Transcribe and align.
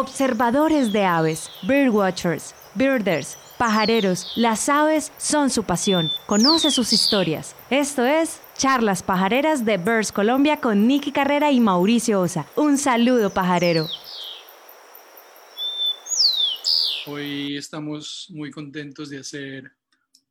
Observadores 0.00 0.92
de 0.92 1.02
aves, 1.02 1.50
birdwatchers, 1.64 2.54
birders, 2.76 3.36
pajareros, 3.58 4.30
las 4.36 4.68
aves 4.68 5.10
son 5.18 5.50
su 5.50 5.64
pasión. 5.64 6.12
Conoce 6.26 6.70
sus 6.70 6.92
historias. 6.92 7.56
Esto 7.68 8.06
es 8.06 8.40
Charlas 8.56 9.02
Pajareras 9.02 9.64
de 9.64 9.76
Birds 9.76 10.12
Colombia 10.12 10.60
con 10.60 10.86
Nicky 10.86 11.10
Carrera 11.10 11.50
y 11.50 11.58
Mauricio 11.58 12.20
Osa. 12.20 12.46
Un 12.54 12.78
saludo 12.78 13.30
pajarero. 13.30 13.88
Hoy 17.08 17.56
estamos 17.56 18.28
muy 18.30 18.52
contentos 18.52 19.10
de 19.10 19.18
hacer 19.18 19.72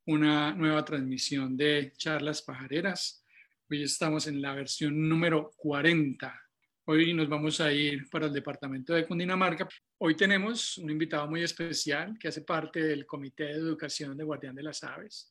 una 0.05 0.54
nueva 0.54 0.86
transmisión 0.86 1.57
de 1.57 1.91
Charlas 1.97 2.41
Pajareras. 2.41 3.21
Hoy 3.70 3.84
estamos 3.84 4.27
en 4.27 4.41
la 4.41 4.54
versión 4.54 5.09
número 5.09 5.52
40 5.57 6.46
Hoy 6.90 7.14
nos 7.14 7.28
vamos 7.28 7.60
a 7.60 7.70
ir 7.70 8.10
para 8.10 8.28
el 8.28 8.34
departamento 8.34 8.94
de 8.94 9.06
Cundinamarca. 9.06 9.68
Hoy 9.98 10.16
tenemos 10.16 10.78
un 10.78 10.90
invitado 10.90 11.28
muy 11.28 11.44
especial 11.44 12.18
que 12.18 12.30
hace 12.30 12.44
parte 12.44 12.82
del 12.82 13.05
Comité 13.05 13.44
de 13.44 13.55
Educación 13.55 14.16
de 14.16 14.23
Guardián 14.23 14.55
de 14.55 14.64
las 14.64 14.82
Aves. 14.86 15.30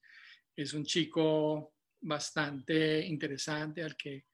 Es 0.55 0.74
un 0.74 0.84
chico 0.84 1.73
bastante 2.02 3.00
interesante 3.06 3.83
al 3.83 3.97
que 3.97 4.27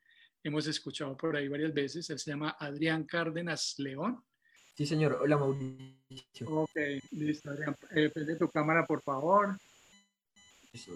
hemos 0.43 0.67
escuchado 0.67 1.17
por 1.17 1.37
ahí 1.37 1.47
varias 1.47 1.73
veces. 1.73 2.11
Él 2.11 2.19
se 2.19 2.33
llama 2.33 2.57
Adrián 2.59 3.05
Cárdenas 3.05 3.77
León. 3.79 4.21
Sí, 4.77 4.85
señor. 4.85 5.21
Hola, 5.23 5.37
Mauricio. 5.37 6.49
Ok, 6.49 6.77
listo, 7.13 7.51
Adrián. 7.51 7.77
Eh, 7.95 8.11
prende 8.13 8.35
tu 8.35 8.51
cámara, 8.51 8.85
por 8.85 9.01
favor. 9.01 9.57
Sí, 10.75 10.91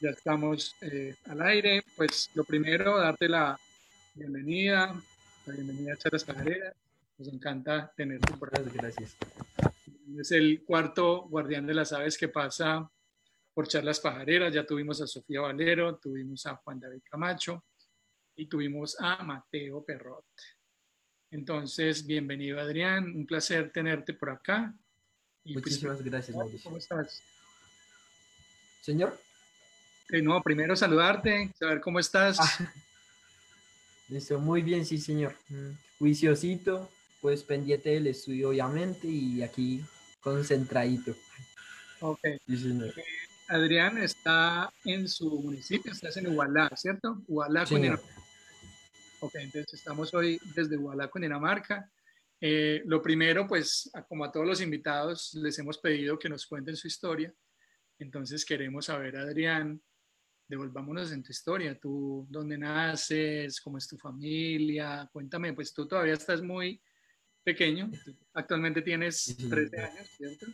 Ya 0.00 0.10
estamos 0.10 0.76
eh, 0.80 1.16
al 1.24 1.42
aire. 1.42 1.82
Pues 1.96 2.30
lo 2.34 2.44
primero, 2.44 2.98
darte 2.98 3.28
la 3.28 3.58
bienvenida 4.14 4.94
bienvenida 5.50 5.94
a 5.94 5.96
Charlas 5.96 6.24
Pajareras. 6.24 6.74
Nos 7.18 7.28
encanta 7.28 7.92
tenerte 7.96 8.32
por 8.34 8.48
aquí. 8.56 8.70
Gracias. 8.72 9.16
Es 10.18 10.30
el 10.30 10.62
cuarto 10.64 11.22
guardián 11.22 11.66
de 11.66 11.74
las 11.74 11.92
aves 11.92 12.16
que 12.16 12.28
pasa 12.28 12.88
por 13.52 13.66
Charlas 13.66 14.00
Pajareras. 14.00 14.54
Ya 14.54 14.64
tuvimos 14.64 15.00
a 15.00 15.06
Sofía 15.06 15.40
Valero, 15.40 15.96
tuvimos 15.96 16.46
a 16.46 16.56
Juan 16.56 16.78
David 16.78 17.02
Camacho 17.10 17.64
y 18.36 18.46
tuvimos 18.46 18.96
a 19.00 19.22
Mateo 19.24 19.84
Perrot. 19.84 20.26
Entonces, 21.30 22.06
bienvenido 22.06 22.60
Adrián, 22.60 23.04
un 23.16 23.26
placer 23.26 23.72
tenerte 23.72 24.14
por 24.14 24.30
acá. 24.30 24.74
Y 25.44 25.54
pues, 25.54 25.64
Muchísimas 25.64 26.02
gracias, 26.02 26.36
Mauricio. 26.36 26.62
¿Cómo 26.62 26.76
estás? 26.76 27.22
Señor. 28.82 29.18
Eh, 30.10 30.20
no, 30.20 30.42
primero 30.42 30.76
saludarte, 30.76 31.52
saber 31.58 31.80
cómo 31.80 31.98
estás. 31.98 32.38
Ah, 32.38 32.72
Listo, 34.12 34.38
muy 34.38 34.60
bien, 34.60 34.84
sí, 34.84 34.98
señor. 34.98 35.34
Mm, 35.48 35.70
juiciosito, 35.98 36.90
pues 37.22 37.42
pendiente 37.42 37.88
del 37.88 38.08
estudio, 38.08 38.50
obviamente, 38.50 39.08
y 39.08 39.42
aquí 39.42 39.82
concentradito. 40.20 41.14
Ok. 42.00 42.18
Eh, 42.22 42.38
Adrián 43.48 43.96
está 43.96 44.70
en 44.84 45.08
su 45.08 45.30
municipio, 45.40 45.92
estás 45.92 46.14
en 46.18 46.26
Igualá, 46.26 46.70
¿cierto? 46.76 47.22
Igualá, 47.26 47.64
Cundinamarca. 47.64 48.14
Ok, 49.20 49.34
entonces 49.36 49.72
estamos 49.72 50.12
hoy 50.12 50.38
desde 50.54 50.74
Igualá, 50.74 51.08
Cundinamarca. 51.08 51.90
Eh, 52.38 52.82
lo 52.84 53.00
primero, 53.00 53.46
pues, 53.46 53.90
como 54.10 54.26
a 54.26 54.30
todos 54.30 54.46
los 54.46 54.60
invitados, 54.60 55.32
les 55.40 55.58
hemos 55.58 55.78
pedido 55.78 56.18
que 56.18 56.28
nos 56.28 56.44
cuenten 56.44 56.76
su 56.76 56.86
historia. 56.86 57.32
Entonces 57.98 58.44
queremos 58.44 58.84
saber, 58.84 59.16
Adrián, 59.16 59.80
devolvámonos 60.52 61.10
en 61.12 61.22
tu 61.22 61.32
historia. 61.32 61.78
¿Tú 61.80 62.26
dónde 62.28 62.58
naces? 62.58 63.58
¿Cómo 63.58 63.78
es 63.78 63.88
tu 63.88 63.96
familia? 63.96 65.08
Cuéntame, 65.10 65.54
pues 65.54 65.72
tú 65.72 65.88
todavía 65.88 66.12
estás 66.12 66.42
muy 66.42 66.78
pequeño. 67.42 67.90
Actualmente 68.34 68.82
tienes 68.82 69.34
13 69.48 69.80
años, 69.80 70.08
¿cierto? 70.14 70.46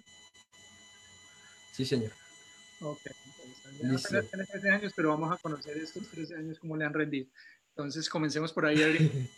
Sí, 1.73 1.85
señor. 1.85 2.13
Ok, 2.81 3.01
entonces 3.81 4.31
tienes 4.31 4.49
13 4.49 4.71
años, 4.71 4.93
pero 4.95 5.09
vamos 5.09 5.33
a 5.33 5.37
conocer 5.37 5.77
estos 5.77 6.07
13 6.07 6.37
años, 6.37 6.61
cómo 6.61 6.77
le 6.77 6.85
han 6.85 6.95
rendido. 6.95 7.27
Entonces, 7.71 8.09
comencemos 8.09 8.53
por 8.53 8.67
ahí, 8.67 8.79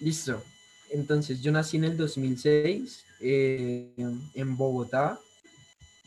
Listo. 0.00 0.44
Entonces, 0.90 1.40
yo 1.40 1.52
nací 1.52 1.78
en 1.78 1.84
el 1.84 1.96
2006 1.96 3.04
eh, 3.20 3.94
en 4.34 4.56
Bogotá. 4.58 5.18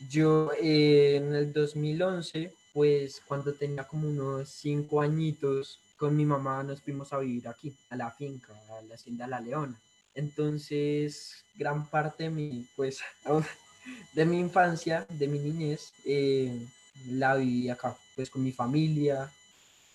Yo 0.08 0.52
eh, 0.60 1.16
en 1.16 1.34
el 1.34 1.52
2011 1.52 2.61
pues 2.72 3.20
cuando 3.26 3.52
tenía 3.52 3.84
como 3.84 4.08
unos 4.08 4.48
cinco 4.48 5.00
añitos, 5.00 5.78
con 5.96 6.16
mi 6.16 6.24
mamá 6.24 6.62
nos 6.62 6.80
fuimos 6.80 7.12
a 7.12 7.18
vivir 7.18 7.46
aquí, 7.48 7.74
a 7.90 7.96
la 7.96 8.10
finca, 8.10 8.52
a 8.78 8.82
la 8.82 8.94
hacienda 8.94 9.26
La 9.26 9.40
Leona. 9.40 9.80
Entonces, 10.14 11.44
gran 11.54 11.88
parte 11.88 12.24
de 12.24 12.30
mi, 12.30 12.66
pues, 12.76 13.00
de 14.14 14.24
mi 14.24 14.38
infancia, 14.38 15.06
de 15.08 15.28
mi 15.28 15.38
niñez, 15.38 15.92
eh, 16.04 16.66
la 17.06 17.36
viví 17.36 17.68
acá, 17.68 17.96
pues 18.14 18.30
con 18.30 18.42
mi 18.42 18.52
familia. 18.52 19.32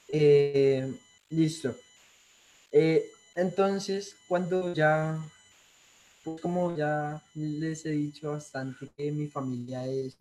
Eh, 0.10 0.94
listo. 1.30 1.76
Eh, 2.72 3.12
entonces, 3.36 4.16
cuando 4.28 4.74
ya, 4.74 5.20
pues 6.24 6.42
como 6.42 6.76
ya 6.76 7.22
les 7.36 7.86
he 7.86 7.92
dicho 7.92 8.32
bastante 8.32 8.88
que 8.96 9.12
mi 9.12 9.28
familia 9.28 9.86
es 9.86 10.18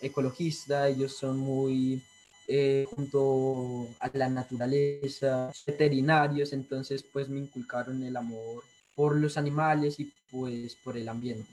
ecologista, 0.00 0.88
ellos 0.88 1.16
son 1.16 1.38
muy 1.38 2.02
eh, 2.48 2.86
junto 2.88 3.88
a 3.98 4.08
la 4.14 4.28
naturaleza, 4.28 5.52
veterinarios, 5.66 6.52
entonces 6.52 7.02
pues 7.02 7.28
me 7.28 7.40
inculcaron 7.40 8.02
el 8.04 8.16
amor 8.16 8.62
por 8.94 9.16
los 9.16 9.36
animales 9.36 9.98
y 9.98 10.12
pues 10.30 10.76
por 10.76 10.96
el 10.96 11.08
ambiente. 11.08 11.50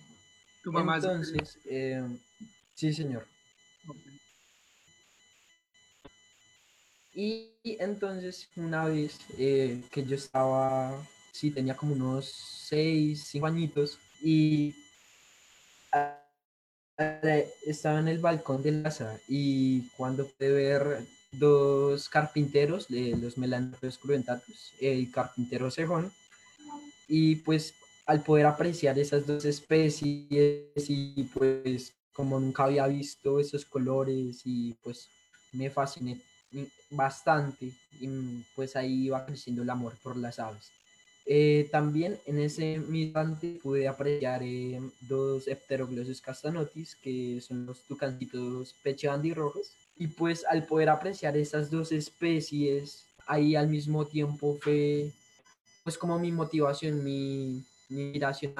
¿Tu 0.63 0.71
mamá 0.71 0.97
entonces, 0.97 1.57
eh, 1.65 2.03
sí 2.75 2.93
señor. 2.93 3.25
Y 7.15 7.51
entonces 7.63 8.49
una 8.55 8.85
vez 8.85 9.19
eh, 9.37 9.81
que 9.91 10.03
yo 10.03 10.15
estaba, 10.15 11.05
sí, 11.31 11.51
tenía 11.51 11.75
como 11.75 11.93
unos 11.93 12.25
seis, 12.25 13.27
cinco 13.29 13.47
añitos 13.47 13.99
y 14.21 14.73
estaba 17.65 17.99
en 17.99 18.07
el 18.07 18.19
balcón 18.19 18.61
de 18.63 18.71
la 18.71 18.83
casa 18.83 19.19
y 19.27 19.87
cuando 19.97 20.27
pude 20.27 20.51
ver 20.51 21.05
dos 21.31 22.09
carpinteros 22.09 22.87
de 22.87 23.15
los 23.17 23.37
melanopes 23.37 23.97
crudentatus, 23.97 24.73
el 24.79 25.11
carpintero 25.11 25.71
cejón, 25.71 26.11
y 27.07 27.37
pues 27.37 27.73
al 28.05 28.23
poder 28.23 28.45
apreciar 28.45 28.97
esas 28.99 29.25
dos 29.25 29.45
especies 29.45 30.89
y 30.89 31.29
pues 31.33 31.93
como 32.13 32.39
nunca 32.39 32.65
había 32.65 32.85
visto 32.87 33.39
esos 33.39 33.65
colores 33.65 34.41
y 34.45 34.73
pues 34.83 35.09
me 35.51 35.69
fasciné 35.69 36.21
bastante 36.89 37.71
y 37.99 38.07
pues 38.55 38.75
ahí 38.75 39.05
iba 39.05 39.25
creciendo 39.25 39.63
el 39.63 39.69
amor 39.69 39.95
por 40.03 40.15
las 40.17 40.39
aves. 40.39 40.71
Eh, 41.25 41.69
también 41.71 42.19
en 42.25 42.37
ese 42.39 42.79
mismo 42.79 43.37
pude 43.61 43.87
apreciar 43.87 44.43
eh, 44.43 44.81
dos 45.01 45.47
Epteroglossus 45.47 46.19
castanotis, 46.21 46.95
que 46.95 47.39
son 47.39 47.65
los 47.65 47.81
tucancitos 47.83 48.75
peche 48.83 49.09
rojos. 49.33 49.71
Y 49.95 50.07
pues 50.07 50.43
al 50.45 50.65
poder 50.65 50.89
apreciar 50.89 51.37
esas 51.37 51.69
dos 51.69 51.91
especies, 51.91 53.05
ahí 53.27 53.55
al 53.55 53.69
mismo 53.69 54.05
tiempo 54.05 54.57
fue 54.61 55.11
pues 55.83 55.97
como 55.97 56.17
mi 56.17 56.31
motivación, 56.31 57.03
mi, 57.03 57.63
mi 57.89 58.03
inspiración 58.03 58.53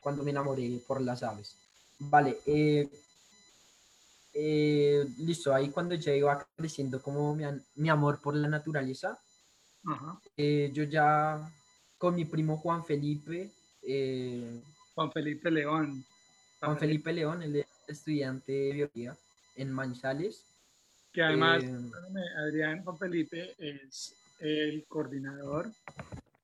cuando 0.00 0.22
me 0.22 0.30
enamoré 0.30 0.80
por 0.86 1.00
las 1.00 1.22
aves. 1.22 1.56
Vale, 1.98 2.38
eh, 2.46 2.88
listo, 5.18 5.54
ahí 5.54 5.70
cuando 5.70 5.94
ya 5.94 6.14
iba 6.14 6.46
creciendo 6.56 7.00
como 7.02 7.34
mi, 7.34 7.44
mi 7.76 7.88
amor 7.88 8.20
por 8.20 8.36
la 8.36 8.48
naturaleza, 8.48 9.18
yo 10.36 10.84
ya 10.84 11.50
con 11.98 12.14
mi 12.14 12.24
primo 12.24 12.56
Juan 12.56 12.84
Felipe. 12.84 13.50
Eh, 13.82 14.60
Juan 14.94 15.12
Felipe 15.12 15.50
León. 15.50 16.04
Juan 16.60 16.78
Felipe 16.78 17.12
León, 17.12 17.42
el 17.42 17.64
estudiante 17.86 18.52
de 18.52 18.72
biología 18.72 19.16
en 19.56 19.72
Manizales. 19.72 20.44
Que 21.12 21.22
además, 21.22 21.62
eh, 21.62 21.90
Adrián 22.38 22.82
Juan 22.84 22.98
Felipe 22.98 23.54
es 23.58 24.14
el 24.40 24.84
coordinador 24.88 25.70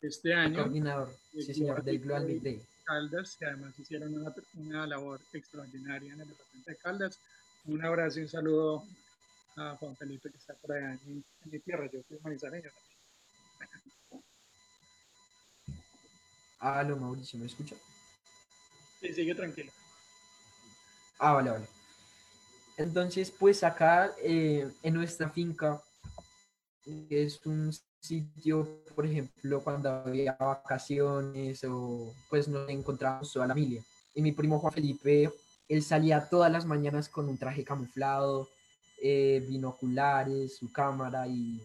este 0.03 0.35
año. 0.35 0.63
Coordinador, 0.63 1.15
sí, 1.33 1.43
señor, 1.43 1.83
del 1.83 2.01
Global 2.01 2.27
Big 2.27 2.43
Day. 2.43 2.61
Caldas, 2.85 3.37
que 3.39 3.47
además 3.47 3.79
hicieron 3.79 4.15
una, 4.15 4.35
una, 4.57 4.87
labor 4.87 5.21
extraordinaria 5.33 6.13
en 6.13 6.21
el 6.21 6.29
departamento 6.29 6.71
de 6.71 6.77
Caldas. 6.77 7.19
Un 7.67 7.83
abrazo 7.83 8.21
y 8.21 8.23
un 8.25 8.29
saludo 8.29 8.85
a 9.57 9.77
Juan 9.77 9.97
Felipe 9.97 10.31
que 10.31 10.37
está 10.37 10.55
por 10.55 10.73
allá 10.73 10.99
en, 11.07 11.25
mi 11.51 11.59
tierra. 11.61 11.89
Yo 11.91 12.01
soy 12.09 12.19
manizaleño 12.23 12.71
Aló, 16.65 16.97
Mauricio, 16.97 17.39
¿me 17.39 17.45
escucha? 17.45 17.77
Sí, 18.99 19.13
sigue 19.13 19.35
tranquilo. 19.35 19.71
Ah, 21.19 21.35
vale, 21.35 21.51
vale. 21.51 21.67
Entonces, 22.79 23.31
pues 23.31 23.63
acá 23.63 24.15
eh, 24.23 24.67
en 24.83 24.95
nuestra 24.95 25.29
finca 25.29 25.83
es 27.11 27.45
un 27.45 27.71
sitio, 28.01 28.83
por 28.95 29.05
ejemplo, 29.05 29.63
cuando 29.63 29.91
había 29.91 30.33
vacaciones 30.41 31.63
o 31.65 32.15
pues 32.31 32.49
nos 32.49 32.67
encontramos 32.71 33.31
toda 33.31 33.47
la 33.47 33.55
familia. 33.55 33.83
Y 34.15 34.23
mi 34.23 34.33
primo 34.33 34.59
Juan 34.59 34.73
Felipe, 34.73 35.31
él 35.69 35.83
salía 35.83 36.27
todas 36.31 36.51
las 36.51 36.65
mañanas 36.65 37.11
con 37.11 37.29
un 37.29 37.37
traje 37.37 37.63
camuflado, 37.63 38.49
eh, 39.03 39.45
binoculares, 39.47 40.57
su 40.57 40.73
cámara 40.73 41.29
y 41.29 41.61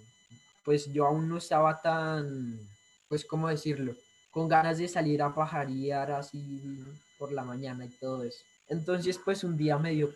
pues 0.65 0.91
yo 0.91 1.05
aún 1.07 1.29
no 1.29 1.37
estaba 1.37 1.81
tan, 1.81 2.59
pues, 3.07 3.23
¿cómo 3.23 3.47
decirlo? 3.47 3.95
Con 4.31 4.47
ganas 4.47 4.77
de 4.77 4.87
salir 4.87 5.21
a 5.21 5.33
pajarear 5.33 6.11
así 6.11 6.83
por 7.17 7.31
la 7.31 7.43
mañana 7.43 7.85
y 7.85 7.89
todo 7.89 8.23
eso. 8.23 8.43
Entonces, 8.67 9.19
pues 9.23 9.43
un 9.43 9.57
día 9.57 9.77
me 9.77 9.91
dio 9.91 10.11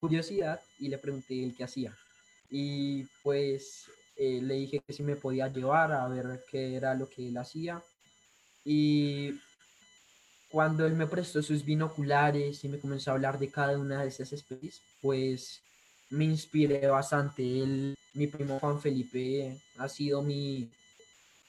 curiosidad 0.00 0.60
y 0.78 0.88
le 0.88 0.98
pregunté 0.98 1.44
el 1.44 1.54
qué 1.54 1.64
hacía. 1.64 1.96
Y 2.50 3.04
pues 3.22 3.84
eh, 4.16 4.40
le 4.42 4.54
dije 4.54 4.80
que 4.84 4.92
si 4.92 5.02
me 5.02 5.16
podía 5.16 5.48
llevar 5.48 5.92
a 5.92 6.08
ver 6.08 6.44
qué 6.50 6.74
era 6.74 6.94
lo 6.94 7.08
que 7.08 7.28
él 7.28 7.36
hacía. 7.36 7.80
Y 8.64 9.38
cuando 10.50 10.86
él 10.86 10.94
me 10.94 11.06
prestó 11.06 11.42
sus 11.42 11.64
binoculares 11.64 12.64
y 12.64 12.68
me 12.68 12.78
comenzó 12.78 13.10
a 13.10 13.14
hablar 13.14 13.38
de 13.38 13.50
cada 13.50 13.78
una 13.78 14.02
de 14.02 14.08
esas 14.08 14.32
especies, 14.32 14.80
pues 15.00 15.60
me 16.10 16.24
inspiré 16.24 16.86
bastante. 16.88 17.42
Él, 17.42 17.94
mi 18.14 18.26
primo 18.26 18.58
Juan 18.58 18.80
Felipe 18.80 19.56
ha 19.76 19.88
sido 19.88 20.22
mi, 20.22 20.68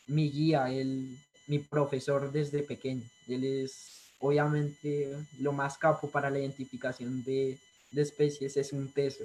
mi 0.08 0.30
guía, 0.30 0.72
él, 0.72 1.18
mi 1.50 1.60
profesor 1.60 2.32
desde 2.32 2.64
pequeño. 2.64 3.04
Él 3.28 3.44
es 3.44 4.14
obviamente 4.20 5.16
lo 5.40 5.52
más 5.52 5.78
capo 5.78 6.10
para 6.10 6.30
la 6.30 6.40
identificación 6.40 7.24
de, 7.24 7.58
de 7.92 8.02
especies, 8.02 8.56
es 8.56 8.72
un 8.72 8.92
teso. 8.92 9.24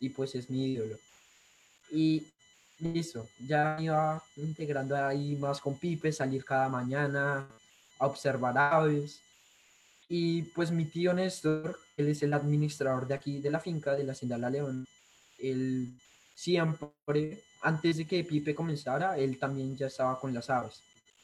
Y 0.00 0.10
pues 0.10 0.34
es 0.34 0.50
mi 0.50 0.72
ídolo. 0.72 0.98
Y 1.90 2.26
listo, 2.80 3.28
ya 3.46 3.76
iba 3.80 4.22
integrando 4.36 4.96
ahí 4.96 5.36
más 5.36 5.60
con 5.60 5.78
Pipe, 5.78 6.12
salir 6.12 6.44
cada 6.44 6.68
mañana 6.68 7.48
a 7.98 8.06
observar 8.06 8.58
aves. 8.58 9.20
Y 10.08 10.42
pues 10.42 10.72
mi 10.72 10.86
tío 10.86 11.12
Néstor, 11.12 11.78
él 11.96 12.08
es 12.08 12.22
el 12.22 12.32
administrador 12.32 13.06
de 13.06 13.14
aquí, 13.14 13.40
de 13.40 13.50
la 13.50 13.60
finca, 13.60 13.94
de 13.94 14.04
la 14.04 14.12
Hacienda 14.12 14.38
La 14.38 14.50
León. 14.50 14.86
Él 15.38 15.92
siempre, 16.34 17.44
antes 17.62 17.98
de 17.98 18.06
que 18.06 18.24
Pipe 18.24 18.54
comenzara, 18.54 19.16
él 19.18 19.38
también 19.38 19.76
ya 19.76 19.86
estaba 19.86 20.18
con 20.18 20.34
las 20.34 20.50
aves. 20.50 20.82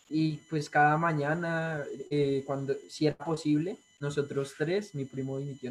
Y 0.08 0.36
pues 0.50 0.68
cada 0.68 0.96
mañana, 0.96 1.82
eh, 2.10 2.42
cuando, 2.46 2.74
si 2.88 3.06
era 3.06 3.16
posible, 3.16 3.78
nosotros 4.00 4.54
tres, 4.56 4.94
mi 4.94 5.04
primo 5.04 5.40
y 5.40 5.44
mi 5.44 5.54
tío 5.54 5.70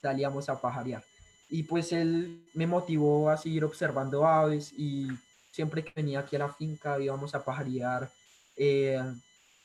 salíamos 0.00 0.48
a 0.48 0.60
pajarear. 0.60 1.04
Y 1.48 1.62
pues 1.64 1.92
él 1.92 2.42
me 2.54 2.66
motivó 2.66 3.30
a 3.30 3.36
seguir 3.36 3.64
observando 3.64 4.26
aves 4.26 4.72
y 4.72 5.08
siempre 5.52 5.84
que 5.84 5.92
venía 5.94 6.20
aquí 6.20 6.36
a 6.36 6.40
la 6.40 6.52
finca 6.52 7.00
íbamos 7.00 7.34
a 7.34 7.44
pajarear 7.44 8.10
eh, 8.56 9.00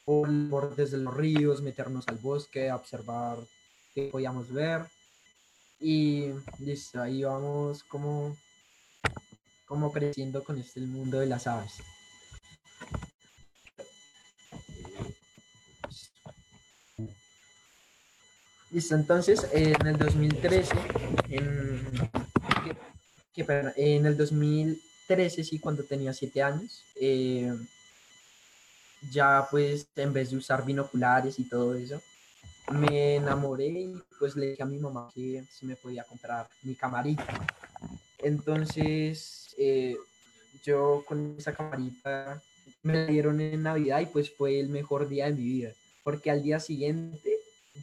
por, 0.05 0.75
desde 0.75 0.97
los 0.97 1.13
ríos, 1.13 1.61
meternos 1.61 2.07
al 2.07 2.17
bosque, 2.17 2.71
observar 2.71 3.37
qué 3.93 4.09
podíamos 4.11 4.51
ver. 4.51 4.85
Y 5.79 6.27
listo, 6.59 7.01
ahí 7.01 7.23
vamos 7.23 7.83
como, 7.83 8.37
como 9.65 9.91
creciendo 9.91 10.43
con 10.43 10.59
este 10.59 10.79
el 10.79 10.87
mundo 10.87 11.19
de 11.19 11.25
las 11.25 11.47
aves. 11.47 11.81
Listo, 18.71 18.95
entonces 18.95 19.45
en 19.51 19.85
el 19.85 19.97
2013, 19.97 20.73
en, 23.75 24.06
el 24.06 24.15
2013, 24.18 25.44
sí, 25.44 25.59
cuando 25.59 25.83
tenía 25.83 26.13
siete 26.13 26.41
años, 26.41 26.81
eh, 26.95 27.53
ya 29.12 29.45
pues 29.51 29.88
en 29.97 30.13
vez 30.13 30.31
de 30.31 30.38
usar 30.38 30.65
binoculares 30.65 31.38
y 31.38 31.50
todo 31.50 31.75
eso, 31.75 32.01
me 32.71 33.15
enamoré 33.15 33.68
y 33.68 33.94
pues 34.18 34.38
le 34.38 34.51
dije 34.51 34.63
a 34.63 34.68
mi 34.68 34.77
mamá 34.77 35.09
que 35.13 35.44
si 35.50 35.65
me 35.65 35.75
podía 35.75 36.06
comprar 36.06 36.47
mi 36.63 36.75
camarita. 36.75 37.27
Entonces 38.19 39.53
eh, 39.57 39.97
yo 40.63 41.03
con 41.06 41.35
esa 41.38 41.53
camarita 41.53 42.41
me 42.83 42.94
la 42.94 43.06
dieron 43.06 43.41
en 43.41 43.63
Navidad 43.63 44.00
y 44.00 44.06
pues 44.06 44.29
fue 44.33 44.62
el 44.62 44.69
mejor 44.69 45.09
día 45.09 45.25
de 45.25 45.33
mi 45.33 45.44
vida, 45.44 45.74
porque 46.03 46.31
al 46.31 46.41
día 46.41 46.62
siguiente 46.62 47.30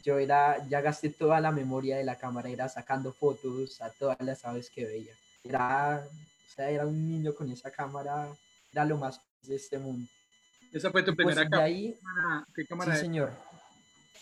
yo 0.03 0.17
era, 0.19 0.65
ya 0.67 0.81
gasté 0.81 1.09
toda 1.09 1.39
la 1.39 1.51
memoria 1.51 1.97
de 1.97 2.03
la 2.03 2.17
cámara, 2.17 2.49
era 2.49 2.69
sacando 2.69 3.11
fotos 3.13 3.81
a 3.81 3.89
todas 3.89 4.19
las 4.21 4.45
aves 4.45 4.69
que 4.69 4.85
veía. 4.85 5.13
Era, 5.43 6.03
o 6.05 6.53
sea, 6.53 6.69
era 6.69 6.85
un 6.85 7.07
niño 7.07 7.33
con 7.33 7.49
esa 7.51 7.71
cámara, 7.71 8.27
era 8.71 8.85
lo 8.85 8.97
más 8.97 9.19
de 9.43 9.55
este 9.55 9.77
mundo. 9.77 10.07
¿Esa 10.71 10.91
fue 10.91 11.01
tu 11.01 11.15
pues, 11.15 11.27
primera 11.27 11.49
cámara? 11.49 11.63
Ahí, 11.65 11.97
¿Qué 12.55 12.65
cámara 12.65 12.95
sí, 12.95 13.01
señor. 13.01 13.31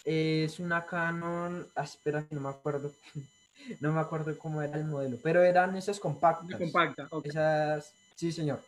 Es 0.05 0.59
una 0.59 0.85
Canon, 0.85 1.67
ah, 1.75 1.83
espera, 1.83 2.25
no 2.29 2.39
me 2.39 2.49
acuerdo, 2.49 2.93
no 3.81 3.91
me 3.91 3.99
acuerdo 3.99 4.37
cómo 4.37 4.61
era 4.61 4.77
el 4.77 4.85
modelo, 4.85 5.17
pero 5.21 5.43
eran 5.43 5.75
esas 5.75 5.99
compactas. 5.99 6.57
Compacta, 6.57 7.09
Esas, 7.23 7.91
sí, 8.15 8.31
señor. 8.31 8.61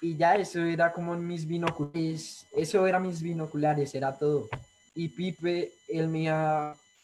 Y 0.00 0.16
ya 0.16 0.36
eso 0.36 0.60
era 0.60 0.92
como 0.92 1.14
mis 1.16 1.46
binoculares, 1.46 2.46
eso 2.52 2.86
era 2.86 2.98
mis 2.98 3.22
binoculares, 3.22 3.94
era 3.94 4.16
todo. 4.16 4.48
Y 4.94 5.08
Pipe, 5.08 5.72
él 5.88 6.08
me, 6.08 6.28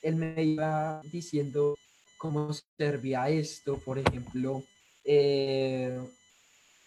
él 0.03 0.17
me 0.17 0.45
iba 0.45 1.01
diciendo 1.05 1.77
cómo 2.19 2.53
servía 2.77 3.29
esto, 3.29 3.79
por 3.79 3.99
ejemplo, 3.99 4.63
eh, 5.05 5.99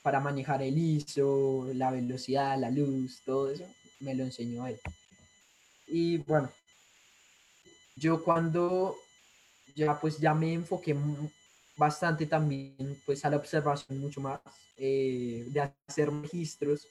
para 0.02 0.20
manejar 0.20 0.62
el 0.62 0.78
ISO, 0.78 1.70
la 1.74 1.92
velocidad, 1.92 2.58
la 2.60 2.70
luz, 2.70 3.22
todo 3.26 3.52
eso, 3.52 3.66
me 4.00 4.16
lo 4.16 4.24
enseñó 4.24 4.68
él. 4.68 4.80
Y 5.88 6.18
bueno, 6.18 6.52
yo 7.96 8.24
cuando 8.24 8.96
ya 9.76 10.00
pues 10.00 10.20
ya 10.20 10.34
me 10.34 10.54
enfoqué 10.54 10.96
bastante 11.76 12.26
también 12.26 13.02
pues 13.06 13.24
a 13.26 13.30
la 13.30 13.38
observación 13.38 14.00
mucho 14.00 14.22
más, 14.22 14.40
eh, 14.78 15.46
de 15.50 15.72
hacer 15.88 16.12
registros. 16.12 16.88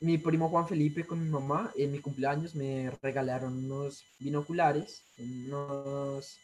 Mi 0.00 0.16
primo 0.16 0.48
Juan 0.48 0.66
Felipe 0.66 1.06
con 1.06 1.22
mi 1.22 1.28
mamá 1.28 1.72
en 1.76 1.92
mi 1.92 1.98
cumpleaños 2.00 2.54
me 2.54 2.90
regalaron 3.02 3.64
unos 3.64 4.04
binoculares, 4.18 5.02
unos, 5.18 6.38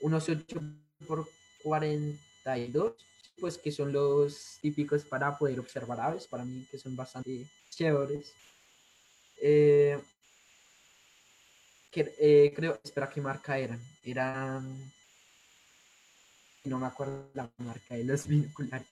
unos 0.00 0.28
8 0.28 0.60
por 1.06 1.26
42 1.62 2.94
pues 3.40 3.58
que 3.58 3.72
son 3.72 3.92
los 3.92 4.58
típicos 4.60 5.04
para 5.04 5.36
poder 5.36 5.58
observar 5.58 6.00
aves, 6.00 6.26
para 6.26 6.44
mí 6.44 6.66
que 6.70 6.78
son 6.78 6.94
bastante 6.94 7.48
chéveres. 7.70 8.32
Eh, 9.40 9.98
eh, 11.92 12.52
creo, 12.54 12.78
espera, 12.84 13.08
¿qué 13.08 13.20
marca 13.20 13.58
eran? 13.58 13.80
Eran, 14.04 14.92
no 16.64 16.78
me 16.78 16.86
acuerdo 16.86 17.30
la 17.34 17.50
marca 17.58 17.94
de 17.94 18.04
los 18.04 18.26
binoculares. 18.26 18.86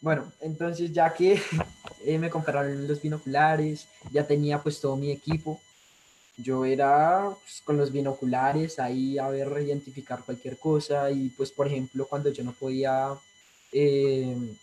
Bueno, 0.00 0.32
entonces 0.40 0.92
ya 0.92 1.12
que 1.12 1.40
eh, 2.04 2.18
me 2.18 2.30
compraron 2.30 2.86
los 2.86 3.02
binoculares, 3.02 3.88
ya 4.12 4.26
tenía 4.26 4.62
pues 4.62 4.80
todo 4.80 4.96
mi 4.96 5.10
equipo, 5.10 5.60
yo 6.36 6.64
era 6.64 7.30
pues, 7.42 7.60
con 7.64 7.76
los 7.76 7.92
binoculares 7.92 8.78
ahí 8.78 9.18
a 9.18 9.28
ver, 9.28 9.48
identificar 9.60 10.22
cualquier 10.24 10.58
cosa 10.58 11.10
y 11.10 11.30
pues 11.30 11.50
por 11.50 11.66
ejemplo 11.66 12.06
cuando 12.06 12.30
yo 12.30 12.44
no 12.44 12.52
podía 12.52 13.18
eh, 13.72 14.56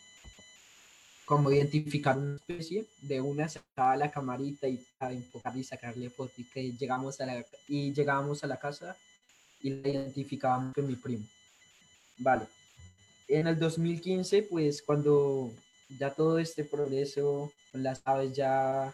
como 1.25 1.51
identificar 1.51 2.17
una 2.17 2.35
especie, 2.35 2.85
de 3.01 3.19
una 3.19 3.49
sacaba 3.49 3.97
la 3.97 4.11
camarita 4.11 4.67
y 4.67 4.85
a 4.99 5.11
enfocar 5.11 5.57
y 5.57 5.63
sacarle 5.63 6.09
foto 6.09 6.33
y 6.37 6.43
que 6.45 6.71
llegamos 6.71 7.19
a 7.19 7.25
la, 7.25 7.43
y 7.67 7.91
llegábamos 7.93 8.43
a 8.43 8.47
la 8.47 8.57
casa 8.57 8.95
y 9.61 9.71
la 9.71 9.89
identificábamos 9.89 10.73
con 10.73 10.87
mi 10.87 10.95
primo. 10.95 11.25
Vale. 12.19 12.45
En 13.27 13.47
el 13.47 13.57
2015, 13.57 14.43
pues 14.43 14.81
cuando 14.81 15.51
ya 15.99 16.11
todo 16.13 16.39
este 16.39 16.63
progreso 16.63 17.51
con 17.71 17.83
las 17.83 18.01
aves 18.05 18.33
ya, 18.33 18.93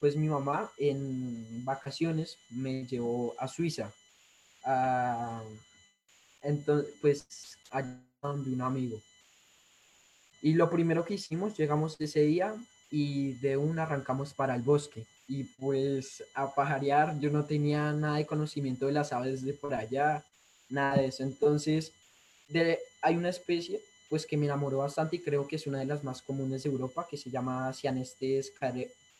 pues 0.00 0.16
mi 0.16 0.28
mamá 0.28 0.70
en 0.78 1.64
vacaciones 1.64 2.36
me 2.50 2.86
llevó 2.86 3.34
a 3.38 3.48
Suiza. 3.48 3.92
entonces, 6.42 6.94
pues 7.00 7.58
allá 7.70 7.98
de 8.22 8.52
un 8.52 8.60
amigo. 8.60 9.00
Y 10.42 10.54
lo 10.54 10.70
primero 10.70 11.04
que 11.04 11.14
hicimos, 11.14 11.56
llegamos 11.56 11.96
ese 11.98 12.20
día 12.20 12.54
y 12.90 13.32
de 13.34 13.56
un 13.56 13.78
arrancamos 13.78 14.34
para 14.34 14.54
el 14.54 14.62
bosque. 14.62 15.06
Y 15.28 15.44
pues 15.44 16.22
a 16.34 16.54
pajarear, 16.54 17.18
yo 17.18 17.30
no 17.30 17.44
tenía 17.44 17.92
nada 17.92 18.18
de 18.18 18.26
conocimiento 18.26 18.86
de 18.86 18.92
las 18.92 19.12
aves 19.12 19.44
de 19.44 19.54
por 19.54 19.74
allá, 19.74 20.24
nada 20.68 20.98
de 20.98 21.06
eso. 21.06 21.24
Entonces, 21.24 21.92
de, 22.48 22.78
hay 23.06 23.16
una 23.16 23.28
especie 23.28 23.80
pues 24.08 24.26
que 24.26 24.36
me 24.36 24.46
enamoró 24.46 24.78
bastante 24.78 25.16
y 25.16 25.20
creo 25.20 25.46
que 25.46 25.56
es 25.56 25.66
una 25.68 25.78
de 25.78 25.84
las 25.84 26.02
más 26.02 26.22
comunes 26.22 26.64
de 26.64 26.70
Europa, 26.70 27.06
que 27.08 27.16
se 27.16 27.30
llama 27.30 27.72
Cianestes 27.72 28.52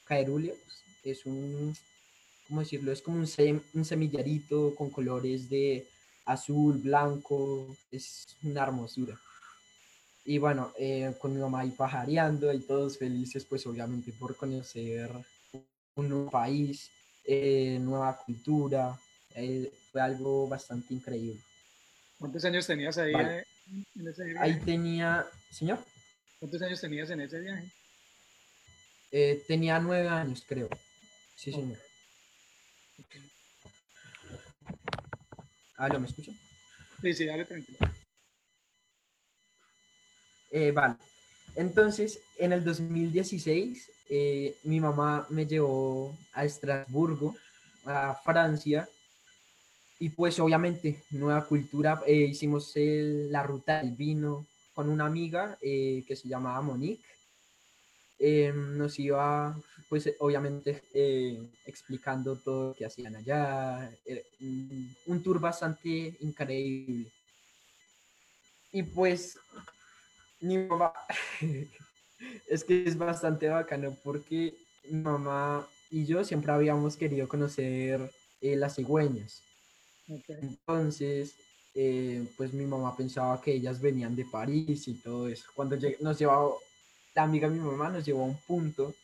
caeruleus. 0.05 0.59
Es 1.05 1.25
un, 1.25 1.73
¿cómo 2.49 2.61
decirlo? 2.61 2.91
Es 2.91 3.01
como 3.01 3.19
un, 3.19 3.63
un 3.75 3.85
semillarito 3.85 4.75
con 4.75 4.91
colores 4.91 5.49
de 5.49 5.87
azul, 6.25 6.79
blanco, 6.79 7.77
es 7.93 8.27
una 8.43 8.65
hermosura. 8.65 9.17
Y 10.25 10.39
bueno, 10.39 10.73
eh, 10.79 11.15
con 11.21 11.33
mi 11.33 11.41
mamá 11.41 11.61
ahí 11.61 11.71
pajareando 11.71 12.53
y 12.53 12.59
todos 12.59 12.99
felices, 12.99 13.45
pues 13.45 13.65
obviamente 13.67 14.13
por 14.13 14.37
conocer 14.37 15.11
un 15.95 16.09
nuevo 16.09 16.29
país, 16.31 16.91
eh, 17.25 17.79
nueva 17.81 18.19
cultura. 18.19 18.99
Eh, 19.35 19.71
fue 19.93 20.01
algo 20.01 20.49
bastante 20.49 20.95
increíble. 20.95 21.41
¿Cuántos 22.19 22.45
años 22.45 22.67
tenías 22.67 22.99
ahí 22.99 23.13
en 23.67 24.09
ese 24.09 24.25
viaje? 24.25 24.45
Ahí 24.45 24.61
tenía, 24.61 25.27
señor. 25.51 25.85
¿Cuántos 26.39 26.63
años 26.63 26.81
tenías 26.81 27.11
en 27.11 27.21
ese 27.21 27.41
viaje? 27.41 27.73
tenía 29.49 29.79
nueve 29.79 30.09
años, 30.09 30.45
creo. 30.47 30.69
Sí, 31.37 31.51
señor. 31.51 31.79
¿Aló, 35.77 36.01
me 36.01 36.07
escucha? 36.07 36.33
Sí, 37.01 37.13
sí, 37.13 37.25
dale 37.25 37.45
tranquilo. 37.45 37.79
Eh, 40.51 40.71
vale. 40.73 40.97
Entonces, 41.55 42.21
en 42.39 42.53
el 42.53 42.65
2016, 42.65 43.91
eh, 44.09 44.57
mi 44.65 44.81
mamá 44.81 45.27
me 45.31 45.47
llevó 45.47 46.17
a 46.33 46.45
Estrasburgo, 46.45 47.37
a 47.85 48.15
Francia, 48.25 48.89
y 49.99 50.11
pues 50.11 50.39
obviamente, 50.41 51.03
nueva 51.11 51.45
cultura, 51.47 52.03
eh, 52.07 52.15
hicimos 52.15 52.73
la 52.77 53.43
ruta 53.43 53.83
del 53.83 53.93
vino 53.93 54.47
con 54.75 54.89
una 54.89 55.07
amiga 55.07 55.57
que 55.61 56.17
se 56.17 56.29
llamaba 56.29 56.61
Monique. 56.61 57.05
nos 58.55 58.99
iba, 58.99 59.57
pues 59.89 60.15
obviamente, 60.19 60.83
explicando 61.65 62.37
todo 62.37 62.69
lo 62.69 62.75
que 62.75 62.85
hacían 62.85 63.17
allá, 63.17 63.91
un 65.07 65.23
tour 65.23 65.41
bastante 65.41 66.15
increíble. 66.21 67.11
Y 68.73 68.83
pues 68.83 69.39
mi 70.41 70.59
mamá, 70.59 70.93
es 72.49 72.65
que 72.65 72.85
es 72.85 72.97
bastante 72.97 73.49
bacano 73.49 73.97
porque 74.05 74.55
mi 74.85 75.01
mamá 75.01 75.67
y 75.91 76.05
yo 76.05 76.25
siempre 76.25 76.53
habíamos 76.53 76.97
querido 76.97 77.29
conocer 77.29 78.11
eh, 78.41 78.57
las 78.57 78.77
cigüeñas. 78.77 79.43
Entonces, 80.09 81.35
eh, 81.75 82.27
pues 82.37 82.53
mi 82.53 82.65
mamá 82.65 82.97
pensaba 82.97 83.41
que 83.41 83.53
ellas 83.53 83.81
venían 83.81 84.17
de 84.17 84.25
París 84.25 84.89
y 84.89 84.95
todo 84.95 85.29
eso. 85.29 85.45
Cuando 85.55 85.77
nos 86.01 86.19
llevaba, 86.19 86.51
la 87.15 87.23
amiga 87.23 87.49
de 87.49 87.57
mi 87.57 87.61
mamá 87.61 87.91
nos 87.91 88.05
llevó 88.05 88.23
a 88.23 88.27
un 88.27 88.39
punto 88.47 88.95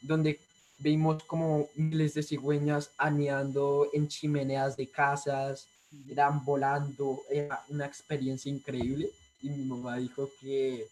donde 0.00 0.40
vimos 0.78 1.22
como 1.24 1.68
miles 1.76 2.14
de 2.14 2.22
cigüeñas 2.22 2.90
aniando 2.98 3.88
en 3.92 4.08
chimeneas 4.08 4.76
de 4.76 4.88
casas, 4.88 5.68
eran 6.08 6.44
volando, 6.44 7.22
era 7.30 7.64
una 7.68 7.86
experiencia 7.86 8.50
increíble. 8.50 9.10
Y 9.40 9.50
mi 9.50 9.64
mamá 9.64 9.96
dijo 9.98 10.30
que, 10.40 10.86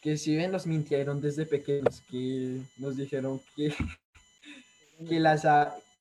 que 0.00 0.16
si 0.16 0.36
ven, 0.36 0.52
nos 0.52 0.66
mintieron 0.66 1.20
desde 1.20 1.46
pequeños, 1.46 2.02
que 2.10 2.60
nos 2.78 2.96
dijeron 2.96 3.40
que, 3.56 3.74
que, 5.08 5.20
las, 5.20 5.42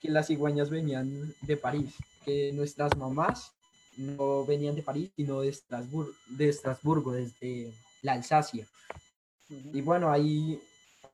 que 0.02 0.10
las 0.10 0.28
cigüeñas 0.28 0.70
venían 0.70 1.34
de 1.42 1.58
París, 1.58 1.94
que 2.24 2.52
nuestras 2.54 2.96
mamás 2.98 3.54
no 3.98 4.46
venían 4.46 4.76
de 4.76 4.84
París, 4.84 5.12
sino 5.16 5.42
de 5.42 5.50
Estrasburgo, 5.50 6.14
de 6.28 6.50
Estrasburgo 6.50 7.12
desde 7.12 7.74
la 8.02 8.14
Alsacia. 8.14 8.68
Y 9.50 9.82
bueno, 9.82 10.12
ahí 10.12 10.60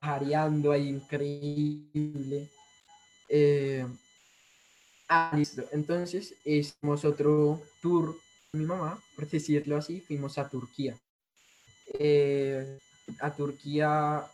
jareando, 0.00 0.72
ahí 0.72 0.88
increíble. 0.88 2.48
Eh, 3.28 3.86
ah, 5.08 5.32
listo. 5.36 5.64
Entonces, 5.72 6.34
hicimos 6.44 7.04
otro 7.04 7.60
tour 7.82 8.16
mi 8.52 8.64
mamá, 8.64 9.00
por 9.14 9.28
decirlo 9.28 9.76
así, 9.76 10.00
fuimos 10.00 10.36
a 10.38 10.48
Turquía. 10.48 10.96
Eh, 11.98 12.78
a 13.20 13.30
Turquía, 13.32 14.24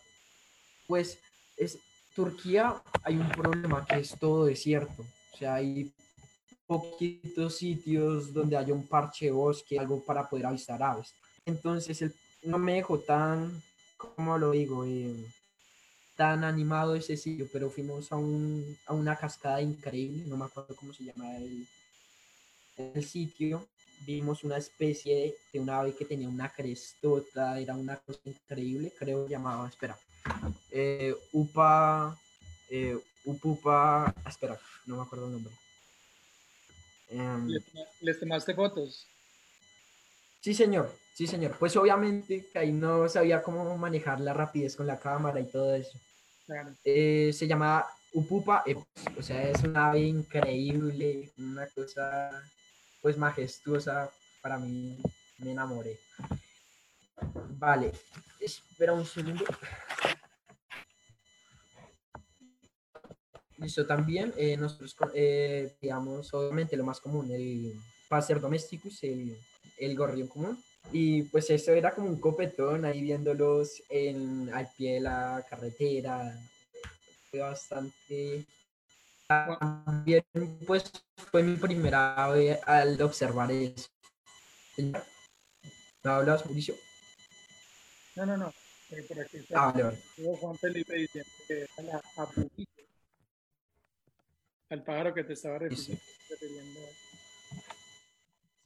pues, 0.87 1.19
es, 1.57 1.79
Turquía 2.15 2.83
hay 3.03 3.17
un 3.17 3.31
problema 3.31 3.85
que 3.85 3.97
es 3.97 4.17
todo 4.19 4.47
desierto. 4.47 5.05
O 5.35 5.37
sea, 5.37 5.57
hay 5.57 5.93
poquitos 6.67 7.57
sitios 7.57 8.33
donde 8.33 8.57
haya 8.57 8.75
un 8.75 8.87
parche 8.87 9.27
de 9.27 9.33
bosque, 9.33 9.79
algo 9.79 10.03
para 10.05 10.29
poder 10.29 10.47
avistar 10.47 10.83
aves. 10.83 11.15
Entonces, 11.45 12.05
no 12.43 12.59
me 12.59 12.75
dejó 12.75 12.99
tan, 12.99 13.63
¿cómo 13.97 14.37
lo 14.39 14.51
digo? 14.51 14.85
Eh, 14.85 15.15
tan 16.17 16.45
animado 16.45 16.95
ese 16.95 17.17
sitio, 17.17 17.49
pero 17.53 17.71
fuimos 17.71 18.11
a, 18.11 18.17
un, 18.17 18.77
a 18.87 18.95
una 18.95 19.17
cascada 19.17 19.61
increíble, 19.61 20.25
no 20.27 20.37
me 20.37 20.47
acuerdo 20.47 20.75
cómo 20.75 20.93
se 20.93 21.05
llama 21.05 21.37
el, 21.37 21.67
el 22.79 23.05
sitio, 23.05 23.67
vimos 24.07 24.43
una 24.43 24.57
especie 24.57 25.37
de, 25.53 25.61
un 25.61 25.71
ave 25.71 25.95
que 25.95 26.05
tenía 26.05 26.29
una 26.29 26.49
crestota, 26.49 27.61
era 27.61 27.75
una 27.75 27.97
cosa 27.97 28.21
increíble, 28.25 28.93
creo 28.99 29.29
llamaba, 29.29 29.69
espera, 29.69 29.99
eh, 30.71 31.15
Upa, 31.33 32.19
eh, 32.71 32.99
Upupa, 33.25 34.15
espera, 34.27 34.59
no 34.87 34.97
me 34.97 35.03
acuerdo 35.03 35.27
el 35.27 35.33
nombre. 35.33 35.53
Em, 37.09 37.49
¿Les 38.01 38.19
tomaste 38.19 38.55
fotos? 38.55 39.07
Sí, 40.41 40.55
señor, 40.55 40.95
sí, 41.15 41.27
señor. 41.27 41.57
Pues 41.59 41.77
obviamente 41.77 42.47
que 42.53 42.59
ahí 42.59 42.73
no 42.73 43.09
sabía 43.09 43.43
cómo 43.43 43.77
manejar 43.77 44.21
la 44.21 44.33
rapidez 44.33 44.77
con 44.77 44.87
la 44.87 44.99
cámara 44.99 45.41
y 45.41 45.47
todo 45.47 45.75
eso. 45.75 45.99
Eh, 46.85 47.33
se 47.33 47.49
llama 47.49 47.85
Upupa, 48.13 48.65
o 49.19 49.23
sea, 49.23 49.51
es 49.51 49.63
una 49.65 49.89
ave 49.89 50.01
increíble, 50.01 51.33
una 51.39 51.67
cosa 51.67 52.31
pues 53.03 53.19
majestuosa, 53.19 54.11
para 54.41 54.59
mí 54.59 54.97
me 55.39 55.53
enamoré. 55.53 55.99
Vale, 57.59 57.93
espera 58.41 58.93
un 58.93 59.05
segundo. 59.05 59.45
Listo, 63.59 63.87
también 63.87 64.35
eh, 64.37 64.57
nosotros, 64.57 64.95
eh, 65.15 65.77
digamos, 65.81 66.33
obviamente 66.35 66.77
lo 66.77 66.85
más 66.85 67.01
común, 67.01 67.31
el 67.31 67.73
Passer 68.09 68.41
domesticus, 68.41 69.03
el, 69.05 69.37
el 69.79 69.97
gorrión 69.97 70.29
común. 70.29 70.63
Y 70.93 71.23
pues 71.23 71.51
eso 71.51 71.73
era 71.73 71.95
como 71.95 72.09
un 72.09 72.21
copetón 72.21 72.85
ahí 72.85 73.01
viéndolos 73.01 73.83
en, 73.89 74.53
al 74.55 74.71
pie 74.77 74.95
de 74.95 75.01
la 75.01 75.45
carretera. 75.49 76.39
Fue 77.31 77.41
bastante 77.41 78.47
también, 79.27 80.25
pues, 80.67 80.93
fue 81.31 81.43
mi 81.43 81.57
primera 81.57 82.29
vez 82.29 82.61
al 82.65 83.01
observar 83.03 83.51
eso. 83.51 83.89
¿No 84.79 86.11
hablas, 86.11 86.45
Mauricio? 86.45 86.75
No, 88.15 88.27
no, 88.27 88.37
no. 88.37 88.53
Eh, 88.91 89.03
por 89.09 89.21
aquí 89.21 89.39
está. 89.39 89.69
Ah, 89.69 89.93
Juan 90.41 90.57
Felipe 90.59 90.95
diciendo 90.95 91.31
que 91.49 91.67
era 91.77 91.83
la 91.83 92.03
Al 94.69 94.83
pájaro 94.83 95.15
que 95.15 95.25
te 95.25 95.35
estaba 95.35 95.59
refiriendo. 95.59 96.01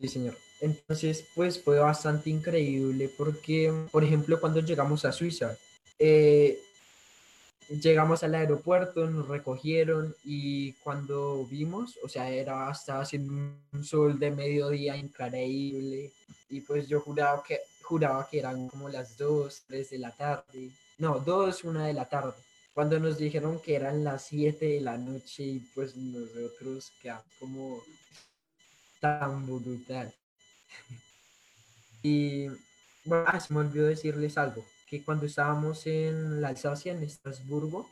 Sí, 0.00 0.08
señor. 0.08 0.36
Entonces, 0.60 1.26
pues 1.34 1.62
fue 1.62 1.78
bastante 1.78 2.30
increíble 2.30 3.10
porque, 3.16 3.72
por 3.90 4.02
ejemplo, 4.02 4.40
cuando 4.40 4.60
llegamos 4.60 5.04
a 5.04 5.12
Suiza, 5.12 5.56
eh, 5.98 6.58
llegamos 7.68 8.22
al 8.24 8.34
aeropuerto, 8.34 9.08
nos 9.08 9.28
recogieron 9.28 10.14
y 10.24 10.72
cuando 10.74 11.46
vimos, 11.46 11.98
o 12.02 12.08
sea, 12.08 12.30
era 12.30 12.68
hasta 12.68 13.00
haciendo 13.00 13.32
un 13.72 13.84
sol 13.84 14.18
de 14.18 14.30
mediodía 14.30 14.96
increíble 14.96 16.10
y 16.48 16.60
pues 16.62 16.88
yo 16.88 17.00
juraba 17.00 17.42
que, 17.42 17.60
juraba 17.82 18.26
que 18.28 18.40
eran 18.40 18.68
como 18.68 18.88
las 18.88 19.16
2, 19.16 19.64
3 19.68 19.90
de 19.90 19.98
la 19.98 20.10
tarde, 20.12 20.70
no, 20.98 21.20
2, 21.20 21.64
1 21.64 21.84
de 21.84 21.92
la 21.92 22.08
tarde, 22.08 22.34
cuando 22.74 22.98
nos 22.98 23.18
dijeron 23.18 23.60
que 23.60 23.74
eran 23.74 24.04
las 24.04 24.26
7 24.26 24.64
de 24.64 24.80
la 24.80 24.96
noche 24.96 25.42
y 25.42 25.58
pues 25.74 25.96
nosotros 25.96 26.92
quedamos 27.02 27.24
como 27.38 27.82
tan 29.00 29.46
brutal. 29.46 30.14
y 32.02 32.48
bueno, 33.04 33.24
ah, 33.26 33.40
se 33.40 33.52
me 33.52 33.60
olvidó 33.60 33.86
decirles 33.86 34.36
algo 34.38 34.64
que 34.90 35.04
cuando 35.04 35.26
estábamos 35.26 35.86
en 35.86 36.40
la 36.40 36.48
Alsacia, 36.48 36.92
en 36.92 37.04
Estrasburgo, 37.04 37.88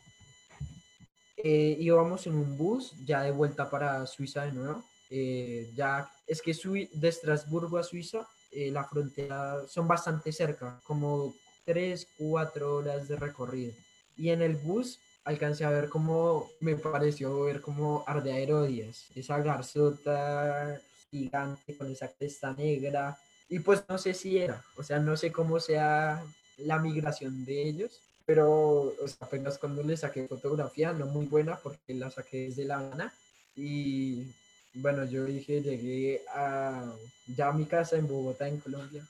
eh, 1.37 1.77
íbamos 1.79 2.27
en 2.27 2.35
un 2.35 2.59
bus 2.59 2.93
ya 3.07 3.23
de 3.23 3.31
vuelta 3.31 3.71
para 3.71 4.05
Suiza 4.07 4.45
de 4.45 4.53
nuevo. 4.53 4.85
Eh, 5.09 5.71
ya 5.77 6.11
es 6.27 6.43
que 6.43 6.53
de 6.93 7.09
Estrasburgo 7.09 7.79
a 7.79 7.85
Suiza, 7.85 8.27
eh, 8.51 8.73
la 8.73 8.83
frontera 8.83 9.65
son 9.69 9.87
bastante 9.87 10.33
cerca, 10.33 10.81
como 10.83 11.35
3, 11.65 12.09
4 12.19 12.75
horas 12.75 13.07
de 13.07 13.17
recorrido. 13.17 13.73
Y 14.19 14.31
en 14.31 14.43
el 14.43 14.57
bus 14.57 14.99
alcancé 15.25 15.65
a 15.65 15.71
ver 15.71 15.89
cómo 15.89 16.51
me 16.61 16.75
pareció 16.77 17.45
ver 17.45 17.61
como 17.61 18.05
Arde 18.07 18.43
Herodias, 18.43 19.07
esa 19.15 19.39
garzota 19.39 20.81
gigante 21.11 21.77
con 21.77 21.91
esa 21.91 22.09
cresta 22.09 22.53
negra. 22.53 23.19
Y 23.49 23.61
pues 23.61 23.83
no 23.89 23.97
sé 23.97 24.13
si 24.15 24.39
era, 24.39 24.63
o 24.77 24.83
sea, 24.83 24.99
no 24.99 25.17
sé 25.17 25.33
cómo 25.33 25.61
sea 25.61 26.23
la 26.59 26.79
migración 26.79 27.45
de 27.45 27.63
ellos, 27.69 28.01
pero 28.27 28.93
apenas 29.21 29.57
cuando 29.59 29.83
le 29.83 29.97
saqué 29.97 30.27
fotografía, 30.29 30.93
no 30.93 31.07
muy 31.07 31.27
buena 31.27 31.57
porque 31.57 31.95
la 31.95 32.11
saqué 32.11 32.49
desde 32.49 32.65
La 32.65 32.79
Habana 32.79 33.13
y 33.57 34.27
bueno, 34.75 35.05
yo 35.05 35.25
dije, 35.25 35.63
llegué 35.63 36.23
a, 36.35 36.93
ya 37.27 37.49
a 37.49 37.53
mi 37.53 37.65
casa 37.65 37.97
en 37.97 38.07
Bogotá, 38.07 38.49
en 38.49 38.59
Colombia 38.59 39.07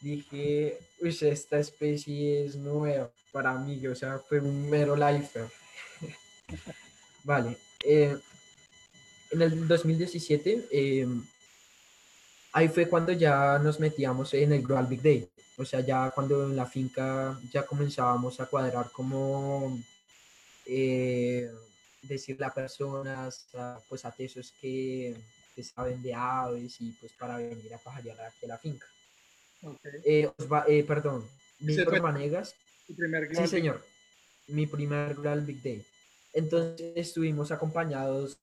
dije, 0.00 0.78
uy, 1.00 1.16
esta 1.20 1.58
especie 1.58 2.46
es 2.46 2.56
nueva 2.56 3.10
para 3.32 3.54
mí, 3.54 3.86
o 3.86 3.94
sea, 3.94 4.18
fue 4.18 4.40
un 4.40 4.68
mero 4.68 4.96
lifer. 4.96 5.48
vale. 7.24 7.56
Eh, 7.84 8.16
en 9.30 9.42
el 9.42 9.68
2017, 9.68 10.68
eh, 10.70 11.06
ahí 12.52 12.68
fue 12.68 12.88
cuando 12.88 13.12
ya 13.12 13.58
nos 13.58 13.78
metíamos 13.78 14.34
en 14.34 14.52
el 14.52 14.62
Global 14.62 14.86
Big 14.86 15.02
Day. 15.02 15.28
O 15.56 15.64
sea, 15.64 15.80
ya 15.80 16.10
cuando 16.10 16.44
en 16.44 16.56
la 16.56 16.66
finca 16.66 17.38
ya 17.52 17.64
comenzábamos 17.64 18.40
a 18.40 18.46
cuadrar 18.46 18.90
como 18.90 19.78
eh, 20.66 21.50
decirle 22.02 22.46
a 22.46 22.54
personas, 22.54 23.46
pues 23.88 24.04
a 24.04 24.10
tesos 24.10 24.52
que, 24.60 25.14
que, 25.54 25.62
saben 25.62 26.02
de 26.02 26.14
aves 26.14 26.80
y 26.80 26.92
pues 26.92 27.12
para 27.12 27.36
venir 27.36 27.74
a 27.74 27.78
pajarear 27.78 28.20
aquí 28.20 28.46
a 28.46 28.48
la 28.48 28.58
finca. 28.58 28.86
Okay. 29.62 30.00
Eh, 30.04 30.84
perdón, 30.84 31.28
Víctor 31.58 32.00
Vanegas. 32.00 32.54
sí, 33.32 33.46
señor. 33.46 33.84
Mi 34.48 34.66
primer 34.66 35.14
Global 35.14 35.42
Big 35.42 35.62
Day. 35.62 35.86
Entonces 36.32 36.92
estuvimos 36.96 37.50
acompañados 37.50 38.38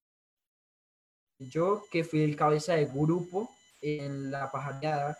yo, 1.40 1.86
que 1.92 2.04
fui 2.04 2.22
el 2.22 2.36
cabeza 2.36 2.74
de 2.76 2.86
grupo 2.86 3.50
en 3.82 4.32
la 4.32 4.52
pajareada, 4.52 5.18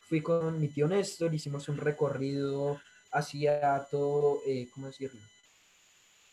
fui 0.00 0.22
con 0.22 0.58
mi 0.58 0.68
tío 0.68 0.88
Néstor, 0.88 1.34
hicimos 1.34 1.68
un 1.68 1.76
recorrido 1.76 2.80
hacia 3.12 3.86
todo, 3.90 4.40
eh, 4.46 4.68
¿cómo 4.72 4.86
decirlo? 4.86 5.20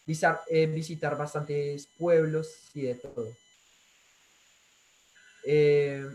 Visitar, 0.06 0.42
eh, 0.48 0.66
visitar 0.68 1.18
bastantes 1.18 1.88
pueblos 1.98 2.70
y 2.74 2.82
de 2.84 2.96
todo. 2.96 3.36
Eh, 5.46 6.08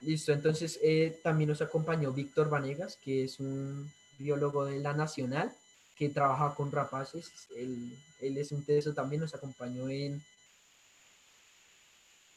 listo, 0.00 0.32
entonces 0.32 0.78
también 1.22 1.48
nos 1.48 1.62
acompañó 1.62 2.12
Víctor 2.12 2.48
Vanegas, 2.48 2.96
que 2.96 3.24
es 3.24 3.40
un 3.40 3.90
biólogo 4.18 4.64
de 4.64 4.80
la 4.80 4.92
Nacional 4.92 5.52
que 5.96 6.08
trabaja 6.08 6.54
con 6.54 6.70
rapaces. 6.70 7.30
Él, 7.56 7.96
él 8.20 8.38
es 8.38 8.52
un 8.52 8.64
teso 8.64 8.92
también, 8.92 9.22
nos 9.22 9.34
acompañó 9.34 9.88
en 9.88 10.22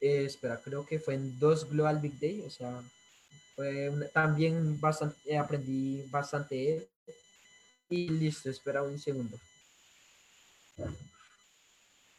eh, 0.01 0.25
espera, 0.25 0.61
creo 0.61 0.85
que 0.85 0.99
fue 0.99 1.15
en 1.15 1.37
dos 1.39 1.69
Global 1.69 1.99
Big 1.99 2.17
Day, 2.19 2.41
o 2.41 2.49
sea, 2.49 2.81
fue 3.55 3.91
también 4.13 4.79
bastante, 4.79 5.17
eh, 5.25 5.37
aprendí 5.37 6.03
bastante. 6.09 6.87
Y 7.89 8.07
listo, 8.09 8.49
espera 8.49 8.83
un 8.83 8.99
segundo. 8.99 9.37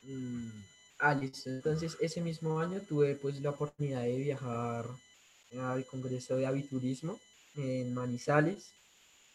Mm, 0.03 0.51
ah, 0.99 1.15
listo. 1.15 1.49
Entonces, 1.49 1.97
ese 2.01 2.21
mismo 2.21 2.61
año 2.61 2.81
tuve 2.83 3.15
pues 3.15 3.41
la 3.41 3.51
oportunidad 3.51 4.03
de 4.03 4.17
viajar 4.17 4.87
al 5.59 5.85
Congreso 5.87 6.37
de 6.37 6.47
Aviturismo 6.47 7.19
en 7.57 7.93
Manizales. 7.95 8.71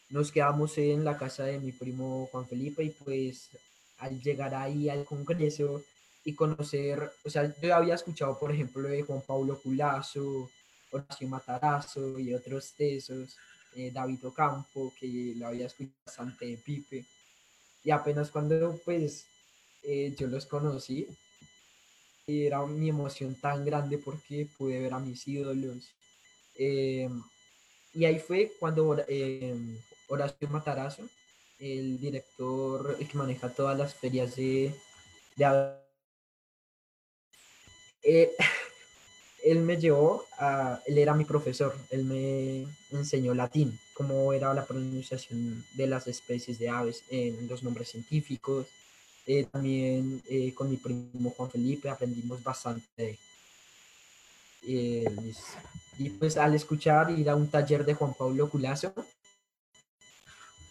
Nos 0.10 0.31
quedamos 0.31 0.77
en 0.77 1.03
la 1.03 1.17
casa 1.17 1.43
de 1.45 1.60
mi 1.60 1.72
primo 1.72 2.27
Juan 2.31 2.48
Felipe 2.48 2.84
y 2.84 2.89
pues 2.91 3.50
al 3.98 4.22
llegar 4.22 4.53
ahí 4.53 4.89
al 4.89 5.05
Congreso 5.05 5.84
y 6.24 6.34
conocer, 6.34 7.12
o 7.24 7.29
sea, 7.29 7.53
yo 7.62 7.75
había 7.75 7.95
escuchado, 7.95 8.38
por 8.39 8.51
ejemplo, 8.51 8.88
de 8.88 9.03
Juan 9.03 9.22
Pablo 9.22 9.60
Culazo, 9.62 10.50
Horacio 10.91 11.27
Matarazo 11.27 12.19
y 12.19 12.34
otros 12.34 12.74
tesos, 12.74 13.36
eh, 13.75 13.91
David 13.93 14.25
Ocampo, 14.25 14.91
que 15.00 15.34
lo 15.36 15.48
había 15.48 15.67
escuchado 15.67 15.95
bastante 16.05 16.45
de 16.48 16.57
Pipe, 16.57 17.05
y 17.84 17.91
apenas 17.91 18.31
cuando, 18.31 18.81
pues, 18.84 19.27
eh, 19.84 20.15
yo 20.17 20.27
los 20.27 20.48
conocí, 20.48 21.07
era 22.25 22.65
mi 22.65 22.89
emoción 22.89 23.36
tan 23.36 23.63
grande 23.63 24.00
porque 24.00 24.48
pude 24.57 24.79
ver 24.79 24.93
a 24.93 25.00
mis 25.00 25.27
ídolos. 25.27 25.91
Eh, 26.57 27.09
y 27.93 28.05
ahí 28.05 28.19
fue 28.19 28.53
cuando 28.59 28.97
Horacio 30.07 30.50
Matarazo, 30.50 31.03
el 31.59 32.00
director 32.00 32.97
el 33.00 33.07
que 33.07 33.17
maneja 33.17 33.50
todas 33.50 33.77
las 33.77 33.93
ferias 33.93 34.35
de, 34.35 34.74
de 35.35 35.45
eh, 38.03 38.31
él 39.45 39.59
me 39.59 39.77
llevó 39.77 40.25
a, 40.38 40.80
él 40.86 40.97
era 40.97 41.13
mi 41.13 41.25
profesor, 41.25 41.75
él 41.89 42.06
me 42.06 42.67
enseñó 42.91 43.34
latín, 43.34 43.80
cómo 43.93 44.32
era 44.32 44.53
la 44.53 44.65
pronunciación 44.65 45.63
de 45.73 45.88
las 45.88 46.08
especies 46.08 46.60
de 46.60 46.69
aves 46.69 47.03
en 47.10 47.47
los 47.47 47.63
nombres 47.63 47.89
científicos. 47.89 48.67
Eh, 49.27 49.47
también 49.51 50.21
eh, 50.30 50.53
con 50.53 50.69
mi 50.69 50.77
primo 50.77 51.32
Juan 51.32 51.49
Felipe 51.49 51.89
aprendimos 51.89 52.43
bastante. 52.43 53.17
Y 54.67 56.10
pues 56.19 56.38
al 56.38 56.56
escuchar 56.56 57.12
ir 57.12 57.30
a 57.30 57.36
un 57.36 57.49
taller 57.49 57.86
de 57.86 57.93
Juan 57.93 58.13
Pablo 58.13 58.49
Culazo, 58.49 58.93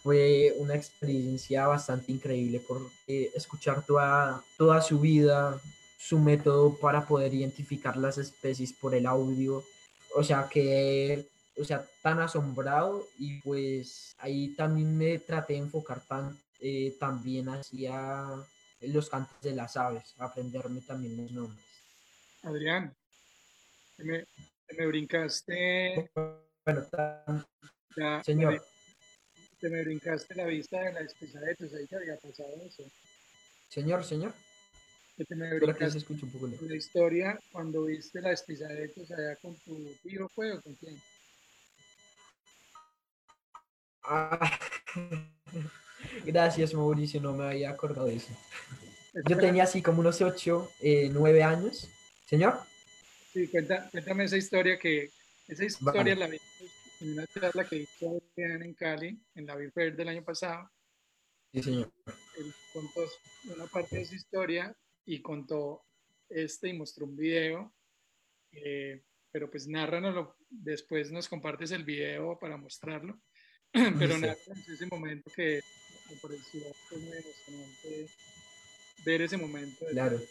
fue 0.05 0.53
una 0.59 0.75
experiencia 0.75 1.65
bastante 1.65 2.11
increíble 2.11 2.59
por 2.59 2.79
escuchar 3.07 3.83
toda, 3.83 4.43
toda 4.55 4.79
su 4.79 4.99
vida, 4.99 5.59
su 5.97 6.19
método 6.19 6.77
para 6.77 7.07
poder 7.07 7.33
identificar 7.33 7.97
las 7.97 8.19
especies 8.19 8.71
por 8.71 8.93
el 8.93 9.07
audio. 9.07 9.63
O 10.15 10.23
sea 10.23 10.47
que, 10.47 11.27
o 11.59 11.65
sea, 11.65 11.83
tan 12.03 12.19
asombrado 12.19 13.07
y 13.17 13.41
pues 13.41 14.15
ahí 14.19 14.49
también 14.49 14.95
me 14.95 15.17
traté 15.17 15.53
de 15.53 15.59
enfocar 15.59 16.01
tan, 16.01 16.37
eh, 16.59 16.95
también 16.99 17.49
hacia 17.49 18.27
los 18.81 19.09
cantos 19.09 19.41
de 19.41 19.55
las 19.55 19.75
aves, 19.75 20.13
aprenderme 20.19 20.81
también 20.81 21.17
los 21.17 21.31
nombres. 21.31 21.65
Adrián, 22.43 22.93
me, 24.03 24.25
me 24.77 24.87
brincaste. 24.87 26.11
Bueno, 26.65 26.87
señor. 28.23 28.65
Te 29.59 29.69
me, 29.69 29.83
brincaste 29.83 30.35
la 30.35 30.45
vista 30.45 30.79
de 30.79 30.93
la 30.93 30.99
especie 31.01 31.39
de 31.39 31.49
ahí 31.51 31.87
te 31.87 31.95
había 31.95 32.17
pasado 32.17 32.49
eso. 32.65 32.83
Señor, 33.69 34.03
señor 34.03 34.33
que 35.15 35.25
te 35.25 35.35
me 35.35 35.55
un 35.55 36.31
poco 36.31 36.47
la 36.61 36.75
historia 36.75 37.39
cuando 37.51 37.85
viste 37.85 38.21
la 38.21 38.31
espizadetos 38.31 39.09
allá 39.11 39.35
con 39.37 39.55
tu 39.59 39.93
tío, 40.03 40.27
¿fue 40.29 40.51
o 40.51 40.61
con 40.61 40.75
quién? 40.75 41.01
Ah, 44.03 44.59
gracias, 46.25 46.73
Mauricio, 46.73 47.21
no 47.21 47.33
me 47.33 47.45
había 47.45 47.69
acordado 47.69 48.07
de 48.07 48.15
eso. 48.15 48.33
Yo 49.27 49.37
tenía 49.37 49.63
así 49.63 49.81
como 49.81 50.01
unos 50.01 50.21
8, 50.21 50.69
9 51.11 51.39
eh, 51.39 51.43
años. 51.43 51.89
¿Señor? 52.27 52.59
Sí, 53.35 53.49
cuéntame 53.49 54.23
esa 54.23 54.37
historia 54.37 54.79
que, 54.79 55.09
esa 55.49 55.65
historia 55.65 56.15
la 56.15 56.27
vi 56.27 56.37
en 57.01 57.11
una 57.11 57.27
charla 57.27 57.67
que 57.67 57.79
hizo 57.79 58.23
en 58.37 58.73
Cali, 58.75 59.21
en 59.35 59.45
la 59.45 59.57
Bifer 59.57 59.93
del 59.93 60.07
año 60.07 60.23
pasado. 60.23 60.71
Sí, 61.51 61.61
señor. 61.61 61.91
Él 62.37 62.53
contó 62.71 63.01
una 63.53 63.65
parte 63.67 63.97
de 63.97 64.03
esa 64.03 64.15
historia 64.15 64.73
y 65.05 65.21
contó 65.21 65.83
este 66.29 66.69
y 66.69 66.77
mostró 66.77 67.07
un 67.07 67.17
video, 67.17 67.75
eh, 68.53 69.03
pero 69.33 69.51
pues 69.51 69.67
nárranoslo, 69.67 70.37
después 70.49 71.11
nos 71.11 71.27
compartes 71.27 71.71
el 71.71 71.83
video 71.83 72.39
para 72.39 72.55
mostrarlo, 72.55 73.19
pero 73.99 74.17
narranos 74.17 74.69
ese 74.69 74.85
momento 74.85 75.29
que 75.35 75.59
me 76.09 76.15
pareció 76.21 76.61
muy 76.91 77.17
emocionante 77.17 78.07
ver 79.03 79.21
ese 79.23 79.35
momento. 79.35 79.85
Claro. 79.91 80.21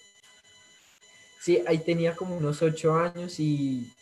Sí, 1.45 1.63
ahí 1.67 1.79
tenía 1.79 2.17
como 2.17 2.37
unos 2.37 2.63
ocho 2.63 2.95
años 2.95 3.39
y 3.39 3.93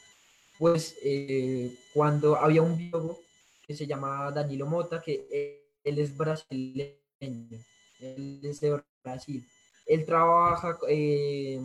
pues 0.58 0.96
eh, 1.02 1.74
cuando 1.92 2.36
había 2.36 2.62
un 2.62 2.76
biólogo 2.76 3.20
que 3.66 3.74
se 3.74 3.86
llamaba 3.86 4.30
Danilo 4.30 4.66
Mota, 4.66 5.02
que 5.02 5.60
él 5.82 5.98
es 5.98 6.16
brasileño, 6.16 7.58
él 7.98 8.40
es 8.44 8.60
de 8.60 8.80
Brasil 9.02 9.44
él 9.86 10.04
trabaja 10.04 10.78
eh, 10.88 11.60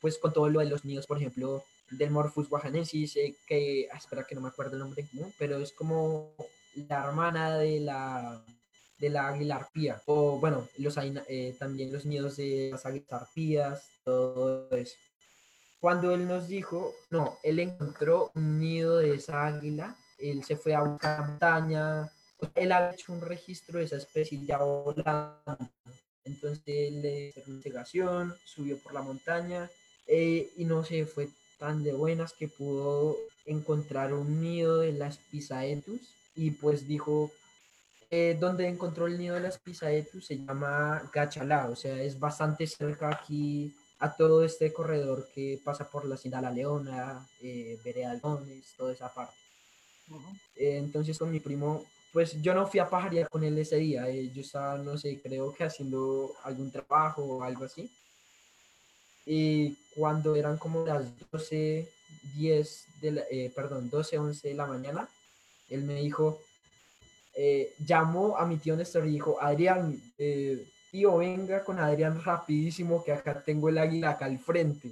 pues 0.00 0.18
con 0.18 0.32
todo 0.32 0.48
lo 0.48 0.60
de 0.60 0.66
los 0.66 0.84
nidos, 0.84 1.06
por 1.06 1.18
ejemplo, 1.18 1.62
del 1.90 2.10
Morphus 2.10 2.48
guajanensis, 2.48 3.18
que, 3.46 3.88
ah, 3.92 3.98
espera 3.98 4.24
que 4.24 4.34
no 4.34 4.40
me 4.40 4.48
acuerdo 4.48 4.74
el 4.74 4.80
nombre 4.80 5.06
pero 5.38 5.58
es 5.58 5.72
como 5.72 6.34
la 6.74 7.04
hermana 7.04 7.58
de 7.58 7.80
la 7.80 8.42
de 8.98 9.08
la 9.08 9.28
águila 9.28 9.56
arpía, 9.56 10.02
o 10.04 10.38
bueno, 10.38 10.68
los, 10.76 10.94
eh, 10.98 11.56
también 11.58 11.90
los 11.90 12.04
nidos 12.04 12.36
de 12.36 12.68
las 12.70 12.84
águilas 12.84 13.10
arpías, 13.10 13.88
todo 14.04 14.70
eso. 14.72 14.96
Cuando 15.80 16.14
él 16.14 16.28
nos 16.28 16.46
dijo, 16.46 16.94
no, 17.10 17.38
él 17.42 17.58
encontró 17.58 18.30
un 18.34 18.60
nido 18.60 18.98
de 18.98 19.14
esa 19.14 19.46
águila, 19.46 19.96
él 20.18 20.44
se 20.44 20.56
fue 20.56 20.74
a 20.74 20.82
una 20.82 21.24
montaña, 21.26 22.12
él 22.54 22.72
ha 22.72 22.92
hecho 22.92 23.12
un 23.12 23.22
registro 23.22 23.78
de 23.78 23.86
esa 23.86 23.96
especie 23.96 24.44
ya 24.44 24.58
volando, 24.58 25.58
entonces 26.24 26.62
él 26.66 27.00
le 27.00 27.28
hizo 27.28 27.40
investigación, 27.46 28.34
subió 28.44 28.78
por 28.78 28.92
la 28.92 29.00
montaña 29.00 29.70
eh, 30.06 30.50
y 30.56 30.64
no 30.66 30.84
se 30.84 31.06
fue 31.06 31.30
tan 31.58 31.82
de 31.82 31.92
buenas 31.92 32.34
que 32.34 32.48
pudo 32.48 33.16
encontrar 33.46 34.12
un 34.12 34.40
nido 34.40 34.78
de 34.78 34.92
las 34.92 35.16
Pisaetus 35.16 36.14
y 36.34 36.50
pues 36.50 36.86
dijo, 36.86 37.30
eh, 38.10 38.36
donde 38.38 38.66
encontró 38.68 39.06
el 39.06 39.18
nido 39.18 39.36
de 39.36 39.40
las 39.40 39.58
Pisaetus 39.58 40.26
se 40.26 40.38
llama 40.38 41.10
Gachalá, 41.12 41.68
o 41.70 41.76
sea, 41.76 42.02
es 42.02 42.18
bastante 42.18 42.66
cerca 42.66 43.08
aquí 43.08 43.74
a 44.00 44.16
todo 44.16 44.42
este 44.42 44.72
corredor 44.72 45.28
que 45.34 45.60
pasa 45.62 45.88
por 45.88 46.06
la 46.06 46.16
Ciudad 46.16 46.40
La 46.40 46.50
Leona, 46.50 47.26
eh, 47.42 47.78
Vereda 47.84 48.18
toda 48.18 48.92
esa 48.92 49.12
parte. 49.12 49.34
Eh, 50.56 50.78
entonces 50.78 51.18
con 51.18 51.30
mi 51.30 51.38
primo, 51.38 51.84
pues 52.12 52.40
yo 52.40 52.54
no 52.54 52.66
fui 52.66 52.80
a 52.80 52.88
pajarear 52.88 53.28
con 53.28 53.44
él 53.44 53.56
ese 53.58 53.76
día, 53.76 54.08
eh, 54.08 54.30
yo 54.34 54.40
estaba, 54.40 54.78
no 54.78 54.96
sé, 54.96 55.20
creo 55.22 55.54
que 55.54 55.64
haciendo 55.64 56.32
algún 56.44 56.70
trabajo 56.70 57.22
o 57.22 57.42
algo 57.42 57.64
así. 57.64 57.90
Y 59.26 59.76
cuando 59.94 60.34
eran 60.34 60.56
como 60.56 60.84
las 60.84 61.06
12, 61.30 61.88
10, 62.34 62.86
de 63.02 63.10
la, 63.12 63.22
eh, 63.30 63.52
perdón, 63.54 63.90
12, 63.90 64.18
11 64.18 64.48
de 64.48 64.54
la 64.54 64.66
mañana, 64.66 65.08
él 65.68 65.84
me 65.84 65.94
dijo, 65.94 66.40
llamó 67.78 68.36
a 68.36 68.44
mi 68.44 68.58
tío 68.58 68.76
Néstor 68.76 69.06
y 69.06 69.12
dijo, 69.12 69.38
Adrián, 69.40 70.00
tío, 70.90 71.18
venga 71.18 71.64
con 71.64 71.78
Adrián 71.78 72.22
rapidísimo, 72.22 73.04
que 73.04 73.12
acá 73.12 73.42
tengo 73.42 73.68
el 73.68 73.78
águila 73.78 74.10
acá 74.10 74.26
al 74.26 74.38
frente. 74.38 74.90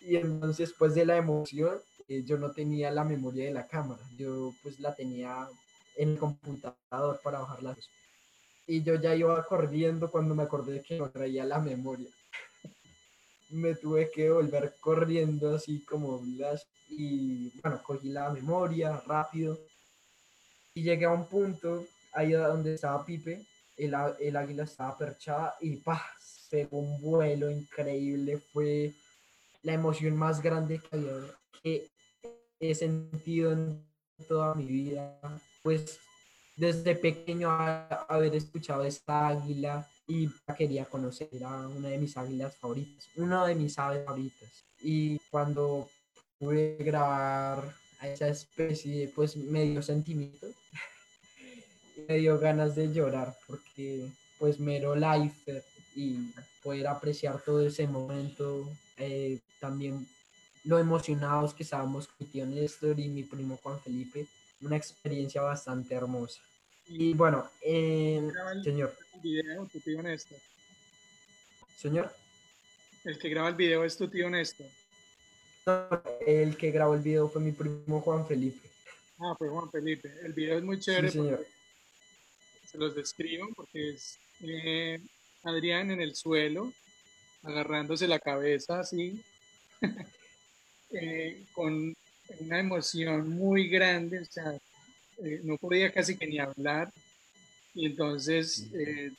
Y 0.00 0.16
entonces, 0.16 0.68
después 0.68 0.94
de 0.94 1.06
la 1.06 1.16
emoción, 1.16 1.78
eh, 2.08 2.22
yo 2.24 2.38
no 2.38 2.52
tenía 2.52 2.90
la 2.90 3.04
memoria 3.04 3.44
de 3.46 3.52
la 3.52 3.66
cámara, 3.66 4.02
yo 4.16 4.54
pues 4.62 4.78
la 4.78 4.94
tenía 4.94 5.48
en 5.96 6.10
el 6.10 6.18
computador 6.18 7.20
para 7.22 7.40
bajar 7.40 7.62
las 7.62 7.78
Y 8.66 8.82
yo 8.82 8.94
ya 8.96 9.14
iba 9.14 9.44
corriendo 9.44 10.10
cuando 10.10 10.34
me 10.34 10.44
acordé 10.44 10.82
que 10.82 10.98
no 10.98 11.10
traía 11.10 11.44
la 11.44 11.58
memoria. 11.58 12.10
me 13.50 13.74
tuve 13.74 14.10
que 14.10 14.30
volver 14.30 14.74
corriendo 14.80 15.56
así 15.56 15.84
como 15.84 16.22
las 16.36 16.66
y 16.88 17.50
bueno, 17.60 17.82
cogí 17.82 18.10
la 18.10 18.30
memoria 18.30 19.02
rápido 19.06 19.58
y 20.74 20.82
llegué 20.82 21.06
a 21.06 21.10
un 21.10 21.26
punto 21.26 21.86
ahí 22.12 22.32
donde 22.32 22.74
estaba 22.74 23.04
Pipe, 23.04 23.44
el, 23.76 23.94
el 24.20 24.36
águila 24.36 24.64
estaba 24.64 24.96
perchada 24.96 25.54
y 25.60 25.76
¡pah! 25.76 26.02
pegó 26.50 26.78
un 26.78 27.00
vuelo 27.00 27.50
increíble, 27.50 28.38
fue 28.38 28.94
la 29.62 29.74
emoción 29.74 30.16
más 30.16 30.40
grande 30.42 30.80
que, 31.62 31.90
he 32.58 32.74
sentido 32.74 33.52
en 33.52 33.84
toda 34.28 34.54
mi 34.54 34.64
vida. 34.64 35.18
Pues 35.62 35.98
desde 36.56 36.94
pequeño 36.94 37.50
haber 37.50 38.34
escuchado 38.34 38.84
esta 38.84 39.28
águila 39.28 39.86
y 40.06 40.30
quería 40.56 40.84
conocer, 40.86 41.28
era 41.32 41.50
una 41.68 41.88
de 41.88 41.98
mis 41.98 42.16
águilas 42.16 42.56
favoritas, 42.56 43.08
una 43.16 43.44
de 43.46 43.54
mis 43.56 43.78
aves 43.78 44.04
favoritas. 44.04 44.64
Y 44.80 45.18
cuando 45.30 45.90
pude 46.38 46.76
grabar 46.78 47.74
a 47.98 48.08
esa 48.08 48.28
especie, 48.28 49.12
pues 49.14 49.36
me 49.36 49.64
dio 49.64 49.82
sentimiento, 49.82 50.46
me 52.08 52.16
dio 52.16 52.38
ganas 52.38 52.74
de 52.74 52.92
llorar 52.92 53.36
porque 53.46 54.08
pues 54.38 54.58
mero 54.58 54.94
life 54.94 55.62
y 55.94 56.30
poder 56.62 56.86
apreciar 56.86 57.40
todo 57.42 57.66
ese 57.66 57.86
momento 57.86 58.68
eh, 58.96 59.38
también 59.60 60.06
lo 60.64 60.78
emocionados 60.78 61.54
que 61.54 61.62
estábamos 61.62 62.08
con 62.08 62.16
mi 62.20 62.26
tío 62.26 62.44
Néstor 62.44 62.98
y 62.98 63.08
mi 63.08 63.22
primo 63.22 63.58
Juan 63.62 63.80
Felipe, 63.80 64.26
una 64.60 64.76
experiencia 64.76 65.40
bastante 65.40 65.94
hermosa. 65.94 66.40
Y 66.88 67.14
bueno, 67.14 67.48
eh, 67.62 68.28
señor. 68.62 68.94
El 69.14 69.20
video, 69.20 69.66
tu 69.66 69.80
tío 69.80 70.02
Néstor. 70.02 70.38
Señor. 71.76 72.12
El 73.04 73.18
que 73.18 73.28
graba 73.28 73.48
el 73.48 73.54
video 73.54 73.84
es 73.84 73.96
tu 73.96 74.08
tío 74.08 74.28
Néstor. 74.28 74.66
el 76.26 76.56
que 76.56 76.70
grabó 76.72 76.94
el 76.94 77.00
video 77.00 77.28
fue 77.28 77.40
mi 77.40 77.52
primo 77.52 78.00
Juan 78.00 78.26
Felipe. 78.26 78.68
Ah, 79.18 79.34
fue 79.38 79.48
Juan 79.48 79.70
Felipe. 79.70 80.12
El 80.24 80.32
video 80.32 80.58
es 80.58 80.64
muy 80.64 80.80
chévere. 80.80 81.10
señor. 81.10 81.46
Se 82.76 82.80
los 82.82 82.94
describo 82.94 83.48
porque 83.56 83.92
es 83.92 84.18
eh, 84.42 85.00
Adrián 85.44 85.90
en 85.90 86.02
el 86.02 86.14
suelo, 86.14 86.74
agarrándose 87.42 88.06
la 88.06 88.18
cabeza 88.18 88.80
así, 88.80 89.18
eh, 90.90 91.42
con 91.54 91.96
una 92.40 92.58
emoción 92.58 93.30
muy 93.30 93.68
grande, 93.68 94.18
o 94.18 94.24
sea, 94.26 94.52
eh, 95.24 95.40
no 95.44 95.56
podía 95.56 95.90
casi 95.90 96.18
que 96.18 96.26
ni 96.26 96.38
hablar. 96.38 96.92
Y 97.72 97.86
entonces 97.86 98.66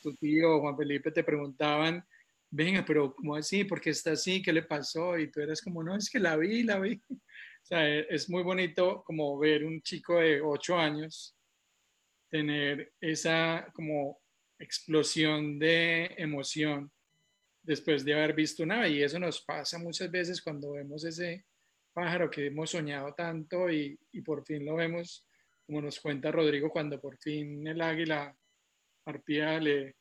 tu 0.03 0.13
tío 0.13 0.59
Juan 0.59 0.77
Felipe 0.77 1.09
te 1.09 1.23
preguntaban, 1.23 2.05
venga, 2.51 2.85
pero 2.85 3.15
¿cómo 3.15 3.35
así? 3.35 3.63
¿Por 3.63 3.81
qué 3.81 3.89
está 3.89 4.11
así? 4.11 4.39
¿Qué 4.39 4.53
le 4.53 4.61
pasó? 4.61 5.17
Y 5.17 5.31
tú 5.31 5.41
eras 5.41 5.61
como, 5.61 5.81
no, 5.81 5.95
es 5.95 6.11
que 6.11 6.19
la 6.19 6.37
vi, 6.37 6.61
la 6.61 6.79
vi. 6.79 7.01
O 7.63 7.67
sea, 7.67 7.85
es 7.99 8.29
muy 8.29 8.43
bonito 8.43 9.03
como 9.05 9.37
ver 9.37 9.65
un 9.65 9.81
chico 9.81 10.19
de 10.19 10.39
ocho 10.39 10.77
años 10.77 11.36
tener 12.29 12.93
esa 12.99 13.71
como 13.73 14.19
explosión 14.59 15.59
de 15.59 16.13
emoción 16.17 16.91
después 17.61 18.03
de 18.05 18.13
haber 18.13 18.33
visto 18.33 18.63
una 18.63 18.87
y 18.87 19.03
eso 19.03 19.19
nos 19.19 19.41
pasa 19.41 19.77
muchas 19.77 20.09
veces 20.09 20.41
cuando 20.41 20.71
vemos 20.71 21.03
ese 21.03 21.45
pájaro 21.93 22.29
que 22.29 22.47
hemos 22.47 22.69
soñado 22.69 23.13
tanto 23.13 23.69
y, 23.69 23.99
y, 24.11 24.21
por 24.21 24.45
fin 24.45 24.65
lo 24.65 24.75
vemos, 24.75 25.25
como 25.65 25.81
nos 25.81 25.99
cuenta 25.99 26.31
Rodrigo, 26.31 26.69
cuando 26.69 26.99
por 26.99 27.17
fin 27.17 27.65
el 27.67 27.81
águila 27.81 28.35
arpía 29.05 29.59
le, 29.59 29.95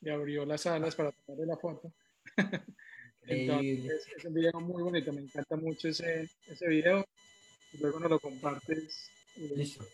le 0.00 0.10
abrió 0.10 0.44
las 0.44 0.66
alas 0.66 0.94
para 0.94 1.12
tomarle 1.12 1.46
la 1.46 1.56
foto. 1.56 1.92
Entonces, 3.22 4.08
es 4.16 4.24
un 4.24 4.34
video 4.34 4.60
muy 4.60 4.82
bonito, 4.82 5.12
me 5.12 5.20
encanta 5.20 5.56
mucho 5.56 5.88
ese, 5.88 6.28
ese 6.48 6.68
video. 6.68 7.06
luego 7.78 8.00
nos 8.00 8.10
lo 8.10 8.18
compartes. 8.18 9.10
Eh, 9.36 9.52
Listo. 9.56 9.84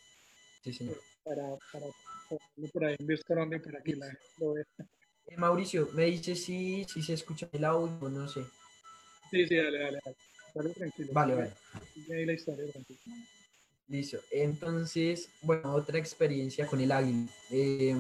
Sí, 0.63 0.73
señor. 0.73 0.97
Para, 1.27 1.43
para 1.73 1.87
ponerlo 2.29 2.73
por 2.73 2.85
ahí 2.85 2.97
en 2.99 3.19
Colombia 3.27 3.61
para 3.63 3.83
que 3.83 3.97
la 3.97 4.07
lo 4.39 4.55
vea. 4.55 4.65
Eh, 5.27 5.37
Mauricio, 5.37 5.89
me 5.93 6.05
dice 6.05 6.37
si, 6.37 6.85
si 6.85 7.03
se 7.03 7.15
escucha 7.15 7.49
el 7.53 7.65
audio 7.65 8.09
no 8.09 8.29
sé. 8.29 8.45
Sí, 9.31 9.47
sí, 9.47 9.57
dale, 9.57 9.79
dale, 9.79 9.99
dale. 10.55 10.75
tranquilo. 10.75 11.13
Vale, 11.13 11.35
vale. 11.35 11.53
Ahí 12.11 12.25
la 12.25 12.33
historia, 12.33 12.71
tranquilo. 12.71 13.01
Listo. 13.89 14.19
Entonces, 14.31 15.29
bueno, 15.43 15.75
otra 15.75 15.99
experiencia 15.99 16.67
con 16.67 16.81
el 16.81 16.93
águila. 16.93 17.29
Eh, 17.51 17.97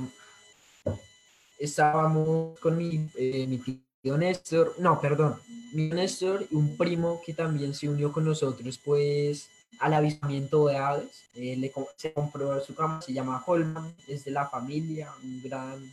estábamos 1.58 2.58
con 2.60 2.76
mi, 2.76 3.08
eh, 3.16 3.46
mi 3.46 3.58
tío 3.58 4.16
Néstor, 4.16 4.74
no, 4.78 5.00
perdón, 5.00 5.40
mi 5.72 5.88
Néstor 5.88 6.46
y 6.50 6.54
un 6.54 6.76
primo 6.76 7.20
que 7.24 7.34
también 7.34 7.74
se 7.74 7.88
unió 7.88 8.12
con 8.12 8.24
nosotros, 8.24 8.78
pues 8.84 9.48
al 9.78 9.94
avistamiento 9.94 10.66
de 10.66 10.76
aves. 10.76 11.24
Eh, 11.34 11.56
le, 11.56 11.72
se 11.96 12.12
compró 12.12 12.62
su 12.64 12.74
cama, 12.74 13.02
se 13.02 13.12
llama 13.12 13.42
Holman, 13.46 13.94
es 14.06 14.24
de 14.24 14.30
la 14.30 14.48
familia, 14.48 15.12
un 15.22 15.42
gran 15.42 15.92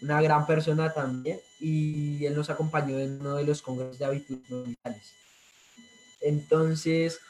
una 0.00 0.22
gran 0.22 0.46
persona 0.46 0.92
también, 0.92 1.40
y 1.60 2.24
él 2.24 2.34
nos 2.34 2.50
acompañó 2.50 2.98
en 2.98 3.20
uno 3.20 3.36
de 3.36 3.44
los 3.44 3.62
congresos 3.62 3.98
de 3.98 4.24
mundiales. 4.48 5.12
Entonces, 6.20 7.20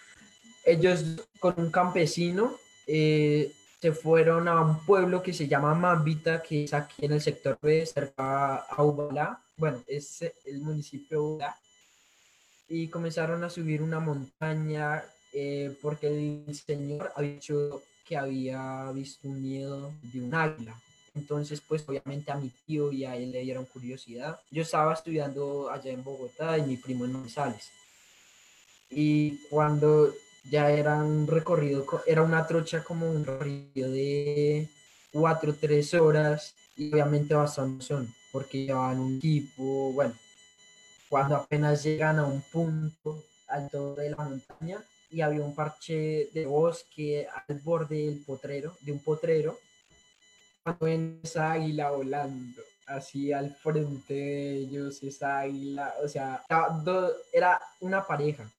ellos 0.64 1.05
con 1.40 1.55
un 1.57 1.70
campesino 1.70 2.57
eh, 2.87 3.53
se 3.81 3.92
fueron 3.92 4.48
a 4.48 4.61
un 4.61 4.85
pueblo 4.85 5.22
que 5.22 5.33
se 5.33 5.48
llama 5.48 5.74
Mambita, 5.74 6.42
que 6.42 6.64
es 6.64 6.74
aquí 6.74 7.05
en 7.05 7.12
el 7.12 7.20
sector 7.20 7.59
B, 7.61 7.87
cerca 7.87 8.57
a 8.57 8.83
Ubalá, 8.83 9.40
bueno, 9.57 9.83
es 9.87 10.22
el 10.44 10.61
municipio 10.61 11.18
de 11.18 11.24
Ubalá, 11.24 11.57
y 12.68 12.88
comenzaron 12.88 13.42
a 13.44 13.51
subir 13.51 13.83
una 13.83 13.98
montaña 13.98 15.05
eh, 15.40 15.77
porque 15.81 16.07
el 16.09 16.55
señor 16.55 17.12
había 17.14 17.33
dicho 17.33 17.83
que 18.07 18.16
había 18.16 18.90
visto 18.92 19.29
un 19.29 19.42
miedo 19.42 19.92
de 20.03 20.20
un 20.20 20.35
águila 20.35 20.74
entonces, 21.18 21.61
pues 21.61 21.85
obviamente 21.88 22.31
a 22.31 22.37
mi 22.37 22.51
tío 22.64 22.92
y 22.92 23.05
a 23.05 23.16
él 23.16 23.33
le 23.33 23.42
dieron 23.42 23.64
curiosidad. 23.66 24.40
Yo 24.51 24.62
estaba 24.62 24.94
estudiando 24.94 25.68
allá 25.70 25.90
en 25.90 26.05
Bogotá 26.05 26.57
y 26.57 26.62
mi 26.62 26.77
primo 26.77 27.05
en 27.05 27.12
Manizales. 27.12 27.70
Y 28.90 29.38
cuando 29.51 30.14
ya 30.48 30.70
era 30.70 30.94
un 30.96 31.27
recorrido, 31.27 31.85
era 32.07 32.22
una 32.22 32.46
trocha 32.46 32.85
como 32.85 33.11
un 33.11 33.24
recorrido 33.27 33.90
de 33.90 34.68
cuatro, 35.12 35.55
tres 35.55 35.92
horas 35.94 36.55
y 36.77 36.92
obviamente 36.92 37.35
bastante 37.35 37.85
son, 37.85 38.14
porque 38.33 38.64
llevaban 38.64 39.01
un 39.01 39.16
equipo, 39.16 39.92
bueno, 39.92 40.14
cuando 41.09 41.37
apenas 41.37 41.83
llegan 41.83 42.18
a 42.18 42.24
un 42.24 42.40
punto 42.42 43.24
alto 43.48 43.94
de 43.96 44.11
la 44.11 44.16
montaña 44.16 44.79
y 45.11 45.21
había 45.21 45.42
un 45.42 45.55
parche 45.55 46.29
de 46.33 46.47
bosque 46.47 47.27
al 47.49 47.59
borde 47.61 48.07
del 48.07 48.23
potrero, 48.25 48.77
de 48.81 48.92
un 48.92 49.01
potrero, 49.01 49.59
ven 50.81 51.21
esa 51.23 51.53
águila 51.53 51.90
volando 51.90 52.62
así 52.87 53.33
al 53.33 53.55
frente 53.57 54.14
de 54.14 54.57
ellos, 54.57 55.03
esa 55.03 55.40
águila, 55.40 55.94
o 56.03 56.09
sea, 56.09 56.42
era 57.33 57.61
una 57.81 58.07
pareja. 58.07 58.51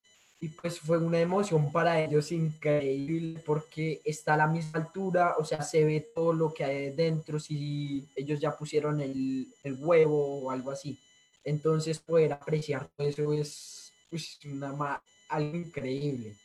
Y 0.41 0.47
pues 0.47 0.79
fue 0.79 0.97
una 0.97 1.19
emoción 1.19 1.69
para 1.69 2.01
ellos 2.01 2.31
increíble 2.31 3.41
porque 3.45 3.99
está 4.05 4.35
a 4.35 4.37
la 4.37 4.47
misma 4.47 4.79
altura, 4.79 5.35
o 5.37 5.43
sea, 5.43 5.61
se 5.61 5.83
ve 5.83 6.11
todo 6.15 6.31
lo 6.31 6.53
que 6.53 6.63
hay 6.63 6.89
dentro, 6.91 7.39
si 7.39 8.07
ellos 8.15 8.39
ya 8.39 8.55
pusieron 8.55 9.01
el, 9.01 9.47
el 9.63 9.75
huevo 9.77 10.43
o 10.43 10.51
algo 10.51 10.71
así. 10.71 10.97
Entonces 11.43 11.99
poder 11.99 12.31
apreciar 12.33 12.87
todo 12.95 13.07
eso 13.07 13.33
es 13.33 13.91
pues, 14.09 14.39
una, 14.45 15.01
algo 15.29 15.57
increíble. 15.57 16.35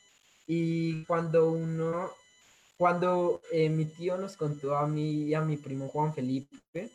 Y 0.47 1.05
cuando 1.05 1.51
uno 1.51 2.11
cuando 2.77 3.41
eh, 3.53 3.69
mi 3.69 3.85
tío 3.85 4.17
nos 4.19 4.37
contó 4.37 4.77
a 4.77 4.87
mí 4.87 5.25
y 5.25 5.35
a 5.35 5.41
mi 5.41 5.57
primo 5.57 5.89
Juan 5.89 6.13
Felipe, 6.13 6.91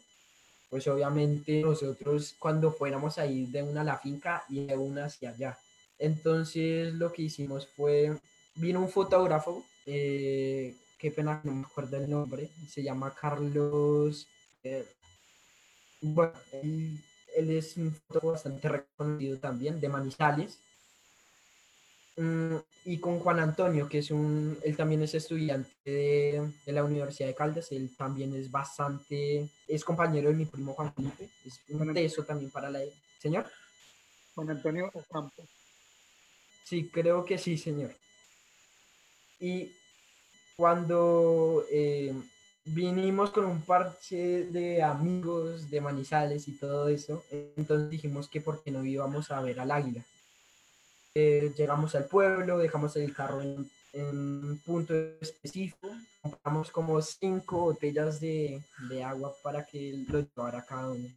pues 0.70 0.88
obviamente 0.88 1.62
nosotros 1.62 2.36
cuando 2.38 2.72
fuéramos 2.74 3.18
a 3.18 3.26
ir 3.26 3.48
de 3.48 3.64
una 3.64 3.82
a 3.82 3.86
la 3.86 3.98
finca 3.98 4.44
y 4.50 4.66
de 4.66 4.78
una 4.78 5.06
hacia 5.06 5.30
allá. 5.30 5.58
Entonces 5.98 6.94
lo 6.94 7.12
que 7.14 7.24
hicimos 7.24 7.68
fue, 7.76 8.14
vino 8.56 8.82
un 8.82 8.90
fotógrafo 8.90 9.66
eh, 9.86 10.76
qué 11.00 11.12
pena, 11.12 11.42
no 11.44 11.54
me 11.54 11.66
acuerdo 11.66 11.98
el 11.98 12.10
nombre, 12.10 12.50
se 12.68 12.84
llama 12.84 13.16
Carlos, 13.20 14.28
eh, 14.64 14.86
bueno, 16.02 16.34
él, 16.52 17.00
es 17.36 17.78
un 17.78 17.96
fotógrafo 17.96 18.32
bastante 18.34 18.70
reconocido 18.70 19.38
también, 19.38 19.80
de 19.80 19.90
Manizales, 19.90 20.60
y 22.86 22.98
con 22.98 23.20
Juan 23.20 23.40
Antonio, 23.40 23.88
que 23.88 24.00
es 24.00 24.12
un, 24.12 24.58
él 24.64 24.76
también 24.76 25.02
es 25.04 25.14
estudiante 25.14 25.70
de, 25.86 26.74
la 26.74 26.84
Universidad 26.84 27.30
de 27.30 27.36
Caldas, 27.36 27.72
él 27.72 27.96
también 27.98 28.34
es 28.36 28.52
bastante, 28.52 29.50
es 29.68 29.84
compañero 29.86 30.30
de 30.30 30.36
mi 30.36 30.46
primo 30.46 30.74
Juan 30.74 30.94
Felipe, 30.94 31.30
es 31.46 31.62
un 31.70 31.94
teso 31.94 32.24
también 32.24 32.52
para 32.52 32.70
la... 32.70 32.80
Señor. 33.20 33.46
Juan 34.36 34.50
Antonio 34.50 34.90
Ocampo. 34.94 35.44
Sí, 36.64 36.90
creo 36.90 37.26
que 37.26 37.38
sí, 37.38 37.58
señor. 37.58 37.94
Y 39.40 39.72
cuando 40.56 41.66
eh, 41.72 42.14
vinimos 42.66 43.32
con 43.32 43.46
un 43.46 43.62
parche 43.62 44.46
de 44.46 44.84
amigos 44.84 45.70
de 45.70 45.82
Manizales 45.82 46.48
y 46.48 46.58
todo 46.58 46.90
eso, 46.90 47.24
entonces 47.56 47.90
dijimos 47.90 48.28
que 48.28 48.42
por 48.42 48.62
qué 48.62 48.72
no 48.72 48.84
íbamos 48.84 49.32
a 49.32 49.42
ver 49.42 49.60
al 49.60 49.72
águila. 49.72 50.04
Eh, 51.22 51.54
llegamos 51.58 51.96
al 51.96 52.06
pueblo, 52.06 52.58
dejamos 52.58 52.96
el 52.96 53.14
carro 53.14 53.42
en, 53.42 53.70
un 53.94 54.62
punto 54.66 54.94
específico, 55.20 55.90
compramos 56.22 56.70
como 56.72 57.02
cinco 57.02 57.62
botellas 57.62 58.20
de, 58.22 58.62
de 58.88 59.04
agua 59.04 59.34
para 59.44 59.66
que 59.66 60.06
lo 60.08 60.20
llevara 60.20 60.64
cada 60.64 60.92
uno. 60.92 61.10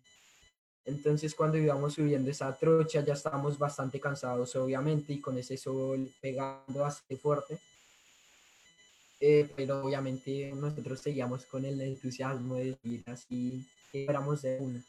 Entonces 0.85 1.35
cuando 1.35 1.59
íbamos 1.59 1.95
subiendo 1.95 2.31
esa 2.31 2.53
trocha 2.57 3.05
ya 3.05 3.13
estábamos 3.13 3.59
bastante 3.59 4.01
cansados 4.01 4.57
obviamente 4.57 5.13
y 5.13 5.21
con 5.21 5.39
ese 5.39 5.57
sol 5.57 6.11
pegando 6.21 6.81
bastante 6.81 7.17
fuerte 7.17 7.61
eh, 9.25 9.49
pero 9.55 9.85
obviamente 9.85 10.51
nosotros 10.53 10.99
seguíamos 10.99 11.47
con 11.47 11.65
el 11.65 11.81
entusiasmo 11.81 12.57
de 12.57 12.77
ir 12.83 13.05
así, 13.07 13.65
éramos 13.93 14.43
de 14.43 14.59
una. 14.59 14.83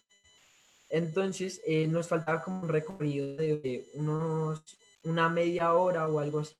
Entonces 0.90 1.62
eh, 1.68 1.86
nos 1.86 2.08
faltaba 2.08 2.42
como 2.42 2.64
un 2.64 2.68
recorrido 2.68 3.36
de 3.36 3.86
unos, 3.94 4.64
una 5.04 5.30
media 5.30 5.74
hora 5.74 6.08
o 6.08 6.20
algo 6.20 6.40
así, 6.40 6.56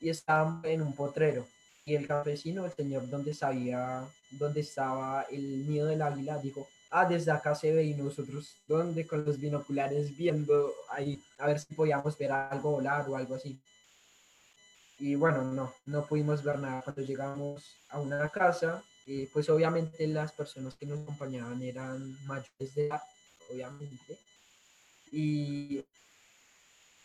y 0.00 0.08
estábamos 0.10 0.64
en 0.64 0.82
un 0.82 0.94
potrero. 0.94 1.46
Y 1.84 1.94
el 1.94 2.06
campesino, 2.06 2.64
el 2.66 2.72
señor 2.72 3.08
donde 3.08 3.32
sabía 3.32 4.06
dónde 4.30 4.60
estaba 4.60 5.22
el 5.30 5.68
nido 5.68 5.86
del 5.86 6.02
águila, 6.02 6.38
dijo, 6.38 6.68
ah, 6.90 7.06
desde 7.06 7.30
acá 7.30 7.54
se 7.54 7.72
ve 7.72 7.84
y 7.84 7.94
nosotros, 7.94 8.54
donde 8.66 9.06
con 9.06 9.24
los 9.24 9.38
binoculares 9.38 10.16
viendo 10.16 10.72
ahí, 10.90 11.22
a 11.38 11.46
ver 11.46 11.58
si 11.58 11.74
podíamos 11.74 12.16
ver 12.18 12.32
algo 12.32 12.72
volar 12.72 13.08
o 13.08 13.16
algo 13.16 13.34
así 13.34 13.58
y 14.98 15.14
bueno, 15.14 15.44
no, 15.44 15.72
no 15.86 16.06
pudimos 16.06 16.42
ver 16.42 16.58
nada. 16.58 16.82
Cuando 16.82 17.02
llegamos 17.02 17.76
a 17.90 18.00
una 18.00 18.28
casa, 18.30 18.82
eh, 19.06 19.28
pues 19.32 19.48
obviamente 19.48 20.06
las 20.08 20.32
personas 20.32 20.74
que 20.74 20.86
nos 20.86 21.00
acompañaban 21.00 21.62
eran 21.62 22.18
mayores 22.26 22.74
de 22.74 22.86
edad, 22.86 23.02
obviamente. 23.48 24.18
Y 25.12 25.84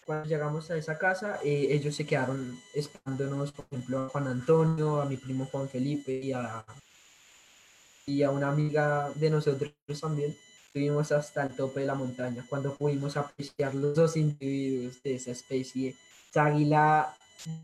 cuando 0.05 0.27
llegamos 0.27 0.69
a 0.69 0.77
esa 0.77 0.97
casa, 0.97 1.39
eh, 1.43 1.67
ellos 1.71 1.95
se 1.95 2.05
quedaron 2.05 2.59
esperándonos, 2.73 3.51
por 3.51 3.65
ejemplo, 3.71 4.05
a 4.05 4.09
Juan 4.09 4.27
Antonio, 4.27 5.01
a 5.01 5.05
mi 5.05 5.17
primo 5.17 5.45
Juan 5.51 5.69
Felipe 5.69 6.11
y 6.11 6.31
a, 6.33 6.65
y 8.05 8.23
a 8.23 8.31
una 8.31 8.49
amiga 8.49 9.11
de 9.15 9.29
nosotros 9.29 9.73
también. 9.99 10.35
Estuvimos 10.67 11.11
hasta 11.11 11.43
el 11.43 11.55
tope 11.55 11.81
de 11.81 11.85
la 11.85 11.95
montaña 11.95 12.45
cuando 12.49 12.75
pudimos 12.75 13.15
apreciar 13.15 13.75
los 13.75 13.95
dos 13.95 14.17
individuos 14.17 15.01
de 15.03 15.15
esa 15.15 15.31
especie. 15.31 15.95
Esa 16.29 16.45
águila 16.45 17.15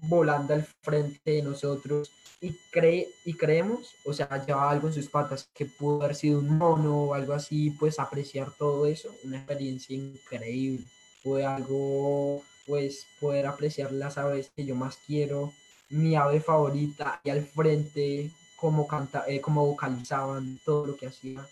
volando 0.01 0.53
al 0.53 0.63
frente 0.81 1.31
de 1.31 1.41
nosotros 1.41 2.11
y, 2.41 2.53
cree, 2.71 3.09
y 3.25 3.33
creemos, 3.33 3.95
o 4.05 4.13
sea, 4.13 4.45
lleva 4.45 4.69
algo 4.69 4.87
en 4.87 4.93
sus 4.93 5.07
patas 5.07 5.49
que 5.53 5.65
pudo 5.65 6.03
haber 6.03 6.15
sido 6.15 6.39
un 6.39 6.57
mono 6.57 7.03
o 7.05 7.13
algo 7.13 7.33
así, 7.33 7.71
pues 7.71 7.99
apreciar 7.99 8.51
todo 8.57 8.85
eso, 8.85 9.13
una 9.23 9.37
experiencia 9.37 9.95
increíble. 9.95 10.85
Fue 11.23 11.45
algo, 11.45 12.43
pues, 12.65 13.05
poder 13.19 13.47
apreciar 13.47 13.91
las 13.91 14.17
aves 14.17 14.51
que 14.55 14.65
yo 14.65 14.75
más 14.75 14.97
quiero, 15.05 15.53
mi 15.89 16.15
ave 16.15 16.39
favorita 16.39 17.19
y 17.23 17.29
al 17.29 17.45
frente, 17.45 18.31
cómo, 18.55 18.87
canta, 18.87 19.25
eh, 19.27 19.41
vocalizaban 19.45 20.59
todo 20.63 20.85
lo 20.85 20.95
que 20.95 21.07
hacían 21.07 21.45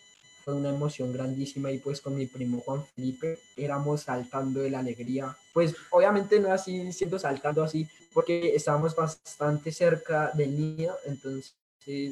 fue 0.48 0.54
una 0.54 0.70
emoción 0.70 1.12
grandísima 1.12 1.70
y 1.74 1.80
pues 1.80 2.00
con 2.00 2.16
mi 2.16 2.26
primo 2.26 2.62
Juan 2.62 2.86
Felipe 2.96 3.38
éramos 3.58 4.04
saltando 4.04 4.62
de 4.62 4.70
la 4.70 4.80
alegría. 4.80 5.36
Pues 5.54 5.76
obviamente 5.90 6.40
no 6.40 6.54
así 6.54 6.94
siendo 6.94 7.20
saltando 7.20 7.66
así 7.66 7.86
porque 8.14 8.56
estábamos 8.56 8.96
bastante 8.96 9.74
cerca 9.74 10.32
del 10.34 10.58
nido, 10.58 10.96
entonces 11.06 11.54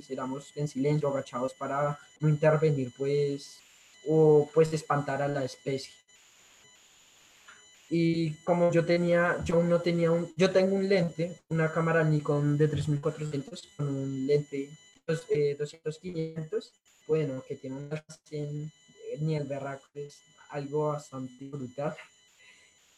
éramos 0.10 0.52
en 0.58 0.68
silencio, 0.68 1.08
agachados 1.08 1.54
para 1.54 1.98
no 2.20 2.28
intervenir 2.28 2.92
pues 2.98 3.60
o 4.06 4.50
pues 4.54 4.74
espantar 4.74 5.22
a 5.22 5.30
la 5.30 5.46
especie. 5.46 5.94
Y 7.90 8.32
como 8.44 8.72
yo 8.72 8.84
tenía, 8.86 9.38
yo 9.44 9.64
no 9.64 9.82
tenía 9.82 10.12
un, 10.12 10.32
yo 10.36 10.52
tengo 10.52 10.76
un 10.76 10.90
lente, 10.90 11.40
una 11.50 11.72
cámara 11.72 12.04
Nikon 12.04 12.58
de 12.58 12.68
3400 12.68 13.70
con 13.78 13.88
un 13.88 14.28
lente 14.28 14.70
eh, 15.30 15.56
200 15.58 16.00
500 16.00 16.74
bueno, 17.08 17.44
que 17.48 17.56
tiene 17.56 17.78
una 17.78 18.04
en, 18.32 18.72
ni 19.20 19.36
el 19.36 19.46
berraco 19.46 19.86
es 19.94 20.22
algo 20.50 20.88
bastante 20.88 21.46
brutal. 21.46 21.96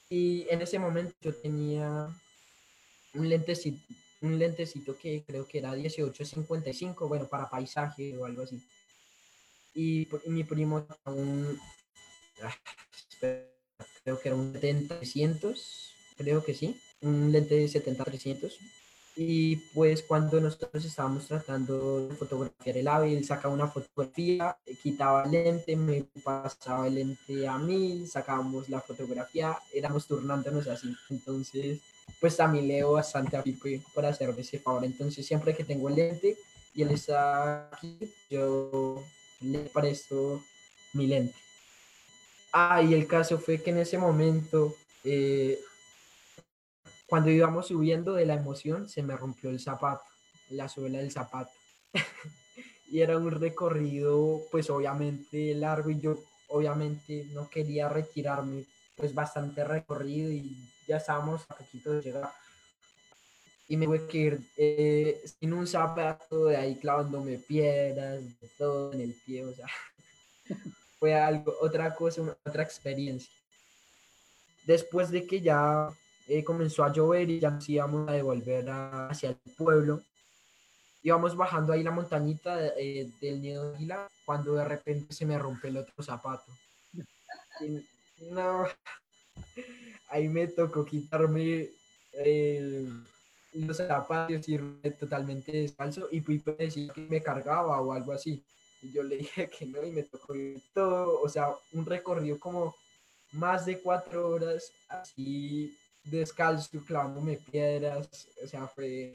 Y 0.09 0.47
en 0.49 0.61
ese 0.61 0.79
momento 0.79 1.13
yo 1.21 1.33
tenía 1.35 2.07
un 3.13 3.29
lentecito, 3.29 3.81
un 4.21 4.39
lentecito 4.39 4.97
que 4.97 5.23
creo 5.25 5.45
que 5.45 5.59
era 5.59 5.73
1855, 5.73 7.07
bueno, 7.07 7.27
para 7.27 7.49
paisaje 7.49 8.15
o 8.17 8.25
algo 8.25 8.43
así. 8.43 8.61
Y, 9.73 10.07
mi 10.27 10.43
primo 10.43 10.87
un, 11.05 11.59
ah, 12.41 12.55
creo 14.07 14.19
que 14.21 14.29
era 14.29 14.37
un 14.37 14.53
70-300, 14.53 15.91
creo 16.15 16.41
que 16.41 16.53
sí, 16.53 16.79
un 17.01 17.29
lente 17.29 17.55
de 17.55 17.65
70-300 17.65 18.53
y 19.17 19.57
pues 19.73 20.01
cuando 20.01 20.39
nosotros 20.39 20.85
estábamos 20.85 21.27
tratando 21.27 22.07
de 22.07 22.15
fotografiar 22.15 22.77
el 22.77 22.87
ave, 22.87 23.17
él 23.17 23.25
sacaba 23.25 23.53
una 23.53 23.67
fotografía, 23.67 24.55
quitaba 24.81 25.23
el 25.23 25.31
lente, 25.31 25.75
me 25.75 26.05
pasaba 26.23 26.87
el 26.87 26.95
lente 26.95 27.45
a 27.45 27.57
mí, 27.57 28.07
sacábamos 28.07 28.69
la 28.69 28.79
fotografía, 28.79 29.57
éramos 29.73 30.07
turnándonos 30.07 30.67
así. 30.67 30.95
Entonces, 31.09 31.79
pues 32.21 32.37
también 32.37 32.69
leo 32.69 32.93
bastante 32.93 33.35
a 33.35 33.43
Pipe 33.43 33.81
por 33.93 34.05
hacerme 34.05 34.39
ese 34.39 34.59
favor. 34.59 34.85
Entonces, 34.85 35.25
siempre 35.25 35.53
que 35.53 35.65
tengo 35.65 35.89
el 35.89 35.95
lente 35.95 36.37
y 36.73 36.83
él 36.83 36.91
está 36.91 37.67
aquí, 37.73 37.97
yo 38.29 39.03
le 39.41 39.59
presto 39.63 40.41
mi 40.93 41.07
lente. 41.07 41.46
Ah, 42.51 42.81
y 42.81 42.93
el 42.93 43.07
caso 43.07 43.37
fue 43.39 43.61
que 43.61 43.71
en 43.71 43.79
ese 43.79 43.97
momento 43.97 44.75
eh, 45.03 45.59
cuando 47.07 47.29
íbamos 47.31 47.67
subiendo 47.67 48.13
de 48.13 48.25
la 48.25 48.33
emoción, 48.33 48.89
se 48.89 49.01
me 49.01 49.15
rompió 49.15 49.49
el 49.49 49.59
zapato, 49.59 50.03
la 50.49 50.67
suela 50.67 50.99
del 50.99 51.11
zapato. 51.11 51.51
y 52.91 52.99
era 52.99 53.17
un 53.17 53.31
recorrido, 53.31 54.41
pues 54.51 54.69
obviamente 54.69 55.53
largo 55.55 55.89
y 55.89 56.01
yo 56.01 56.19
obviamente 56.49 57.25
no 57.31 57.49
quería 57.49 57.87
retirarme, 57.87 58.65
pues 58.95 59.13
bastante 59.13 59.63
recorrido 59.63 60.31
y 60.31 60.69
ya 60.85 60.97
estábamos 60.97 61.45
a 61.49 61.55
poquito 61.55 61.93
de 61.93 62.01
llegar. 62.01 62.31
Y 63.69 63.77
me 63.77 63.85
tuve 63.85 64.07
que 64.07 64.17
ir 64.17 64.39
eh, 64.57 65.23
sin 65.39 65.53
un 65.53 65.67
zapato, 65.67 66.45
de 66.45 66.57
ahí 66.57 66.75
clavándome 66.75 67.37
piedras, 67.37 68.21
de 68.21 68.47
todo 68.57 68.91
en 68.93 69.01
el 69.01 69.13
pie, 69.25 69.45
o 69.45 69.53
sea, 69.53 69.67
fue 70.99 71.13
algo, 71.13 71.53
otra 71.61 71.93
cosa, 71.95 72.37
otra 72.45 72.63
experiencia. 72.63 73.31
Después 74.65 75.09
de 75.09 75.25
que 75.25 75.41
ya 75.41 75.89
eh, 76.27 76.43
comenzó 76.43 76.83
a 76.83 76.91
llover 76.91 77.29
y 77.29 77.39
ya 77.39 77.51
nos 77.51 77.67
íbamos 77.69 78.09
a 78.09 78.13
devolver 78.13 78.69
hacia 78.69 79.29
el 79.29 79.37
pueblo. 79.55 80.01
Íbamos 81.03 81.37
bajando 81.37 81.71
ahí 81.71 81.83
la 81.83 81.91
montañita 81.91 82.73
eh, 82.77 83.09
del 83.21 83.41
nido 83.41 83.71
de 83.71 83.77
águila 83.77 84.07
cuando 84.25 84.55
de 84.55 84.65
repente 84.65 85.13
se 85.13 85.25
me 85.25 85.37
rompe 85.39 85.69
el 85.69 85.77
otro 85.77 86.03
zapato. 86.03 86.51
no, 88.31 88.65
ahí 90.09 90.27
me 90.27 90.47
tocó 90.47 90.83
quitarme 90.83 91.69
los 93.53 93.77
zapatos 93.77 94.49
y 94.49 94.59
totalmente 94.99 95.51
descalzo 95.51 96.07
y 96.11 96.21
Pipe 96.21 96.55
decía 96.57 96.91
que 96.93 97.01
me 97.01 97.21
cargaba 97.21 97.79
o 97.79 97.93
algo 97.93 98.11
así. 98.11 98.43
Y 98.81 98.91
yo 98.91 99.03
le 99.03 99.17
dije 99.17 99.49
que 99.57 99.65
no 99.65 99.83
y 99.85 99.91
me 99.91 100.03
tocó 100.03 100.33
todo, 100.73 101.21
o 101.21 101.29
sea, 101.29 101.49
un 101.73 101.85
recorrido 101.85 102.39
como 102.39 102.75
más 103.31 103.65
de 103.65 103.79
cuatro 103.79 104.29
horas 104.29 104.71
así 104.87 105.77
descalzo, 106.03 106.83
clavándome 106.85 107.37
piedras, 107.37 108.27
o 108.41 108.47
sea, 108.47 108.67
fue 108.67 109.13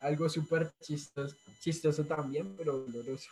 algo 0.00 0.28
súper 0.28 0.72
chistoso, 0.80 1.34
chistoso 1.60 2.04
también, 2.04 2.54
pero 2.56 2.78
doloroso. 2.78 3.30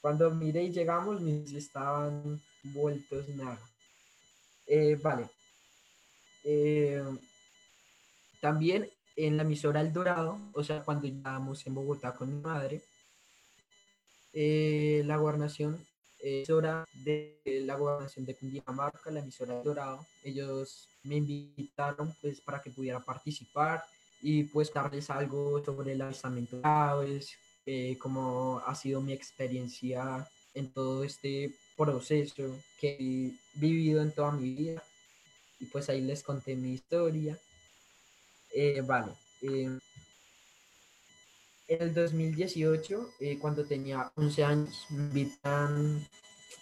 Cuando 0.00 0.30
miré 0.30 0.64
y 0.64 0.72
llegamos, 0.72 1.20
mis 1.20 1.52
estaban 1.52 2.40
vueltos 2.62 3.28
nada. 3.30 3.58
Eh, 4.66 4.96
vale. 5.02 5.28
Eh, 6.44 7.02
también 8.40 8.88
en 9.16 9.36
la 9.36 9.42
emisora 9.42 9.80
El 9.80 9.92
Dorado, 9.92 10.38
o 10.52 10.62
sea, 10.62 10.82
cuando 10.82 11.08
llegamos 11.08 11.66
en 11.66 11.74
Bogotá 11.74 12.14
con 12.14 12.28
mi 12.32 12.40
madre, 12.40 12.82
eh, 14.32 15.02
la 15.06 15.16
gobernación, 15.16 15.84
emisora 16.20 16.84
de 17.04 17.40
la 17.64 17.76
gobernación 17.76 18.24
de 18.24 18.34
Cundinamarca, 18.34 19.10
la 19.10 19.20
emisora 19.20 19.58
El 19.58 19.64
Dorado, 19.64 20.06
ellos 20.24 20.88
me 21.04 21.16
invitaron 21.16 22.14
pues 22.20 22.40
para 22.40 22.60
que 22.60 22.70
pudiera 22.70 23.00
participar 23.04 23.84
y 24.20 24.44
pues 24.44 24.72
darles 24.72 25.10
algo 25.10 25.64
sobre 25.64 25.92
el 25.92 26.02
avistamiento 26.02 26.56
de 26.56 26.62
aves, 26.64 27.32
eh, 27.66 27.96
cómo 27.98 28.60
ha 28.66 28.74
sido 28.74 29.00
mi 29.00 29.12
experiencia 29.12 30.28
en 30.54 30.72
todo 30.72 31.04
este 31.04 31.54
proceso 31.76 32.58
que 32.80 32.96
he 32.98 33.58
vivido 33.58 34.02
en 34.02 34.12
toda 34.12 34.32
mi 34.32 34.54
vida. 34.54 34.82
Y 35.60 35.66
pues 35.66 35.88
ahí 35.88 36.00
les 36.00 36.22
conté 36.22 36.56
mi 36.56 36.72
historia. 36.72 37.38
Eh, 38.54 38.80
vale. 38.80 39.12
Eh, 39.42 39.78
en 41.68 41.82
el 41.82 41.94
2018, 41.94 43.10
eh, 43.20 43.38
cuando 43.38 43.64
tenía 43.64 44.10
11 44.16 44.44
años, 44.44 44.86
me 44.90 45.04
invitan 45.04 46.06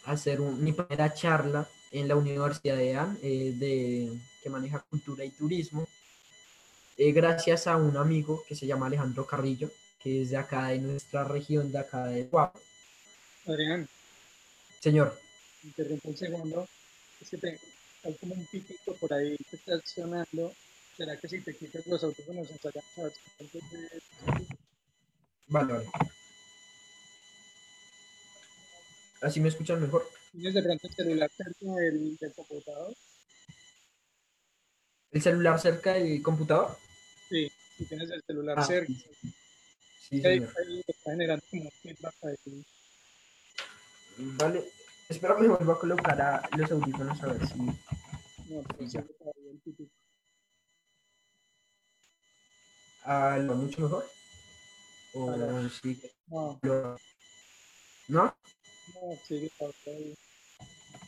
a 0.04 0.12
hacer 0.12 0.40
mi 0.40 0.72
primera 0.72 1.14
charla 1.14 1.68
en 1.92 2.08
la 2.08 2.16
Universidad 2.16 2.76
de 2.76 2.96
AN, 2.96 3.18
de, 3.22 4.18
que 4.42 4.50
maneja 4.50 4.84
cultura 4.90 5.24
y 5.24 5.30
turismo, 5.30 5.86
gracias 6.98 7.66
a 7.66 7.76
un 7.76 7.96
amigo 7.96 8.42
que 8.48 8.54
se 8.54 8.66
llama 8.66 8.86
Alejandro 8.86 9.26
Carrillo, 9.26 9.70
que 10.02 10.22
es 10.22 10.30
de 10.30 10.36
acá 10.36 10.68
de 10.68 10.78
nuestra 10.78 11.24
región, 11.24 11.70
de 11.70 11.78
acá 11.78 12.06
de 12.06 12.24
Guapo. 12.24 12.60
Adrián. 13.46 13.88
Señor. 14.80 15.18
Interrumpo 15.62 16.08
un 16.08 16.16
segundo. 16.16 16.68
Es 17.20 17.30
que 17.30 17.58
hay 18.04 18.14
como 18.14 18.34
un 18.34 18.46
pitito 18.46 18.94
por 18.96 19.12
ahí 19.12 19.36
que 19.50 19.56
está 19.56 19.80
sonando. 19.84 20.52
¿Será 20.96 21.16
que 21.16 21.28
si 21.28 21.40
te 21.40 21.54
quitas 21.56 21.86
los 21.86 22.02
audífonos 22.02 22.50
ensayamos 22.50 22.98
a 22.98 23.02
ver 23.02 23.12
si 23.12 24.65
Vale, 25.48 25.72
vale. 25.72 25.86
¿Así 29.22 29.40
me 29.40 29.48
escuchan 29.48 29.80
mejor? 29.80 30.08
¿Tienes 30.32 30.54
de 30.54 30.62
pronto 30.62 30.86
el 30.86 30.94
celular 30.94 31.30
cerca 31.30 31.74
del, 31.74 32.16
del 32.16 32.32
computador? 32.34 32.94
¿El 35.10 35.22
celular 35.22 35.60
cerca 35.60 35.92
del 35.94 36.22
computador? 36.22 36.76
Sí, 37.28 37.50
si 37.76 37.84
tienes 37.86 38.10
el 38.10 38.22
celular 38.22 38.58
ah, 38.58 38.64
cerca. 38.64 38.92
Sí, 38.92 40.20
sí 40.20 40.26
ahí, 40.26 40.38
ahí 40.38 40.84
está 40.86 41.10
generando 41.12 41.44
como 41.50 41.70
feedback 41.70 42.14
ahí. 42.24 42.64
Vale, 44.18 44.64
espero 45.08 45.38
me 45.38 45.48
vuelva 45.48 45.74
a 45.74 45.78
colocar 45.78 46.20
a 46.20 46.48
los 46.56 46.70
audífonos 46.70 47.22
a 47.22 47.26
ver 47.26 47.46
si. 47.46 47.58
No, 47.58 48.62
pero 48.62 48.88
ya. 48.88 49.04
Ah, 53.04 53.38
¿lo 53.38 53.54
mucho 53.54 53.80
mejor? 53.80 54.15
¿O 55.16 55.30
Ahora. 55.30 55.68
sigue? 55.70 56.12
No, 56.26 56.60
¿No? 58.08 58.36
no, 58.94 59.16
sigue. 59.26 59.50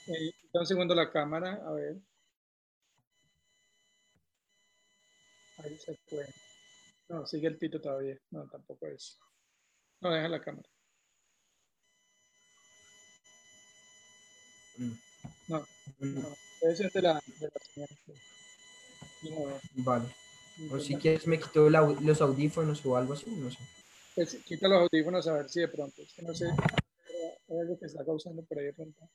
Eh, 0.06 0.32
un 0.52 0.66
segundo 0.66 0.94
la 0.94 1.10
cámara, 1.10 1.60
a 1.66 1.72
ver. 1.72 1.96
Ahí 5.58 5.76
se 5.78 5.94
fue. 6.08 6.26
No, 7.08 7.26
sigue 7.26 7.48
el 7.48 7.58
pito 7.58 7.80
todavía. 7.80 8.16
No, 8.30 8.48
tampoco 8.48 8.86
es. 8.86 9.18
No, 10.00 10.10
deja 10.10 10.28
la 10.28 10.40
cámara. 10.40 10.68
No, 15.48 15.66
no, 15.98 16.28
debe 16.62 16.76
ser 16.76 16.92
de 16.92 17.02
la, 17.02 17.14
de 17.14 17.46
la 17.46 17.60
señal. 17.74 17.88
No, 19.22 19.60
Vale. 19.84 20.06
O 20.72 20.78
si 20.78 20.96
quieres 20.96 21.26
me 21.26 21.38
quito 21.38 21.68
la- 21.70 21.82
los 21.82 22.20
audífonos 22.20 22.84
o 22.86 22.96
algo 22.96 23.12
así, 23.14 23.26
no 23.30 23.50
sé. 23.50 23.58
Pues 24.18 24.34
quita 24.44 24.66
los 24.66 24.82
audífonos 24.82 25.28
a 25.28 25.34
ver 25.34 25.48
si 25.48 25.60
de 25.60 25.68
pronto. 25.68 26.02
Es 26.02 26.12
que 26.12 26.22
no 26.22 26.34
sé. 26.34 26.46
Hay 26.46 27.58
algo 27.60 27.78
que 27.78 27.86
está 27.86 28.04
causando 28.04 28.42
por 28.42 28.58
ahí 28.58 28.64
de 28.64 28.72
pronto. 28.72 29.08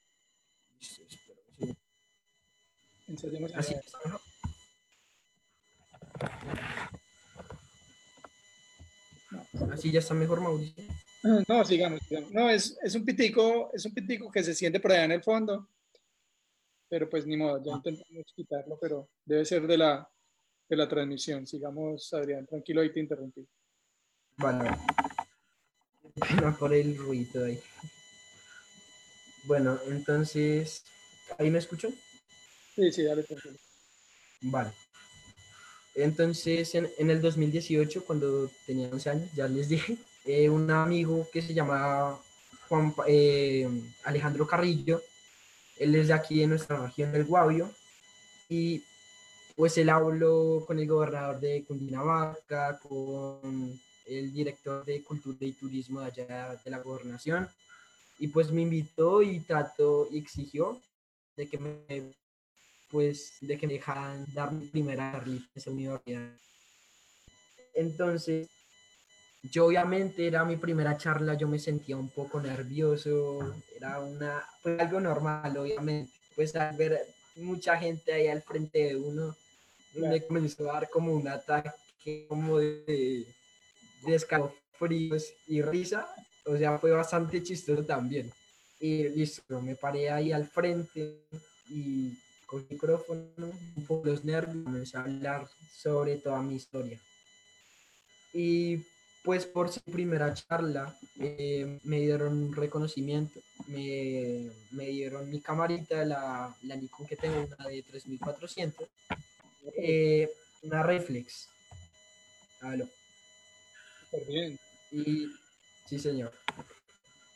Ensayemos 3.10 3.54
a 3.54 3.60
Así 3.60 3.74
ver. 3.74 3.84
Así 9.74 9.92
ya 9.92 10.00
está 10.00 10.14
mejor, 10.14 10.40
Mauricio. 10.40 10.86
No, 11.50 11.66
sigamos, 11.66 12.00
sigamos. 12.08 12.32
No, 12.32 12.50
es, 12.50 12.80
es 12.82 12.96
un 12.96 13.04
pitico, 13.04 13.72
es 13.74 13.86
un 13.86 13.94
pitico 13.94 14.32
que 14.32 14.42
se 14.42 14.56
siente 14.56 14.80
por 14.80 14.94
allá 14.94 15.04
en 15.04 15.12
el 15.12 15.22
fondo. 15.22 15.68
Pero 16.88 17.10
pues 17.10 17.26
ni 17.26 17.36
modo, 17.36 17.62
ya 17.62 17.74
intentamos 17.74 18.32
quitarlo, 18.34 18.80
pero 18.80 19.10
debe 19.26 19.44
ser 19.44 19.68
de 19.68 19.78
la, 19.78 20.10
de 20.70 20.78
la 20.78 20.88
transmisión. 20.88 21.46
Sigamos, 21.46 22.14
Adrián, 22.14 22.46
tranquilo, 22.46 22.80
ahí 22.80 22.94
te 22.94 23.02
interrumpí. 23.02 23.46
Vale. 24.38 24.78
Pena 26.16 26.56
por 26.58 26.74
el 26.74 26.98
ruido 26.98 27.46
ahí. 27.46 27.62
Bueno, 29.46 29.80
entonces, 29.88 30.84
¿ahí 31.38 31.50
me 31.50 31.60
escuchan? 31.60 31.94
Sí, 32.76 32.92
sí, 32.92 33.04
dale 33.04 33.24
tranquilo. 33.24 33.56
Vale. 34.42 34.72
Entonces, 35.96 36.74
en, 36.76 36.90
en 36.98 37.10
el 37.10 37.22
2018, 37.22 38.06
cuando 38.06 38.50
tenía 38.66 38.90
11 38.90 39.10
años, 39.10 39.30
ya 39.34 39.48
les 39.48 39.70
dije, 39.70 39.98
eh, 40.26 40.50
un 40.50 40.72
amigo 40.72 41.28
que 41.32 41.42
se 41.42 41.54
llama 41.54 42.18
Juan, 42.68 42.94
eh, 43.08 43.68
Alejandro 44.04 44.48
Carrillo, 44.48 45.02
él 45.78 45.96
es 45.96 46.08
de 46.08 46.14
aquí 46.14 46.40
de 46.40 46.48
nuestra 46.48 46.78
región 46.78 47.12
del 47.12 47.26
Guavio, 47.26 47.72
y 48.50 48.84
pues 49.56 49.78
él 49.78 49.90
habló 49.90 50.64
con 50.66 50.80
el 50.80 50.88
gobernador 50.88 51.40
de 51.40 51.64
Cundinamarca, 51.66 52.80
con 52.80 53.80
el 54.06 54.32
director 54.34 54.84
de 54.86 55.04
Cultura 55.04 55.38
y 55.42 55.54
Turismo 55.54 56.02
de 56.02 56.08
allá 56.08 56.60
de 56.64 56.72
la 56.72 56.80
gobernación, 56.80 57.48
y 58.20 58.28
pues 58.28 58.52
me 58.52 58.62
invitó 58.62 59.22
y 59.22 59.40
trató 59.40 60.08
y 60.12 60.18
exigió 60.18 60.80
de 61.36 61.48
que 61.50 61.58
me 61.58 62.14
pues 62.92 63.38
de 63.42 63.58
que 63.58 63.66
me 63.66 63.74
dejaran 63.74 64.24
dar 64.34 64.52
mi 64.52 64.68
primera 64.68 65.12
charlita 65.12 65.46
en 65.56 65.60
esa 65.60 65.72
universidad. 65.72 66.30
Entonces, 67.74 68.48
yo 69.52 69.66
obviamente 69.66 70.28
era 70.28 70.46
mi 70.46 70.58
primera 70.58 70.96
charla, 70.96 71.34
yo 71.34 71.48
me 71.48 71.58
sentía 71.58 71.98
un 71.98 72.10
poco 72.10 72.40
nervioso, 72.40 73.56
era 73.76 74.00
una, 74.00 74.48
fue 74.62 74.80
algo 74.80 75.00
normal, 75.00 75.58
obviamente. 75.58 76.12
Pues 76.36 76.56
al 76.56 76.78
ver 76.78 77.02
mucha 77.36 77.78
gente 77.78 78.14
ahí 78.14 78.28
al 78.28 78.44
frente 78.44 78.80
de 78.80 78.96
uno, 78.96 79.36
me 79.96 80.02
Claro. 80.02 80.28
comenzó 80.28 80.70
a 80.70 80.74
dar 80.74 80.90
como 80.90 81.14
un 81.14 81.28
ataque 81.28 82.26
como 82.28 82.60
de, 82.60 83.26
de 84.06 84.16
escalofríos 84.16 85.34
y 85.48 85.62
risa, 85.62 86.08
o 86.46 86.58
sea, 86.58 86.78
fue 86.78 86.92
bastante 86.92 87.42
chistoso 87.42 87.84
también. 87.84 88.32
Y 88.80 89.08
listo, 89.10 89.62
me 89.62 89.76
paré 89.76 90.10
ahí 90.10 90.32
al 90.32 90.48
frente 90.48 91.24
y 91.70 92.18
con 92.46 92.66
micrófono, 92.70 93.24
un 93.38 93.86
poco 93.88 94.08
los 94.08 94.24
nervios, 94.24 94.64
comencé 94.64 94.98
a 94.98 95.02
hablar 95.02 95.48
sobre 95.72 96.18
toda 96.18 96.42
mi 96.42 96.56
historia. 96.56 97.00
Y 98.34 98.84
pues 99.24 99.46
por 99.46 99.72
su 99.72 99.80
primera 99.82 100.34
charla 100.34 100.98
eh, 101.18 101.80
me 101.84 102.02
dieron 102.02 102.34
un 102.34 102.56
reconocimiento, 102.56 103.40
me, 103.68 104.50
me 104.72 104.88
dieron 104.88 105.30
mi 105.30 105.40
camarita, 105.40 106.04
la, 106.04 106.54
la 106.64 106.76
Nikon 106.76 107.08
que 107.08 107.16
tengo, 107.16 107.48
una 107.58 107.70
de 107.70 107.82
3400, 107.84 108.88
eh, 109.78 110.30
una 110.64 110.84
reflex. 110.84 111.48
Aló. 112.62 112.88
Y 114.92 115.28
sí, 115.88 116.00
señor. 116.00 116.32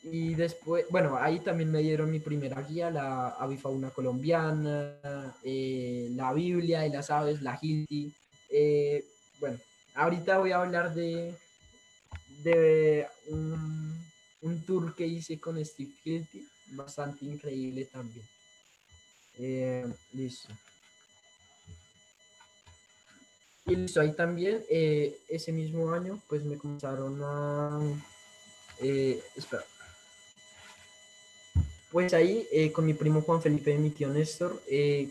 Y 0.04 0.36
después, 0.36 0.86
bueno, 0.90 1.18
ahí 1.18 1.40
también 1.40 1.72
me 1.72 1.82
dieron 1.82 2.12
mi 2.12 2.20
primera 2.20 2.62
guía, 2.62 2.90
la 2.90 3.30
avifauna 3.30 3.90
colombiana, 3.90 5.36
eh, 5.44 6.10
la 6.12 6.34
Biblia 6.34 6.86
y 6.86 6.92
las 6.92 7.10
aves, 7.10 7.42
la 7.42 7.58
Hilti. 7.62 8.14
Eh, 8.50 9.04
bueno, 9.40 9.60
ahorita 9.96 10.38
voy 10.38 10.52
a 10.52 10.62
hablar 10.62 10.94
de, 10.94 11.34
de 12.44 13.08
un, 13.28 13.98
tour 14.66 14.96
que 14.96 15.06
hice 15.06 15.40
con 15.40 15.64
Steve 15.64 15.92
Hilty, 16.04 16.48
bastante 16.72 17.26
increíble 17.26 17.86
también. 17.86 18.26
Eh, 19.40 19.86
listo. 20.14 20.54
Y 23.68 23.76
listo, 23.76 24.00
ahí 24.00 24.14
también, 24.14 24.64
eh, 24.70 25.20
ese 25.28 25.52
mismo 25.52 25.92
año, 25.92 26.22
pues 26.30 26.42
me 26.44 26.58
comenzaron 26.58 27.20
a... 27.22 27.80
eh, 28.80 29.22
espera. 29.36 29.66
Pues 31.92 32.14
ahí, 32.14 32.48
eh, 32.52 32.72
con 32.72 32.86
mi 32.86 32.94
primo 32.94 33.22
Juan 33.22 33.42
Felipe 33.42 33.74
y 33.74 33.78
mi 33.78 33.90
tío 33.90 34.08
Néstor, 34.08 34.62
eh, 34.70 35.10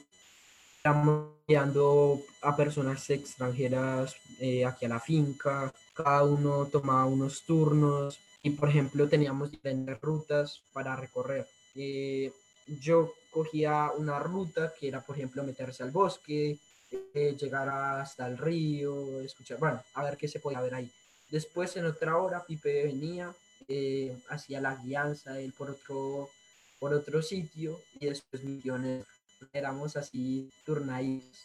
estamos 0.77 1.33
guiando 1.47 2.23
a 2.41 2.57
personas 2.57 3.09
extranjeras 3.11 4.17
eh, 4.41 4.65
aquí 4.65 4.87
a 4.87 4.89
la 4.89 5.01
finca. 5.01 5.73
Cada 5.93 6.25
uno 6.25 6.67
tomaba 6.67 7.05
unos 7.05 7.43
turnos 7.43 8.19
y, 8.43 8.51
por 8.51 8.71
ejemplo, 8.71 9.07
teníamos 9.07 9.51
diferentes 9.51 10.01
rutas 10.01 10.63
para 10.73 10.97
recorrer. 10.97 11.47
Eh, 11.75 12.33
yo 12.81 13.13
cogía 13.31 13.91
una 13.97 14.19
ruta 14.19 14.73
que 14.79 14.89
era, 14.89 15.03
por 15.03 15.17
ejemplo, 15.17 15.43
meterse 15.43 15.83
al 15.83 15.91
bosque, 15.91 16.59
eh, 16.91 17.37
llegar 17.39 17.68
hasta 17.68 18.26
el 18.26 18.39
río, 18.39 19.20
escuchar, 19.20 19.59
bueno, 19.59 19.82
a 19.95 20.05
ver 20.05 20.16
qué 20.16 20.28
se 20.28 20.41
podía 20.41 20.61
ver 20.61 20.74
ahí. 20.74 20.93
Después 21.30 21.76
en 21.76 21.87
otra 21.87 22.16
hora 22.16 22.45
Pipe 22.45 22.84
venía, 22.84 23.34
eh, 23.68 24.16
hacía 24.28 24.61
la 24.61 24.76
guianza, 24.76 25.41
él 25.41 25.53
por 25.53 25.70
otro, 25.70 26.30
por 26.78 26.95
otro 26.95 27.22
sitio 27.22 27.80
y 27.99 28.07
después 28.07 28.45
millones 28.45 29.05
éramos 29.53 29.97
así 29.97 30.51
turnaditos. 30.64 31.39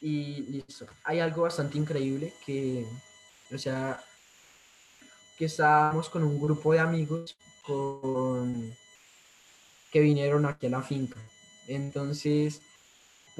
Y 0.00 0.42
listo. 0.42 0.86
Hay 1.04 1.20
algo 1.20 1.42
bastante 1.42 1.76
increíble 1.76 2.32
que, 2.46 2.86
o 3.52 3.58
sea, 3.58 4.02
que 5.36 5.44
estábamos 5.44 6.08
con 6.08 6.22
un 6.22 6.40
grupo 6.40 6.72
de 6.72 6.78
amigos 6.78 7.36
que 9.92 10.00
vinieron 10.00 10.46
aquí 10.46 10.66
a 10.66 10.70
la 10.70 10.82
finca. 10.82 11.20
Entonces, 11.68 12.62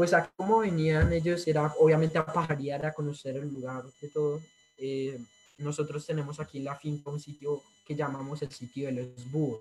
pues 0.01 0.15
aquí 0.15 0.31
como 0.35 0.61
venían 0.61 1.13
ellos, 1.13 1.47
era 1.47 1.75
obviamente 1.79 2.17
a 2.17 2.25
pajarear, 2.25 2.87
a 2.87 2.95
conocer 2.95 3.37
el 3.37 3.53
lugar 3.53 3.85
de 4.01 4.09
todo. 4.09 4.41
Eh, 4.79 5.21
nosotros 5.59 6.07
tenemos 6.07 6.41
aquí 6.41 6.57
en 6.57 6.65
la 6.65 6.75
finca 6.75 7.11
un 7.11 7.21
sitio 7.21 7.61
que 7.87 7.95
llamamos 7.95 8.41
el 8.41 8.51
sitio 8.51 8.87
de 8.87 8.93
los 8.93 9.31
búhos. 9.31 9.61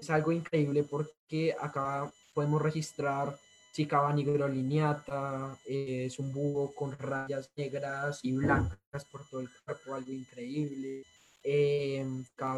Es 0.00 0.08
algo 0.08 0.32
increíble 0.32 0.84
porque 0.84 1.54
acá 1.60 2.10
podemos 2.32 2.62
registrar 2.62 3.38
Chicaba 3.74 4.14
nigrolineata, 4.14 5.58
eh, 5.66 6.04
es 6.06 6.18
un 6.18 6.32
búho 6.32 6.74
con 6.74 6.96
rayas 6.98 7.50
negras 7.54 8.18
y 8.22 8.32
blancas 8.32 9.04
por 9.10 9.28
todo 9.28 9.42
el 9.42 9.50
cuerpo, 9.62 9.94
algo 9.94 10.10
increíble. 10.10 11.04
Eh, 11.42 12.02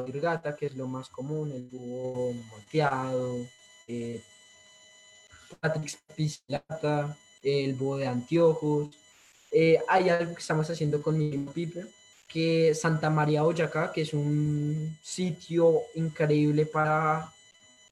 Virgata, 0.07 0.55
que 0.55 0.67
es 0.67 0.77
lo 0.77 0.87
más 0.87 1.09
común, 1.09 1.51
el 1.51 1.65
búho 1.65 2.33
moteado. 2.33 3.39
Eh, 3.89 4.23
Patrix 5.55 5.99
piscilata, 6.15 7.17
el 7.43 7.75
búho 7.75 7.97
de 7.99 8.07
anteojos. 8.07 8.95
Eh, 9.51 9.79
hay 9.89 10.09
algo 10.09 10.35
que 10.35 10.41
estamos 10.41 10.69
haciendo 10.69 11.01
con 11.03 11.17
mi 11.19 11.31
Pipe, 11.53 11.87
que 12.29 12.75
Santa 12.75 13.11
María 13.11 13.45
Oyacá, 13.45 13.93
que 13.93 14.03
es 14.03 14.13
un 14.13 14.99
sitio 15.03 15.83
increíble 15.95 16.67
para 16.67 17.33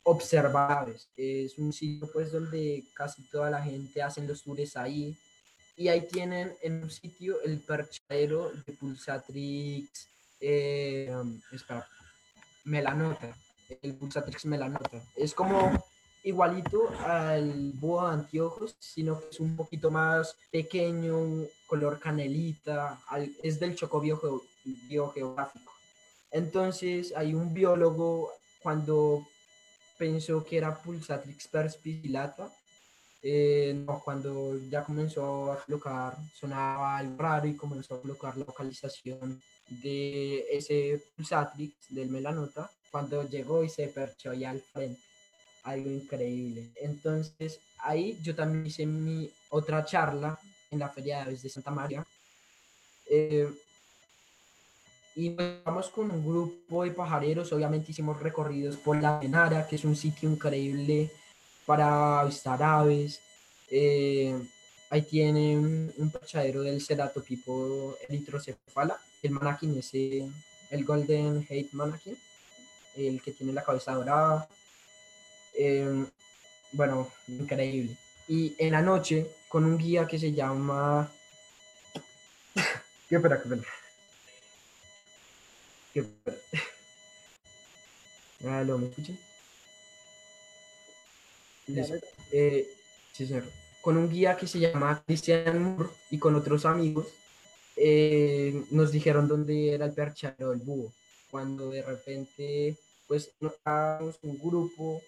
observar. 0.05 0.93
Es 1.17 1.59
un 1.59 1.73
sitio 1.73 2.11
pues 2.13 2.33
donde 2.33 2.85
casi 2.95 3.23
toda 3.23 3.51
la 3.51 3.63
gente 3.63 4.03
hace 4.03 4.23
los 4.23 4.43
tours 4.43 4.77
ahí. 4.77 5.17
Y 5.77 5.89
ahí 5.89 6.07
tienen 6.11 6.53
en 6.63 6.83
un 6.83 6.91
sitio 6.91 7.41
el 7.43 7.59
perchadero 7.61 8.53
de 8.67 8.73
Pulsatrix, 8.75 10.09
eh, 10.41 11.11
espera, 11.51 11.87
Melanota, 12.65 13.35
el 13.81 13.95
Pulsatrix 13.95 14.45
Melanota. 14.45 15.03
Es 15.17 15.33
como 15.33 15.83
igualito 16.25 16.89
al 17.05 17.73
búho 17.75 18.07
de 18.07 18.15
anteojos, 18.15 18.77
sino 18.79 19.21
que 19.21 19.27
es 19.31 19.41
un 19.41 19.57
poquito 19.57 19.91
más 19.91 20.37
pequeño, 20.51 21.47
color 21.67 21.99
canelita, 21.99 23.01
es 23.43 23.59
del 23.59 23.75
choco 23.75 24.01
biogeográfico. 24.01 25.73
Entonces 26.31 27.13
hay 27.17 27.35
un 27.35 27.53
biólogo 27.53 28.31
cuando 28.63 29.27
pensó 29.99 30.45
que 30.45 30.59
era 30.59 30.81
Pulsatrix 30.81 31.49
perspicillata, 31.49 32.51
eh, 33.25 33.73
no, 33.87 34.01
cuando 34.01 34.59
ya 34.69 34.83
comenzó 34.83 35.53
a 35.53 35.65
colocar, 35.65 36.17
sonaba 36.35 36.99
algo 36.99 37.17
raro 37.19 37.47
y 37.47 37.57
comenzó 37.57 37.95
a 37.95 38.01
colocar 38.01 38.37
la 38.37 38.45
localización 38.47 39.41
de 39.69 40.45
ese 40.51 41.03
Pulsatrix 41.17 41.95
del 41.95 42.11
melanota, 42.11 42.71
cuando 42.91 43.29
llegó 43.29 43.63
y 43.65 43.69
se 43.69 43.89
perchó 43.89 44.31
ahí 44.31 44.45
al 44.45 44.61
frente 44.61 45.12
algo 45.63 45.91
increíble. 45.91 46.71
Entonces, 46.77 47.61
ahí 47.79 48.19
yo 48.23 48.35
también 48.35 48.67
hice 48.67 48.87
mi 48.87 49.31
otra 49.51 49.85
charla 49.85 50.39
en 50.71 50.79
la 50.79 50.89
Feria 50.89 51.17
de 51.17 51.23
Aves 51.23 51.43
de 51.43 51.49
Santa 51.49 51.71
María. 51.71 52.05
Eh, 53.07 53.49
y 55.15 55.37
vamos 55.65 55.91
con 55.91 56.11
un 56.11 56.25
grupo 56.27 56.85
de 56.85 56.91
pajareros, 56.91 57.53
obviamente 57.53 57.91
hicimos 57.91 58.19
recorridos 58.21 58.77
por 58.77 59.01
la 59.01 59.19
Menara, 59.19 59.67
que 59.67 59.77
es 59.77 59.85
un 59.85 59.95
sitio 59.95 60.31
increíble 60.31 61.11
para 61.67 62.21
avistar 62.21 62.63
aves. 62.63 63.21
Eh, 63.71 64.35
ahí 64.89 65.03
tienen 65.03 65.93
un 65.97 66.11
pachadero 66.11 66.63
del 66.63 66.81
ceratopipo 66.81 67.95
eritrocefala, 68.09 68.99
el 69.23 69.31
manakin 69.33 69.79
ese, 69.79 70.29
el 70.71 70.85
Golden 70.85 71.47
Hate 71.49 71.71
Manakin, 71.73 72.17
el 72.97 73.21
que 73.21 73.33
tiene 73.33 73.53
la 73.53 73.63
cabeza 73.63 73.93
dorada. 73.93 74.49
Em, 75.55 76.07
bueno, 76.73 77.11
increíble. 77.29 77.97
Y 78.29 78.55
en 78.59 78.73
la 78.73 78.83
noche, 78.83 79.27
con 79.49 79.65
un 79.65 79.79
guía 79.79 80.07
que 80.07 80.19
se 80.19 80.33
llama... 80.33 81.11
¿Qué 83.09 83.17
espera, 83.17 83.37
qué 83.43 83.49
espera? 83.49 83.63
¿Qué 85.93 86.01
espera? 86.01 86.37
¿me 88.79 88.87
escuchan? 88.87 89.19
Eh, 92.33 92.69
sí, 93.13 93.27
señor. 93.27 93.45
Con 93.81 93.97
un 93.97 94.11
guía 94.11 94.37
que 94.37 94.47
se 94.47 94.59
llama 94.59 95.03
Cristian 95.07 95.63
Moore 95.63 95.91
y 96.11 96.19
con 96.19 96.35
otros 96.35 96.65
amigos, 96.65 97.09
eh, 97.77 98.65
nos 98.71 98.93
dijeron 98.93 99.29
dónde 99.29 99.75
era 99.75 99.87
el 99.87 99.93
perchero 99.93 100.51
del 100.51 100.61
búho. 100.61 100.93
Cuando 101.31 101.71
de 101.71 101.83
repente, 101.83 102.77
pues, 103.07 103.33
notamos 103.41 104.19
un 104.23 104.39
grupo 104.39 105.03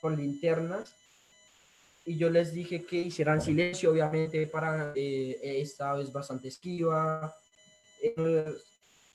con 0.00 0.16
linternas 0.16 0.94
y 2.04 2.16
yo 2.16 2.30
les 2.30 2.52
dije 2.52 2.84
que 2.84 2.96
hicieran 2.96 3.40
silencio, 3.40 3.90
obviamente 3.92 4.46
para 4.46 4.92
eh, 4.96 5.38
esta 5.42 5.94
vez 5.94 6.10
bastante 6.10 6.48
esquiva. 6.48 7.34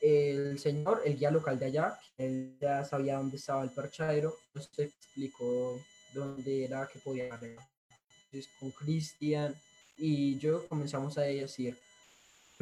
El, 0.01 0.59
señor, 0.59 1.01
el 1.03 1.17
guía 1.17 1.31
local 1.31 1.57
de 1.57 1.65
allá, 1.65 1.99
él 2.17 2.55
ya 2.61 2.85
sabía 2.85 3.17
dónde 3.17 3.37
estaba 3.37 3.63
el 3.63 3.71
perchadero, 3.71 4.37
nos 4.53 4.69
explicó 4.77 5.81
dónde 6.13 6.65
era 6.65 6.87
que 6.87 6.99
podía 6.99 7.35
ver. 7.37 7.57
Entonces, 8.25 8.51
con 8.59 8.69
Cristian 8.71 9.55
y 9.97 10.37
yo 10.37 10.67
comenzamos 10.67 11.17
a 11.17 11.21
decir 11.21 11.77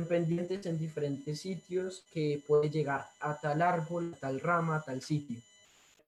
pendientes 0.08 0.66
en 0.66 0.80
diferentes 0.80 1.42
sitios 1.42 2.06
que 2.12 2.42
puede 2.48 2.70
llegar 2.70 3.06
a 3.20 3.40
tal 3.40 3.62
árbol, 3.62 4.14
a 4.16 4.18
tal 4.18 4.40
rama, 4.40 4.78
a 4.78 4.82
tal 4.82 5.02
sitio 5.02 5.42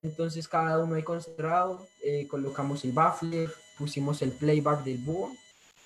entonces 0.06 0.48
cada 0.48 0.84
uno 0.84 0.96
ahí 0.96 1.04
concentrado, 1.04 1.88
eh, 2.04 2.28
colocamos 2.28 2.86
el 2.86 2.92
baffle, 2.92 3.50
pusimos 3.78 4.22
el 4.22 4.32
playback 4.32 4.84
del 4.84 5.00
búho. 5.00 5.36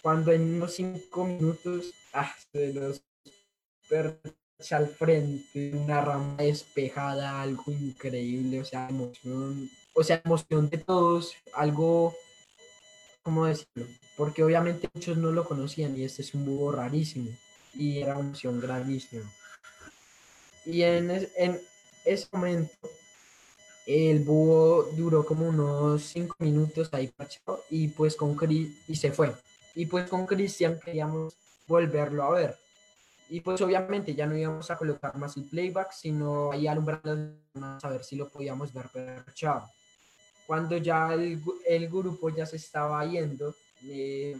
Cuando 0.01 0.31
en 0.31 0.55
unos 0.55 0.73
cinco 0.73 1.25
minutos 1.25 1.93
ah, 2.13 2.33
se 2.51 2.73
los 2.73 3.01
percha 3.87 4.77
al 4.77 4.87
frente, 4.87 5.71
una 5.73 6.01
rama 6.01 6.35
despejada, 6.37 7.41
algo 7.41 7.63
increíble, 7.71 8.61
o 8.61 8.65
sea, 8.65 8.89
emoción, 8.89 9.69
o 9.93 10.03
sea, 10.03 10.21
emoción 10.23 10.69
de 10.69 10.77
todos, 10.79 11.33
algo, 11.53 12.13
¿cómo 13.23 13.45
decirlo? 13.45 13.87
Porque 14.17 14.43
obviamente 14.43 14.89
muchos 14.93 15.17
no 15.17 15.31
lo 15.31 15.45
conocían 15.45 15.97
y 15.97 16.03
este 16.03 16.21
es 16.21 16.33
un 16.33 16.45
búho 16.45 16.73
rarísimo 16.73 17.31
y 17.73 17.99
era 17.99 18.17
una 18.17 18.27
emoción 18.27 18.59
grandísima. 18.59 19.31
Y 20.65 20.83
en, 20.83 21.09
en 21.37 21.59
ese 22.05 22.27
momento 22.31 22.89
el 23.89 24.19
búho 24.19 24.83
duró 24.95 25.25
como 25.25 25.47
unos 25.47 26.03
cinco 26.03 26.35
minutos 26.37 26.89
ahí 26.91 27.07
parchado 27.07 27.63
y 27.71 27.87
pues 27.87 28.15
con 28.15 28.37
y 28.51 28.95
se 28.95 29.11
fue. 29.11 29.33
Y 29.73 29.87
pues 29.87 30.07
con 30.07 30.27
Cristian 30.27 30.79
queríamos 30.79 31.33
volverlo 31.65 32.23
a 32.23 32.29
ver. 32.29 32.55
Y 33.29 33.41
pues 33.41 33.59
obviamente 33.61 34.13
ya 34.13 34.27
no 34.27 34.37
íbamos 34.37 34.69
a 34.69 34.77
colocar 34.77 35.17
más 35.17 35.37
el 35.37 35.45
playback, 35.45 35.91
sino 35.91 36.51
ahí 36.51 36.67
alumbrando 36.67 37.35
a 37.81 37.89
ver 37.89 38.03
si 38.03 38.15
lo 38.15 38.29
podíamos 38.29 38.71
ver 38.71 38.89
perchado. 38.89 39.67
Cuando 40.45 40.77
ya 40.77 41.11
el, 41.15 41.41
el 41.65 41.89
grupo 41.89 42.29
ya 42.29 42.45
se 42.45 42.57
estaba 42.57 43.03
yendo, 43.07 43.55
eh, 43.85 44.37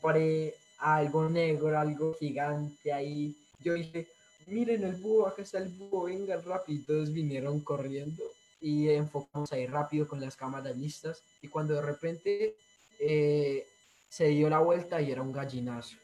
paré 0.00 0.54
algo 0.78 1.28
negro, 1.28 1.76
algo 1.76 2.14
gigante 2.14 2.92
ahí. 2.92 3.36
Yo 3.58 3.74
dije, 3.74 4.06
miren 4.48 4.84
el 4.84 4.96
búho, 4.96 5.26
acá 5.26 5.42
está 5.42 5.58
el 5.58 5.68
búho, 5.68 6.04
vengan 6.04 6.42
rápido. 6.44 6.84
Todos 6.86 7.12
vinieron 7.12 7.60
corriendo 7.60 8.24
y 8.60 8.88
enfocamos 8.88 9.52
ahí 9.52 9.66
rápido 9.66 10.08
con 10.08 10.20
las 10.20 10.36
cámaras 10.36 10.76
listas. 10.76 11.22
Y 11.42 11.48
cuando 11.48 11.74
de 11.74 11.82
repente 11.82 12.56
eh, 12.98 13.66
se 14.08 14.28
dio 14.28 14.48
la 14.48 14.58
vuelta 14.60 15.00
y 15.00 15.10
era 15.12 15.22
un 15.22 15.32
gallinazo. 15.32 15.96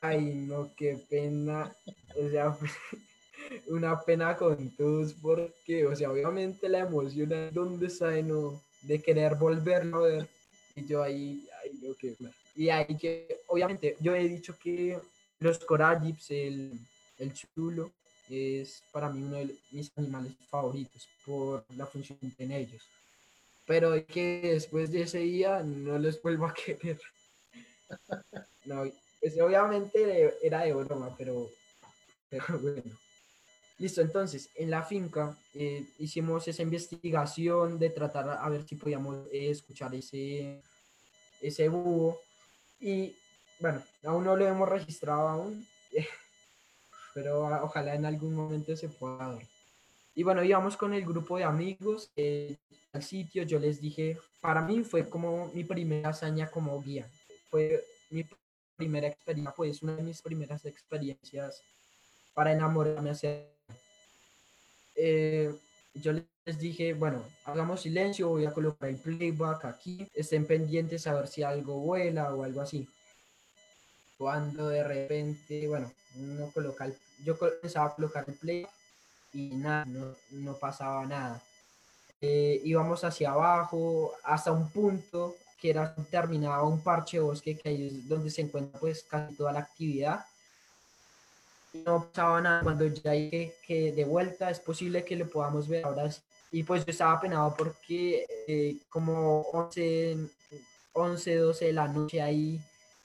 Ay, 0.00 0.34
no, 0.46 0.70
qué 0.76 0.98
pena. 1.08 1.74
O 2.16 2.30
sea, 2.30 2.56
una 3.68 4.00
pena 4.00 4.36
con 4.36 4.70
todos 4.76 5.14
porque, 5.14 5.86
o 5.86 5.94
sea, 5.94 6.10
obviamente 6.10 6.68
la 6.68 6.80
emoción 6.80 7.28
de 7.28 7.50
dónde 7.50 7.86
está 7.86 8.08
de, 8.08 8.22
no, 8.22 8.62
de 8.82 9.00
querer 9.02 9.34
volverlo 9.34 10.04
a 10.04 10.08
ver. 10.08 10.28
Y 10.74 10.86
yo 10.86 11.02
ahí, 11.02 11.46
ay, 11.62 11.96
qué 11.98 12.16
Y 12.56 12.70
ahí 12.70 12.96
que, 12.96 13.40
obviamente, 13.48 13.96
yo 14.00 14.14
he 14.14 14.26
dicho 14.28 14.56
que 14.58 14.98
los 15.40 15.58
corallips, 15.58 16.30
el, 16.30 16.72
el 17.20 17.32
chulo, 17.32 17.92
es 18.28 18.82
para 18.92 19.08
mí 19.10 19.22
uno 19.22 19.36
de 19.36 19.56
mis 19.72 19.90
animales 19.96 20.32
favoritos 20.48 21.08
por 21.24 21.64
la 21.76 21.86
función 21.86 22.18
en 22.38 22.52
ellos. 22.52 22.82
pero 23.66 23.92
que 24.06 24.40
después 24.54 24.90
de 24.90 25.02
ese 25.02 25.18
día 25.18 25.62
no 25.62 25.98
les 25.98 26.20
vuelvo 26.20 26.46
a 26.46 26.54
querer. 26.54 27.00
No, 28.64 28.84
pues 29.20 29.40
obviamente 29.40 30.34
era 30.42 30.62
de 30.62 30.72
broma, 30.72 31.14
pero, 31.16 31.48
pero 32.28 32.58
bueno. 32.58 32.98
Listo, 33.78 34.02
entonces, 34.02 34.50
en 34.56 34.70
la 34.70 34.82
finca 34.82 35.34
eh, 35.54 35.86
hicimos 35.98 36.46
esa 36.46 36.62
investigación 36.62 37.78
de 37.78 37.88
tratar 37.88 38.28
a 38.28 38.48
ver 38.50 38.66
si 38.66 38.74
podíamos 38.74 39.26
eh, 39.32 39.50
escuchar 39.50 39.94
ese, 39.94 40.60
ese 41.40 41.68
búho. 41.68 42.20
Y 42.78 43.16
bueno, 43.58 43.82
aún 44.04 44.24
no 44.24 44.36
lo 44.36 44.46
hemos 44.46 44.68
registrado 44.68 45.28
aún, 45.28 45.66
pero 47.14 47.42
ojalá 47.62 47.94
en 47.94 48.06
algún 48.06 48.34
momento 48.34 48.76
se 48.76 48.88
pueda 48.88 49.16
dar. 49.16 49.42
Y 50.14 50.22
bueno, 50.22 50.42
íbamos 50.42 50.76
con 50.76 50.92
el 50.92 51.04
grupo 51.04 51.38
de 51.38 51.44
amigos 51.44 52.10
eh, 52.16 52.56
al 52.92 53.02
sitio. 53.02 53.42
Yo 53.44 53.58
les 53.58 53.80
dije, 53.80 54.18
para 54.40 54.60
mí 54.60 54.82
fue 54.82 55.08
como 55.08 55.50
mi 55.54 55.64
primera 55.64 56.10
hazaña 56.10 56.50
como 56.50 56.80
guía. 56.82 57.08
Fue 57.50 57.84
mi 58.10 58.26
primera 58.76 59.08
experiencia, 59.08 59.54
pues 59.56 59.82
una 59.82 59.96
de 59.96 60.02
mis 60.02 60.20
primeras 60.20 60.64
experiencias 60.64 61.62
para 62.34 62.52
enamorarme 62.52 63.10
hacia 63.10 63.46
eh, 65.02 65.54
yo 65.94 66.12
les 66.12 66.58
dije, 66.58 66.94
bueno, 66.94 67.24
hagamos 67.44 67.82
silencio, 67.82 68.28
voy 68.28 68.46
a 68.46 68.52
colocar 68.52 68.88
el 68.88 68.96
playback 68.96 69.64
aquí, 69.64 70.06
estén 70.14 70.46
pendientes 70.46 71.06
a 71.06 71.14
ver 71.14 71.26
si 71.26 71.42
algo 71.42 71.80
vuela 71.80 72.34
o 72.34 72.44
algo 72.44 72.60
así. 72.60 72.86
Cuando 74.20 74.68
de 74.68 74.84
repente, 74.84 75.66
bueno, 75.66 75.90
no 76.16 76.50
coloca 76.50 76.86
yo 77.24 77.38
comenzaba 77.38 77.86
a 77.86 77.94
colocar 77.94 78.22
el 78.28 78.34
playback 78.34 78.70
y 79.32 79.54
nada, 79.56 79.86
no, 79.86 80.52
pasaba 80.56 81.06
nada. 81.06 81.42
Eh, 82.20 82.60
íbamos 82.64 83.02
hacia 83.02 83.30
abajo 83.30 84.12
hasta 84.22 84.52
un 84.52 84.68
punto 84.68 85.36
que 85.58 85.70
era 85.70 85.94
terminaba 86.10 86.64
un 86.64 86.82
parche 86.82 87.18
bosque 87.18 87.56
que 87.56 87.70
ahí 87.70 87.86
es 87.86 88.06
donde 88.06 88.28
se 88.28 88.42
encuentra 88.42 88.78
pues 88.78 89.04
casi 89.04 89.34
toda 89.34 89.52
la 89.52 89.60
actividad 89.60 90.26
no 91.72 92.04
pasaba 92.04 92.42
nada 92.42 92.62
cuando 92.62 92.86
ya 92.88 93.12
dije 93.12 93.54
que 93.66 93.92
de 93.92 94.04
vuelta 94.04 94.50
es 94.50 94.60
posible 94.60 95.02
que 95.02 95.16
lo 95.16 95.30
podamos 95.30 95.66
ver 95.66 95.86
ahora 95.86 96.10
y 96.52 96.62
pues 96.62 96.84
yo 96.84 96.90
estaba 96.90 97.18
penado 97.20 97.54
porque 97.56 98.26
eh, 98.46 98.76
como 98.90 99.40
11, 99.52 100.18
11, 100.92 101.36
12 101.36 101.64
de 101.64 101.72
la 101.72 101.88
noche 101.88 102.20
ahí 102.20 102.60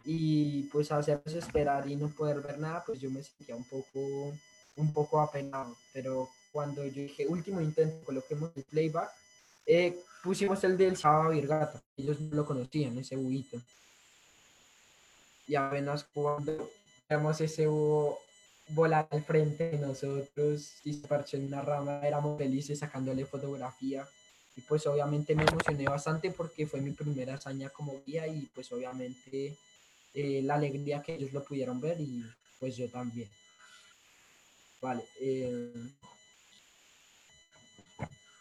y 0.06 0.64
pues 0.72 0.92
hacernos 0.92 1.34
esperar 1.34 1.90
y 1.90 1.96
no 1.96 2.10
poder 2.10 2.40
ver 2.40 2.60
nada, 2.60 2.84
pues 2.86 3.00
yo 3.00 3.10
me 3.10 3.24
sentía 3.24 3.56
un 3.56 3.64
poco, 3.64 4.34
un 4.76 4.94
poco 4.94 5.20
apenado, 5.20 5.76
pero 5.92 6.30
cuando 6.52 6.86
yo 6.86 7.02
dije 7.02 7.28
último 7.28 7.60
intento, 7.60 8.06
coloquemos 8.06 8.52
el 8.56 8.64
playback, 8.64 9.10
eh, 9.66 10.00
pusimos 10.24 10.64
el 10.64 10.78
del 10.78 10.96
sábado 10.96 11.32
Virgata, 11.32 11.82
ellos 11.98 12.20
no 12.20 12.36
lo 12.36 12.46
conocían, 12.46 12.98
ese 12.98 13.16
buito. 13.16 13.60
Y 15.48 15.56
apenas 15.56 16.04
cuando 16.04 16.70
vemos 17.10 17.42
ese 17.42 17.68
búho 17.68 18.20
volar 18.70 19.08
al 19.12 19.24
frente 19.24 19.72
de 19.72 19.78
nosotros 19.78 20.74
y 20.84 20.94
se 20.94 21.08
parchó 21.08 21.38
en 21.38 21.48
una 21.48 21.62
rama, 21.62 22.00
éramos 22.04 22.38
felices 22.38 22.80
sacándole 22.80 23.26
fotografía. 23.26 24.08
Y 24.56 24.62
pues 24.62 24.88
obviamente 24.88 25.36
me 25.36 25.44
emocioné 25.44 25.86
bastante 25.86 26.32
porque 26.32 26.66
fue 26.66 26.80
mi 26.80 26.92
primera 26.92 27.36
hazaña 27.36 27.70
como 27.70 28.02
guía 28.06 28.28
y 28.28 28.50
pues 28.56 28.72
obviamente 28.72 29.58
eh, 30.16 30.42
la 30.42 30.56
alegría 30.56 31.02
que 31.02 31.16
ellos 31.16 31.34
lo 31.34 31.44
pudieron 31.44 31.80
ver 31.80 32.00
y 32.00 32.24
pues 32.60 32.76
yo 32.76 32.90
también. 32.90 33.30
Vale. 34.82 35.04
Eh, 35.20 35.74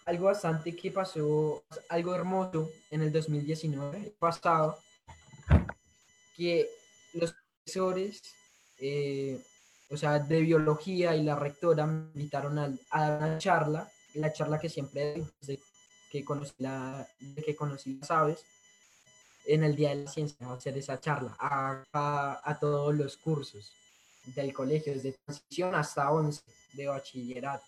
algo 0.07 0.27
bastante 0.27 0.77
que 0.77 0.91
pasó, 0.91 1.65
algo 1.89 2.15
hermoso 2.15 2.71
en 2.91 3.03
el 3.03 3.13
2019 3.13 4.15
pasado, 4.19 4.79
que 6.37 6.69
los 7.15 7.35
profesores 7.65 8.23
eh, 8.79 9.41
o 9.91 9.97
sea, 9.97 10.19
de 10.19 10.41
biología 10.41 11.15
y 11.15 11.23
la 11.23 11.37
rectora 11.37 11.87
me 11.87 12.11
invitaron 12.15 12.59
a, 12.59 12.75
a 12.91 13.17
una 13.17 13.39
charla, 13.39 13.91
la 14.15 14.33
charla 14.33 14.59
que 14.59 14.69
siempre 14.69 15.23
que 16.11 16.25
conocí, 16.25 16.55
la, 16.59 17.07
que 17.45 17.55
conocí 17.55 17.99
las 17.99 18.11
aves, 18.11 18.45
en 19.47 19.65
el 19.65 19.77
Día 19.77 19.91
de 19.91 20.05
la 20.05 20.11
Ciencia, 20.11 20.47
a 20.47 20.55
hacer 20.55 20.77
esa 20.79 21.01
charla 21.01 21.37
a, 21.39 22.41
a, 22.43 22.59
todos 22.59 22.95
los 22.95 23.17
cursos 23.17 23.73
del 24.27 24.53
colegio, 24.53 24.95
desde 24.95 25.13
transición 25.25 25.75
hasta 25.75 26.11
11 26.11 26.43
de 26.73 26.87
bachillerato. 26.87 27.67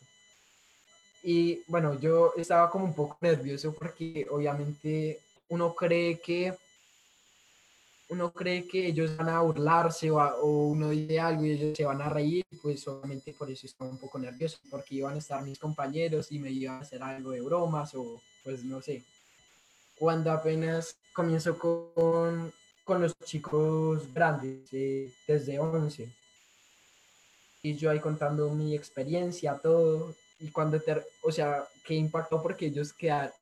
Y 1.23 1.63
bueno, 1.67 1.99
yo 1.99 2.33
estaba 2.37 2.71
como 2.71 2.85
un 2.85 2.95
poco 2.95 3.19
nervioso 3.21 3.75
porque 3.75 4.27
obviamente 4.31 5.21
uno 5.49 5.75
cree 5.75 6.21
que 6.21 6.57
uno 8.09 8.33
cree 8.33 8.67
que 8.69 8.87
ellos 8.87 9.17
van 9.17 9.29
a 9.29 9.41
burlarse 9.41 10.11
o, 10.11 10.69
uno 10.69 10.91
dice 10.91 11.19
algo 11.19 11.45
y 11.45 11.51
ellos 11.53 11.77
se 11.77 11.85
van 11.85 12.01
a 12.01 12.09
reír, 12.09 12.45
pues 12.63 12.87
obviamente 12.87 13.33
por 13.33 13.51
eso 13.51 13.67
estaba 13.67 13.91
un 13.91 13.99
poco 13.99 14.19
nervioso, 14.19 14.59
porque 14.71 14.97
iban 14.97 15.15
a 15.15 15.19
estar 15.19 15.43
mis 15.43 15.59
compañeros 15.59 16.31
y 16.31 16.39
me 16.39 16.51
iban 16.51 16.77
a 16.77 16.81
hacer 16.81 17.03
algo 17.03 17.31
de 17.31 17.41
bromas 17.41 17.95
o 17.95 18.21
pues 18.45 18.63
no 18.65 18.81
sé. 18.81 19.03
Cuando 19.99 20.31
apenas 20.31 20.97
comienzo 21.13 21.59
con, 21.59 22.53
con 22.85 23.03
los 23.03 23.17
chicos 23.25 24.13
grandes, 24.13 24.69
eh, 24.73 25.13
desde 25.27 25.59
11, 25.59 26.13
y 27.63 27.77
yo 27.77 27.91
ahí 27.91 28.01
contando 28.01 28.51
mi 28.51 28.75
experiencia, 28.75 29.59
todo, 29.63 30.15
y 30.39 30.51
cuando, 30.51 30.81
te, 30.81 31.03
o 31.23 31.33
sea, 31.33 31.67
que 31.85 31.95
impactó 31.95 32.43
porque 32.43 32.67
ellos 32.67 32.93
quedaron, 32.93 33.33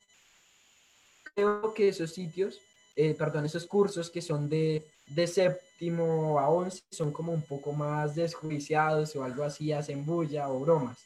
creo 1.35 1.75
que 1.75 1.89
esos 1.89 2.13
sitios 2.13 2.61
eh, 2.97 3.15
perdón, 3.15 3.45
esos 3.45 3.67
cursos 3.67 4.09
que 4.09 4.23
son 4.23 4.49
de, 4.49 4.87
de 5.09 5.27
séptimo 5.27 6.39
a 6.39 6.49
once 6.49 6.83
son 6.93 7.13
como 7.13 7.33
un 7.33 7.43
poco 7.43 7.73
más 7.73 8.15
desjuiciados 8.15 9.17
o 9.17 9.25
algo 9.25 9.43
así, 9.43 9.73
hacen 9.73 10.05
bulla 10.07 10.49
o 10.49 10.61
bromas. 10.61 10.99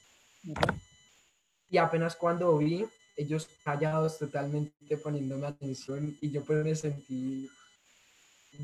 Y 1.71 1.79
apenas 1.79 2.15
cuando 2.15 2.57
vi, 2.59 2.87
ellos 3.19 3.49
callados 3.65 4.17
totalmente 4.17 4.97
poniéndome 4.97 5.49
atención 5.49 6.17
y 6.21 6.31
yo 6.31 6.43
pues 6.45 6.65
me 6.65 6.75
sentí 6.75 7.51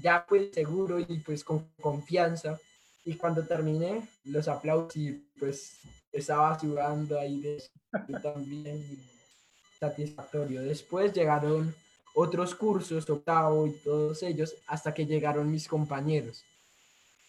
ya 0.01 0.25
pues 0.27 0.53
seguro 0.53 1.01
y 1.01 1.19
pues 1.19 1.43
con 1.43 1.67
confianza. 1.81 2.59
Y 3.05 3.17
cuando 3.17 3.45
terminé, 3.45 4.09
los 4.25 4.49
aplausos 4.49 4.97
y 4.97 5.13
pues 5.39 5.81
estaba 6.13 6.59
sudando 6.59 7.19
ahí 7.19 7.41
de, 7.41 7.63
también 8.23 8.83
satisfactorio. 9.79 10.63
Después 10.63 11.13
llegaron 11.13 11.75
otros 12.15 12.55
cursos, 12.55 13.11
octavo 13.11 13.67
y 13.67 13.73
todos 13.73 14.23
ellos, 14.23 14.55
hasta 14.69 14.95
que 14.95 15.05
llegaron 15.05 15.51
mis 15.51 15.69
compañeros. 15.69 16.45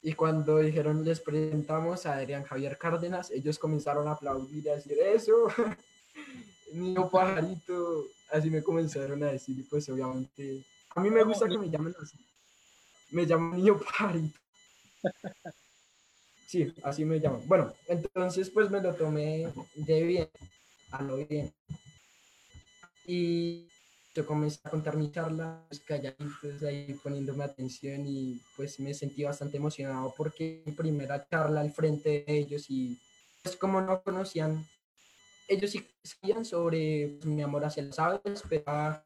Y 0.03 0.13
cuando 0.13 0.59
dijeron, 0.59 1.03
les 1.03 1.19
presentamos 1.19 2.05
a 2.05 2.13
Adrián 2.13 2.43
Javier 2.43 2.77
Cárdenas, 2.77 3.31
ellos 3.31 3.57
comenzaron 3.57 4.07
a 4.07 4.11
aplaudir 4.11 4.69
a 4.69 4.75
decir, 4.75 4.97
eso, 4.99 5.47
niño 6.75 7.09
pajarito, 7.09 8.05
así 8.31 8.49
me 8.49 8.63
comenzaron 8.63 9.23
a 9.23 9.31
decir, 9.31 9.59
y 9.59 9.63
pues 9.63 9.87
obviamente, 9.89 10.63
a 10.95 11.01
mí 11.01 11.09
me 11.09 11.23
gusta 11.23 11.47
que 11.47 11.57
me 11.57 11.69
llamen 11.69 11.93
así. 12.01 12.17
Me 13.11 13.25
llaman 13.25 13.57
niño 13.57 13.79
pajarito. 13.79 14.39
Sí, 16.47 16.73
así 16.83 17.05
me 17.05 17.19
llaman. 17.19 17.41
Bueno, 17.47 17.73
entonces 17.87 18.49
pues 18.49 18.69
me 18.69 18.81
lo 18.81 18.93
tomé 18.93 19.51
de 19.75 20.03
bien, 20.03 20.29
a 20.91 21.01
lo 21.01 21.17
bien. 21.17 21.53
Y 23.07 23.67
yo 24.15 24.25
comencé 24.25 24.59
a 24.63 24.69
contar 24.69 24.95
mi 24.95 25.11
charla, 25.11 25.61
pues 25.67 25.81
calladitos 25.81 26.63
ahí 26.63 26.97
poniéndome 27.03 27.43
atención 27.43 28.05
y 28.07 28.41
pues 28.55 28.79
me 28.79 28.93
sentí 28.93 29.23
bastante 29.23 29.57
emocionado 29.57 30.13
porque 30.15 30.63
mi 30.65 30.71
primera 30.71 31.27
charla 31.27 31.59
al 31.61 31.71
frente 31.71 32.23
de 32.25 32.37
ellos 32.37 32.65
y 32.69 32.97
pues 33.43 33.57
como 33.57 33.81
no 33.81 34.01
conocían, 34.01 34.65
ellos 35.47 35.71
sí 35.71 35.87
sabían 36.03 36.45
sobre 36.45 37.17
pues, 37.19 37.25
mi 37.25 37.41
amor 37.41 37.65
hacia 37.65 37.83
las 37.83 37.99
aves, 37.99 38.43
pero 38.49 39.01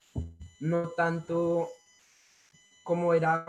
no 0.60 0.90
tanto 0.90 1.70
cómo 2.84 3.14
era, 3.14 3.46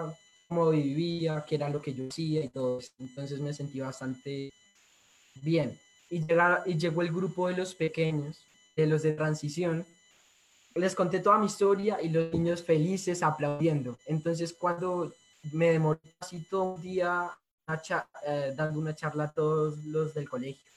cómo 0.48 0.70
vivía, 0.70 1.44
qué 1.46 1.56
era 1.56 1.68
lo 1.68 1.80
que 1.80 1.94
yo 1.94 2.08
hacía 2.08 2.44
y 2.44 2.48
todo 2.48 2.78
eso. 2.78 2.92
Entonces 2.98 3.40
me 3.40 3.52
sentí 3.52 3.80
bastante 3.80 4.52
bien. 5.42 5.78
Y, 6.08 6.24
y 6.66 6.78
llegó 6.78 7.02
el 7.02 7.12
grupo 7.12 7.48
de 7.48 7.56
los 7.56 7.74
pequeños, 7.74 8.44
de 8.76 8.86
los 8.86 9.02
de 9.02 9.12
transición, 9.12 9.86
les 10.74 10.94
conté 10.94 11.20
toda 11.20 11.38
mi 11.38 11.46
historia 11.46 12.00
y 12.00 12.08
los 12.08 12.32
niños 12.32 12.62
felices 12.62 13.22
aplaudiendo. 13.22 13.98
Entonces, 14.06 14.52
cuando 14.52 15.12
me 15.52 15.72
demoré 15.72 16.00
así 16.20 16.46
todo 16.48 16.74
un 16.74 16.82
día 16.82 17.30
eh, 18.26 18.52
dando 18.56 18.78
una 18.78 18.94
charla 18.94 19.24
a 19.24 19.32
todos 19.32 19.84
los 19.84 20.14
del 20.14 20.28
colegio. 20.28 20.70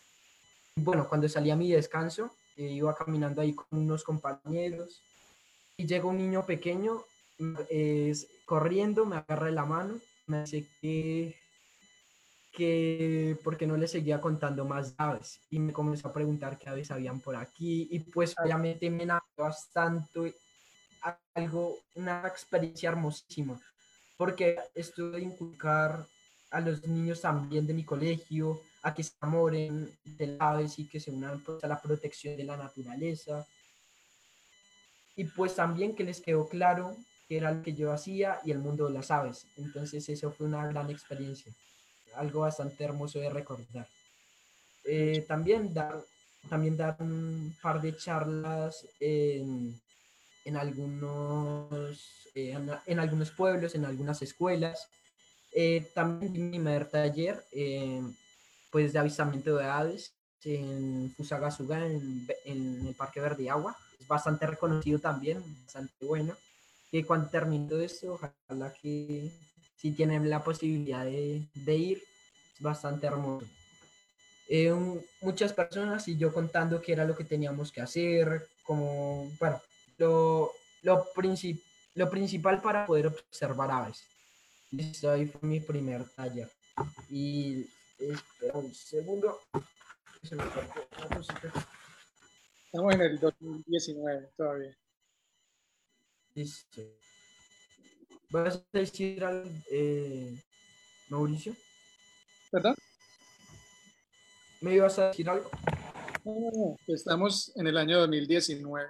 Bueno, 0.75 1.07
cuando 1.07 1.29
salí 1.29 1.51
a 1.51 1.55
mi 1.55 1.71
descanso, 1.71 2.35
eh, 2.57 2.69
iba 2.69 2.95
caminando 2.95 3.41
ahí 3.41 3.53
con 3.53 3.67
unos 3.71 4.03
compañeros 4.03 5.01
y 5.77 5.85
llega 5.85 6.05
un 6.05 6.17
niño 6.17 6.45
pequeño 6.45 7.03
corriendo, 8.45 9.05
me 9.05 9.17
agarra 9.17 9.51
la 9.51 9.65
mano, 9.65 9.99
me 10.27 10.43
dice 10.43 10.67
que 10.81 11.35
que 12.53 13.35
porque 13.43 13.65
no 13.65 13.75
le 13.77 13.87
seguía 13.87 14.21
contando 14.21 14.63
más 14.63 14.93
aves 14.97 15.39
y 15.49 15.57
me 15.57 15.73
comenzó 15.73 16.07
a 16.07 16.13
preguntar 16.13 16.59
qué 16.59 16.69
aves 16.69 16.91
habían 16.91 17.19
por 17.19 17.35
aquí 17.35 17.87
y 17.89 17.99
pues 17.99 18.35
obviamente 18.37 18.89
me 18.91 19.03
enamoró 19.03 19.25
bastante 19.35 20.35
algo, 21.33 21.79
una 21.95 22.25
experiencia 22.27 22.89
hermosísima, 22.89 23.59
porque 24.17 24.57
estuve 24.75 25.19
inculcar 25.19 26.05
a 26.51 26.61
los 26.61 26.85
niños 26.85 27.21
también 27.21 27.65
de 27.65 27.73
mi 27.73 27.83
colegio, 27.83 28.61
a 28.83 28.93
que 28.93 29.03
se 29.03 29.13
enamoren 29.21 29.91
de 30.03 30.37
aves 30.39 30.77
y 30.77 30.87
que 30.87 30.99
se 30.99 31.11
unan 31.11 31.41
pues, 31.43 31.63
a 31.63 31.67
la 31.67 31.81
protección 31.81 32.37
de 32.37 32.43
la 32.43 32.57
naturaleza. 32.57 33.45
Y 35.15 35.25
pues 35.25 35.55
también 35.55 35.95
que 35.95 36.03
les 36.03 36.21
quedó 36.21 36.47
claro 36.47 36.95
que 37.27 37.37
era 37.37 37.51
lo 37.51 37.63
que 37.63 37.73
yo 37.73 37.91
hacía 37.91 38.39
y 38.43 38.51
el 38.51 38.59
mundo 38.59 38.87
de 38.87 38.93
las 38.93 39.09
aves. 39.09 39.45
Entonces 39.57 40.07
eso 40.09 40.31
fue 40.31 40.45
una 40.47 40.67
gran 40.67 40.89
experiencia, 40.89 41.51
algo 42.15 42.41
bastante 42.41 42.83
hermoso 42.83 43.19
de 43.19 43.29
recordar. 43.29 43.87
Eh, 44.85 45.25
también 45.27 45.73
dar 45.73 46.03
también 46.49 46.77
dar 46.77 46.95
un 46.99 47.55
par 47.61 47.81
de 47.81 47.95
charlas 47.95 48.85
en, 48.99 49.79
en 50.45 50.57
algunos, 50.57 52.27
eh, 52.35 52.57
en, 52.85 52.99
algunos 52.99 53.31
pueblos, 53.31 53.75
en 53.75 53.85
algunas 53.85 54.21
escuelas. 54.21 54.87
Eh, 55.51 55.89
también 55.93 56.33
mi 56.33 56.49
primer 56.49 56.89
taller 56.89 57.43
eh, 57.51 58.01
pues 58.73 58.91
de 58.91 58.99
avistamiento 58.99 59.55
de 59.55 59.65
aves 59.65 60.15
en 60.43 61.13
Fusagasugá, 61.15 61.85
en, 61.85 62.27
en 62.43 62.87
el 62.87 62.95
Parque 62.95 63.21
Verde 63.21 63.49
Agua. 63.49 63.77
Es 63.99 64.07
bastante 64.07 64.47
reconocido 64.47 64.97
también, 64.99 65.41
bastante 65.63 65.93
bueno. 66.05 66.35
Y 66.91 67.03
cuando 67.03 67.29
termino 67.29 67.77
esto, 67.77 68.13
ojalá 68.13 68.73
que 68.73 69.31
si 69.77 69.91
tienen 69.91 70.27
la 70.27 70.43
posibilidad 70.43 71.05
de, 71.05 71.47
de 71.53 71.75
ir, 71.75 72.03
es 72.55 72.61
bastante 72.61 73.05
hermoso. 73.05 73.45
Eh, 74.49 74.73
muchas 75.21 75.53
personas 75.53 76.07
y 76.07 76.17
yo 76.17 76.33
contando 76.33 76.81
qué 76.81 76.93
era 76.93 77.05
lo 77.05 77.15
que 77.15 77.23
teníamos 77.23 77.71
que 77.71 77.81
hacer, 77.81 78.49
como, 78.63 79.31
bueno, 79.39 79.61
lo, 79.97 80.51
lo, 80.81 81.05
lo 81.95 82.09
principal 82.09 82.59
para 82.59 82.87
poder 82.87 83.07
observar 83.07 83.69
aves. 83.69 84.03
Ahí 85.07 85.27
fue 85.27 85.47
mi 85.47 85.59
primer 85.59 86.09
taller. 86.15 86.49
Y 87.07 87.67
espera 88.11 88.57
un 88.57 88.73
segundo. 88.73 89.39
Estamos 92.65 92.93
en 92.93 93.01
el 93.01 93.19
2019 93.19 94.31
todavía. 94.35 94.77
Listo. 96.33 96.81
¿Vas 98.29 98.55
a 98.55 98.77
decir 98.77 99.23
algo, 99.23 99.49
eh, 99.69 100.35
Mauricio? 101.09 101.55
¿Verdad? 102.51 102.75
¿Me 104.61 104.73
ibas 104.73 104.97
a 104.97 105.09
decir 105.09 105.29
algo? 105.29 105.51
No, 106.23 106.33
no, 106.39 106.51
no. 106.51 106.77
Estamos 106.87 107.51
en 107.55 107.67
el 107.67 107.77
año 107.77 107.99
2019. 107.99 108.89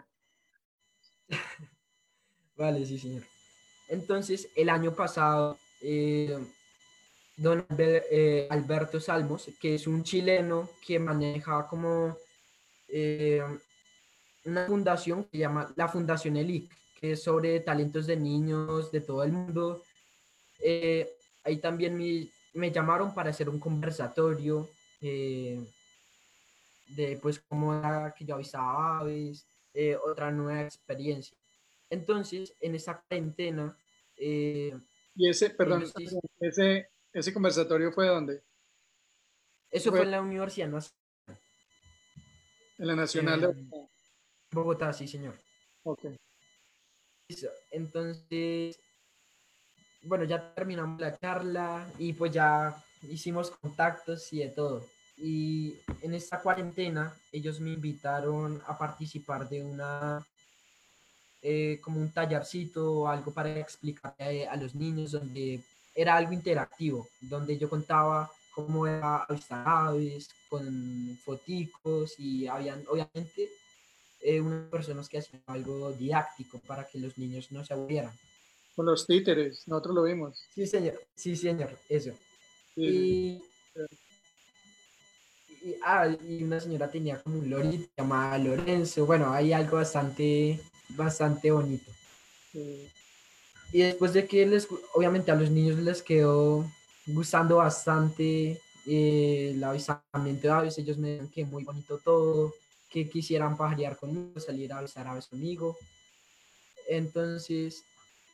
vale, 2.56 2.86
sí, 2.86 2.98
señor. 3.00 3.24
Entonces, 3.90 4.48
el 4.56 4.70
año 4.70 4.96
pasado, 4.96 5.58
eh, 5.82 6.38
don 7.36 7.66
eh, 7.78 8.48
Alberto 8.50 9.00
Salmos, 9.00 9.50
que 9.60 9.76
es 9.76 9.88
un 9.88 10.04
chileno 10.04 10.70
que 10.86 11.00
maneja 11.00 11.68
como 11.68 12.18
eh, 12.88 13.42
una 14.46 14.66
fundación 14.68 15.24
que 15.24 15.32
se 15.32 15.38
llama 15.40 15.74
la 15.76 15.88
Fundación 15.88 16.38
ELIC, 16.38 16.72
que 17.00 17.12
es 17.14 17.24
sobre 17.24 17.60
talentos 17.60 18.08
de 18.08 18.18
niños 18.18 18.92
de 18.92 19.02
todo 19.02 19.24
el 19.24 19.32
mundo. 19.32 19.84
ahí 21.44 21.58
también 21.58 21.98
me, 21.98 22.30
me 22.54 22.72
llamaron 22.72 23.14
para 23.14 23.32
hacer 23.32 23.50
un 23.50 23.60
conversatorio 23.60 24.70
eh, 25.02 25.60
de 26.88 27.18
pues 27.22 27.40
cómo 27.40 27.74
era 27.74 28.14
que 28.18 28.26
yo 28.26 28.36
avisaba 28.36 29.00
aves, 29.00 29.46
eh, 29.74 29.96
otra 29.96 30.32
nueva 30.32 30.64
experiencia. 30.64 31.36
Entonces, 31.90 32.56
en 32.60 32.76
esa 32.76 33.02
cuarentena... 33.02 33.76
Eh, 34.16 34.74
y 35.16 35.30
ese, 35.30 35.50
perdón, 35.50 35.84
ese, 36.40 36.90
ese 37.14 37.34
conversatorio 37.34 37.92
fue 37.92 38.08
dónde? 38.08 38.44
Eso 39.72 39.92
fue, 39.92 40.02
en 40.02 40.12
la 40.12 40.22
Universidad 40.22 40.68
Nacional. 40.68 41.42
En 42.78 42.88
la 42.88 42.96
Nacional 42.96 43.42
de 43.42 43.48
Bogotá. 43.48 43.94
Bogotá, 44.52 44.94
sí, 44.94 45.08
señor. 45.08 45.36
Ok. 45.84 46.06
Entonces, 47.72 48.78
bueno, 50.04 50.26
ya 50.26 50.54
terminamos 50.54 51.00
la 51.00 51.18
charla 51.18 51.88
y 51.98 52.14
pues 52.14 52.32
ya 52.32 52.76
hicimos 53.04 53.52
contactos 53.52 54.32
y 54.34 54.40
de 54.40 54.50
todo. 54.50 54.86
Y 55.18 55.76
en 56.02 56.14
esta 56.14 56.42
cuarentena 56.42 57.16
ellos 57.32 57.60
me 57.60 57.72
invitaron 57.72 58.62
a 58.68 58.78
participar 58.78 59.48
de 59.48 59.64
una, 59.64 60.26
eh, 61.42 61.80
como 61.82 62.00
un 62.00 62.12
tallarcito 62.12 62.94
o 62.94 63.08
algo 63.08 63.32
para 63.32 63.58
explicar 63.58 64.16
a, 64.20 64.56
los 64.58 64.76
niños, 64.76 65.12
donde 65.12 65.64
era 65.96 66.16
algo 66.16 66.34
interactivo, 66.34 67.08
donde 67.22 67.58
yo 67.58 67.70
contaba 67.70 68.32
cómo 68.54 68.88
era 68.88 69.24
avistar 69.24 69.64
aves, 69.66 70.30
con 70.50 71.18
foticos 71.24 72.20
y 72.20 72.48
habían, 72.48 72.84
obviamente, 72.88 73.50
eh, 74.22 74.40
unas 74.40 74.70
personas 74.70 75.10
que 75.10 75.18
hacían 75.18 75.42
algo 75.48 75.92
didáctico 75.92 76.60
para 76.60 76.86
que 76.86 77.00
los 77.00 77.18
niños 77.18 77.52
no 77.52 77.66
se 77.66 77.74
aburrieran. 77.74 78.14
Con 78.76 78.86
los 78.86 79.06
títeres, 79.06 79.68
nosotros 79.68 79.96
lo 79.96 80.04
vimos. 80.04 80.44
Sí, 80.54 80.66
señor, 80.66 81.00
sí, 81.16 81.36
señor, 81.36 81.78
eso. 81.90 82.12
Y, 82.76 83.42
ah, 85.84 86.08
y 86.08 86.44
una 86.44 86.60
señora 86.60 86.90
tenía 86.90 87.22
como 87.22 87.40
un 87.40 87.50
lorito 87.50 87.90
llamada 87.98 88.38
Lorenzo. 88.38 89.06
Bueno, 89.06 89.32
hay 89.32 89.54
algo 89.54 89.78
bastante, 89.78 90.60
bastante 90.90 91.52
bonito. 91.52 91.92
Y 93.74 93.80
después 93.80 94.14
de 94.14 94.28
que 94.28 94.46
les, 94.46 94.68
obviamente 94.94 95.32
a 95.32 95.36
los 95.36 95.50
niños 95.50 95.80
les 95.80 96.04
quedó 96.04 96.70
gustando 97.08 97.58
bastante 97.58 98.62
eh, 98.86 99.52
el 99.56 99.64
avisamiento 99.64 100.48
de 100.48 100.54
aves, 100.54 100.78
ellos 100.78 101.00
me 101.00 101.10
dijeron 101.10 101.32
que 101.32 101.44
muy 101.44 101.64
bonito 101.64 101.98
todo, 101.98 102.54
que 102.88 103.10
quisieran 103.10 103.58
pajarear 103.58 103.98
conmigo, 103.98 104.40
salir 104.40 104.72
a 104.72 104.78
avisar 104.78 105.08
aves 105.08 105.26
conmigo. 105.26 105.76
Entonces, 106.88 107.84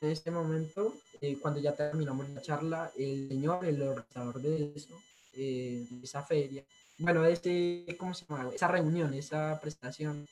en 0.02 0.10
este 0.10 0.30
momento, 0.30 0.94
eh, 1.22 1.38
cuando 1.42 1.62
ya 1.62 1.74
terminamos 1.74 2.30
la 2.30 2.42
charla, 2.42 2.92
el 2.98 3.30
señor, 3.30 3.64
el 3.64 3.82
organizador 3.82 4.42
de 4.42 4.74
eso, 4.76 5.02
eh, 5.36 5.86
de 5.90 6.06
esa 6.06 6.22
feria, 6.22 6.66
bueno, 6.98 7.24
ese, 7.24 7.86
¿cómo 7.98 8.14
se 8.14 8.26
llama? 8.26 8.50
Esa 8.54 8.68
reunión, 8.68 9.14
esa 9.14 9.58
prestación, 9.62 10.28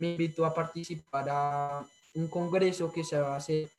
me 0.00 0.12
invitó 0.12 0.44
a 0.44 0.52
participar 0.52 1.28
a 1.30 1.86
un 2.14 2.26
congreso 2.26 2.90
que 2.90 3.04
se 3.04 3.20
va 3.20 3.34
a 3.34 3.36
hacer, 3.36 3.70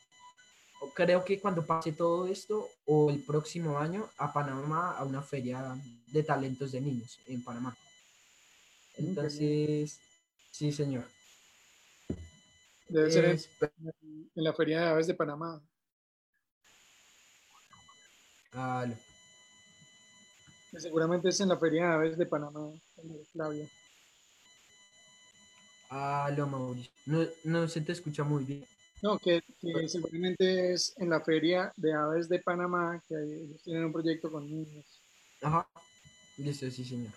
creo 0.89 1.23
que 1.23 1.39
cuando 1.39 1.65
pase 1.65 1.91
todo 1.91 2.27
esto, 2.27 2.67
o 2.85 3.09
el 3.09 3.23
próximo 3.23 3.77
año, 3.77 4.09
a 4.17 4.33
Panamá, 4.33 4.97
a 4.97 5.03
una 5.03 5.21
feria 5.21 5.75
de 6.07 6.23
talentos 6.23 6.71
de 6.71 6.81
niños 6.81 7.19
en 7.27 7.43
Panamá. 7.43 7.75
Entonces, 8.97 9.99
sí, 10.51 10.71
señor. 10.71 11.05
Debe 12.89 13.11
ser 13.11 13.25
en, 13.25 14.43
la 14.43 14.53
Feria 14.53 14.81
de 14.81 14.87
Aves 14.87 15.07
de 15.07 15.13
Panamá. 15.13 15.61
Ah, 18.53 18.85
Seguramente 20.77 21.29
es 21.29 21.39
en 21.39 21.49
la 21.49 21.57
Feria 21.57 21.87
de 21.87 21.93
Aves 21.93 22.17
de 22.17 22.25
Panamá, 22.25 22.71
Claudia. 23.31 23.67
Ah, 25.89 26.29
lo 26.35 26.47
Mauricio. 26.47 26.91
No, 27.05 27.27
no 27.43 27.67
se 27.67 27.81
te 27.81 27.91
escucha 27.91 28.23
muy 28.23 28.43
bien. 28.45 28.65
No, 29.01 29.17
que, 29.17 29.41
seguramente 29.87 30.73
es 30.73 30.93
en 30.97 31.09
la 31.09 31.21
Feria 31.21 31.73
de 31.75 31.93
Aves 31.93 32.29
de 32.29 32.39
Panamá, 32.39 33.01
que 33.07 33.15
ellos 33.15 33.61
tienen 33.63 33.85
un 33.85 33.91
proyecto 33.91 34.31
con 34.31 34.45
niños. 34.45 34.85
Ajá. 35.41 35.67
Listo, 36.37 36.69
sí, 36.69 36.85
señor. 36.85 37.13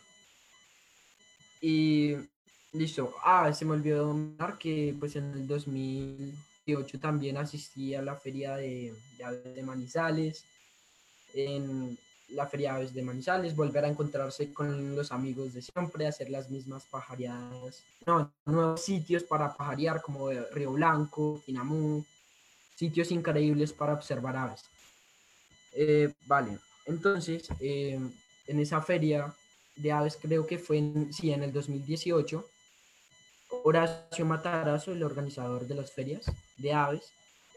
Y 1.61 2.16
Listo. 2.74 3.14
Ah, 3.22 3.53
se 3.55 3.64
me 3.64 3.74
olvidó 3.74 4.09
nombrar 4.09 4.59
que 4.59 4.97
pues 4.99 5.14
en 5.14 5.30
el 5.32 5.47
2018 5.47 6.99
también 6.99 7.37
asistí 7.37 7.95
a 7.95 8.03
la 8.03 8.16
feria 8.16 8.57
de, 8.57 8.93
aves 9.24 9.55
de 9.55 9.62
Manizales. 9.62 10.45
En 11.35 11.97
la 12.29 12.47
feria 12.47 12.72
de 12.72 12.77
aves 12.77 12.95
de 12.95 13.03
Manizales, 13.03 13.55
volver 13.55 13.85
a 13.85 13.89
encontrarse 13.89 14.53
con 14.53 14.97
los 14.97 15.12
amigos 15.12 15.55
de 15.55 15.62
siempre, 15.62 16.07
hacer 16.07 16.31
las 16.31 16.51
mismas 16.51 16.85
pajareadas. 16.87 17.83
No, 18.07 18.31
nuevos 18.47 18.83
sitios 18.83 19.22
para 19.22 19.55
pajarear 19.55 20.01
como 20.03 20.31
Río 20.31 20.72
Blanco, 20.72 21.43
Tinamú, 21.45 22.05
sitios 22.75 23.11
increíbles 23.11 23.72
para 23.72 23.95
observar 23.95 24.37
aves. 24.37 24.64
Eh, 25.72 26.12
vale, 26.27 26.59
entonces 26.87 27.49
eh, 27.61 27.99
en 28.47 28.61
esa 28.61 28.81
feria 28.81 29.35
de 29.77 29.93
aves 29.93 30.16
creo 30.20 30.47
que 30.47 30.59
fue 30.59 30.79
en, 30.79 31.12
sí, 31.12 31.33
en 31.33 31.43
el 31.43 31.53
2018 31.53 32.45
Horacio 33.62 34.25
Matarazo, 34.25 34.93
el 34.93 35.03
organizador 35.03 35.66
de 35.66 35.75
las 35.75 35.93
ferias 35.93 36.25
de 36.57 36.72
aves, 36.72 37.12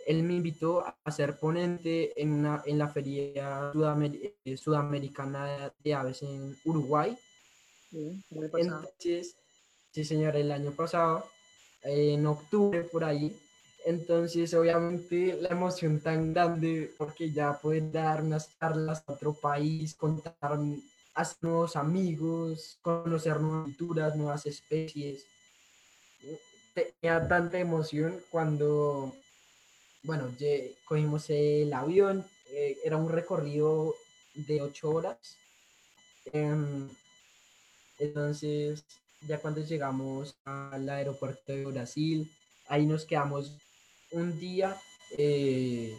él 0.07 0.23
me 0.23 0.35
invitó 0.35 0.85
a 1.03 1.11
ser 1.11 1.37
ponente 1.37 2.19
en, 2.19 2.31
una, 2.31 2.63
en 2.65 2.77
la 2.77 2.87
feria 2.87 3.73
eh, 4.45 4.57
sudamericana 4.57 5.73
de 5.83 5.93
aves 5.93 6.23
en 6.23 6.57
Uruguay. 6.63 7.17
Sí, 7.91 8.23
Entonces, 8.31 9.35
sí, 9.91 10.05
señor, 10.05 10.37
el 10.37 10.53
año 10.53 10.71
pasado, 10.71 11.25
en 11.83 12.25
octubre 12.25 12.83
por 12.83 13.03
ahí. 13.03 13.37
Entonces, 13.85 14.53
obviamente, 14.53 15.37
la 15.41 15.49
emoción 15.49 15.99
tan 15.99 16.33
grande 16.33 16.89
porque 16.97 17.29
ya 17.31 17.59
poder 17.59 17.91
dar 17.91 18.21
unas 18.23 18.57
charlas 18.57 19.03
a 19.07 19.11
otro 19.11 19.33
país, 19.33 19.93
contar, 19.93 20.57
hacer 21.15 21.37
nuevos 21.41 21.75
amigos, 21.75 22.79
conocer 22.81 23.41
nuevas 23.41 23.65
culturas, 23.65 24.15
nuevas 24.15 24.45
especies. 24.45 25.25
Tenía 26.73 27.27
tanta 27.27 27.59
emoción 27.59 28.21
cuando, 28.29 29.13
bueno, 30.07 30.33
cogimos 30.85 31.29
el 31.29 31.71
avión, 31.73 32.25
eh, 32.49 32.77
era 32.83 32.95
un 32.95 33.09
recorrido 33.09 33.93
de 34.33 34.61
ocho 34.61 34.89
horas. 34.89 35.17
Em, 36.31 36.87
entonces, 37.99 38.85
ya 39.27 39.37
cuando 39.37 39.61
llegamos 39.61 40.33
al 40.45 40.87
aeropuerto 40.87 41.51
de 41.51 41.65
Brasil, 41.65 42.31
ahí 42.69 42.85
nos 42.85 43.05
quedamos 43.05 43.57
un 44.11 44.39
día 44.39 44.77
eh, 45.17 45.93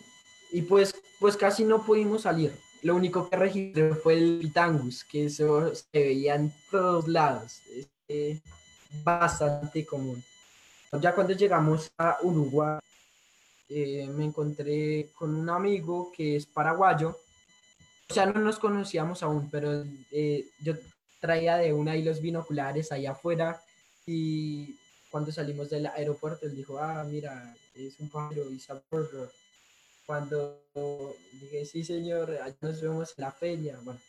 y 0.52 0.62
pues, 0.62 0.94
pues 1.20 1.36
casi 1.36 1.64
no 1.64 1.84
pudimos 1.84 2.22
salir. 2.22 2.52
Lo 2.82 2.96
único 2.96 3.28
que 3.28 3.36
registré 3.36 3.94
fue 3.94 4.14
el 4.14 4.38
Pitangus, 4.40 5.04
que 5.04 5.26
eso 5.26 5.74
se 5.74 5.86
veía 5.92 6.36
en 6.36 6.54
todos 6.70 7.09
lados. 7.09 7.61
Es 7.76 7.88
eh, 8.09 8.40
bastante 9.04 9.84
común. 9.84 10.24
Ya 11.02 11.14
cuando 11.14 11.34
llegamos 11.34 11.92
a 11.98 12.16
Uruguay, 12.22 12.78
eh, 13.68 14.08
me 14.08 14.24
encontré 14.24 15.10
con 15.14 15.34
un 15.34 15.48
amigo 15.50 16.12
que 16.16 16.36
es 16.36 16.46
paraguayo. 16.46 17.16
O 18.10 18.14
sea, 18.14 18.26
no 18.26 18.40
nos 18.40 18.58
conocíamos 18.58 19.22
aún, 19.22 19.50
pero 19.50 19.84
yo 20.60 20.74
traía 21.20 21.56
de 21.56 21.72
una 21.72 21.96
y 21.96 22.02
los 22.02 22.20
binoculares 22.20 22.92
allá 22.92 23.12
afuera 23.12 23.60
y 24.06 24.76
cuando 25.10 25.32
salimos 25.32 25.70
del 25.70 25.86
aeropuerto 25.86 26.46
él 26.46 26.56
dijo, 26.56 26.78
ah, 26.78 27.04
mira, 27.04 27.54
es 27.74 27.98
un 28.00 28.08
pájaro 28.08 28.44
y 28.50 28.60
Cuando 30.06 30.60
dije, 31.32 31.64
sí 31.66 31.84
señor, 31.84 32.38
nos 32.60 32.80
vemos 32.80 33.14
en 33.16 33.24
la 33.24 33.32
feria, 33.32 33.78
bueno, 33.82 34.00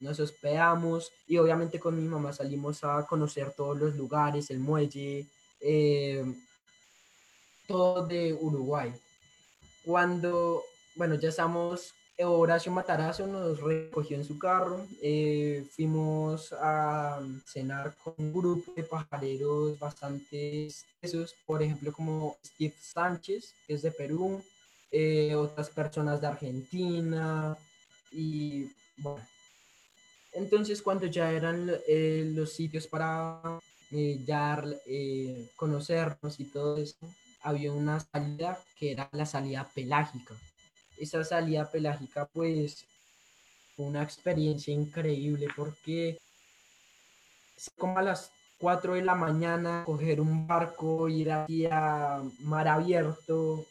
nos 0.00 0.18
hospedamos 0.20 1.12
y 1.26 1.38
obviamente 1.38 1.78
con 1.78 1.96
mi 1.96 2.08
mamá 2.08 2.32
salimos 2.32 2.82
a 2.84 3.06
conocer 3.06 3.52
todos 3.52 3.78
los 3.78 3.94
lugares, 3.96 4.50
el 4.50 4.58
muelle, 4.58 5.26
eh, 5.60 6.24
de 8.08 8.32
Uruguay. 8.32 8.92
Cuando, 9.84 10.62
bueno, 10.96 11.14
ya 11.16 11.30
estamos 11.30 11.94
Horacio 12.24 12.70
Matarazo 12.72 13.26
nos 13.26 13.60
recogió 13.60 14.16
en 14.16 14.24
su 14.24 14.38
carro, 14.38 14.86
eh, 15.02 15.66
fuimos 15.70 16.52
a 16.52 17.20
cenar 17.46 17.94
con 18.02 18.14
un 18.18 18.32
grupo 18.32 18.72
de 18.74 18.82
pajareros 18.82 19.78
bastante 19.78 20.68
esos, 21.00 21.34
por 21.46 21.62
ejemplo 21.62 21.92
como 21.92 22.36
Steve 22.44 22.74
Sánchez, 22.80 23.54
que 23.66 23.74
es 23.74 23.82
de 23.82 23.90
Perú, 23.90 24.42
eh, 24.90 25.34
otras 25.34 25.70
personas 25.70 26.20
de 26.20 26.26
Argentina 26.26 27.56
y 28.10 28.70
bueno. 28.98 29.26
Entonces 30.32 30.80
cuando 30.80 31.06
ya 31.06 31.30
eran 31.32 31.70
eh, 31.86 32.30
los 32.34 32.52
sitios 32.52 32.86
para 32.86 33.60
ya 34.24 34.64
conocernos 35.56 36.40
y 36.40 36.44
todo 36.44 36.78
eso, 36.78 36.96
había 37.42 37.72
una 37.72 38.00
salida 38.00 38.58
que 38.78 38.92
era 38.92 39.08
la 39.12 39.26
salida 39.26 39.68
pelágica 39.74 40.34
esa 41.02 41.24
salida 41.24 41.70
pelágica 41.70 42.26
pues 42.32 42.86
fue 43.74 43.86
una 43.86 44.02
experiencia 44.02 44.72
increíble 44.72 45.48
porque 45.56 46.18
como 47.76 47.98
a 47.98 48.02
las 48.02 48.30
4 48.58 48.94
de 48.94 49.02
la 49.02 49.14
mañana 49.14 49.82
coger 49.84 50.20
un 50.20 50.46
barco, 50.46 51.08
ir 51.08 51.32
hacia 51.32 52.22
mar 52.40 52.68
abierto 52.68 53.66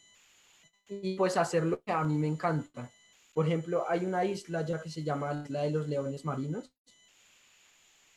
y 0.89 1.15
pues 1.15 1.37
hacer 1.37 1.63
lo 1.65 1.79
que 1.81 1.91
a 1.91 2.03
mí 2.03 2.17
me 2.17 2.27
encanta. 2.27 2.89
Por 3.33 3.47
ejemplo, 3.47 3.85
hay 3.87 4.05
una 4.05 4.25
isla 4.25 4.65
ya 4.65 4.81
que 4.81 4.89
se 4.89 5.03
llama 5.03 5.45
la 5.47 5.61
de 5.61 5.71
los 5.71 5.87
Leones 5.87 6.25
Marinos 6.25 6.69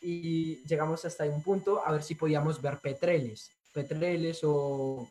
y 0.01 0.57
llegamos 0.65 1.05
hasta 1.05 1.25
un 1.25 1.43
punto 1.43 1.87
a 1.87 1.93
ver 1.93 2.03
si 2.03 2.17
podíamos 2.17 2.61
ver 2.61 2.81
petreles, 2.81 3.51
petreles 3.73 4.41
o, 4.43 5.09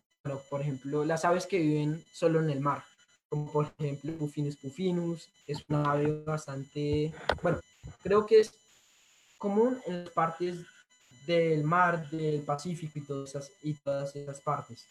por 0.49 0.61
ejemplo, 0.61 1.03
las 1.03 1.25
aves 1.25 1.45
que 1.45 1.59
viven 1.59 2.03
solo 2.11 2.39
en 2.39 2.49
el 2.49 2.59
mar 2.59 2.83
como 3.33 3.51
por 3.51 3.73
ejemplo 3.79 4.13
Pufinus 4.13 4.55
pufinus, 4.57 5.27
es 5.47 5.57
una 5.67 5.91
ave 5.91 6.23
bastante, 6.23 7.11
bueno, 7.41 7.59
creo 8.03 8.27
que 8.27 8.41
es 8.41 8.53
común 9.39 9.81
en 9.87 10.03
las 10.03 10.13
partes 10.13 10.59
del 11.25 11.63
mar, 11.63 12.07
del 12.11 12.41
Pacífico 12.41 12.99
y 12.99 13.01
todas 13.01 13.29
esas, 13.31 13.51
y 13.63 13.73
todas 13.73 14.15
esas 14.15 14.39
partes. 14.39 14.85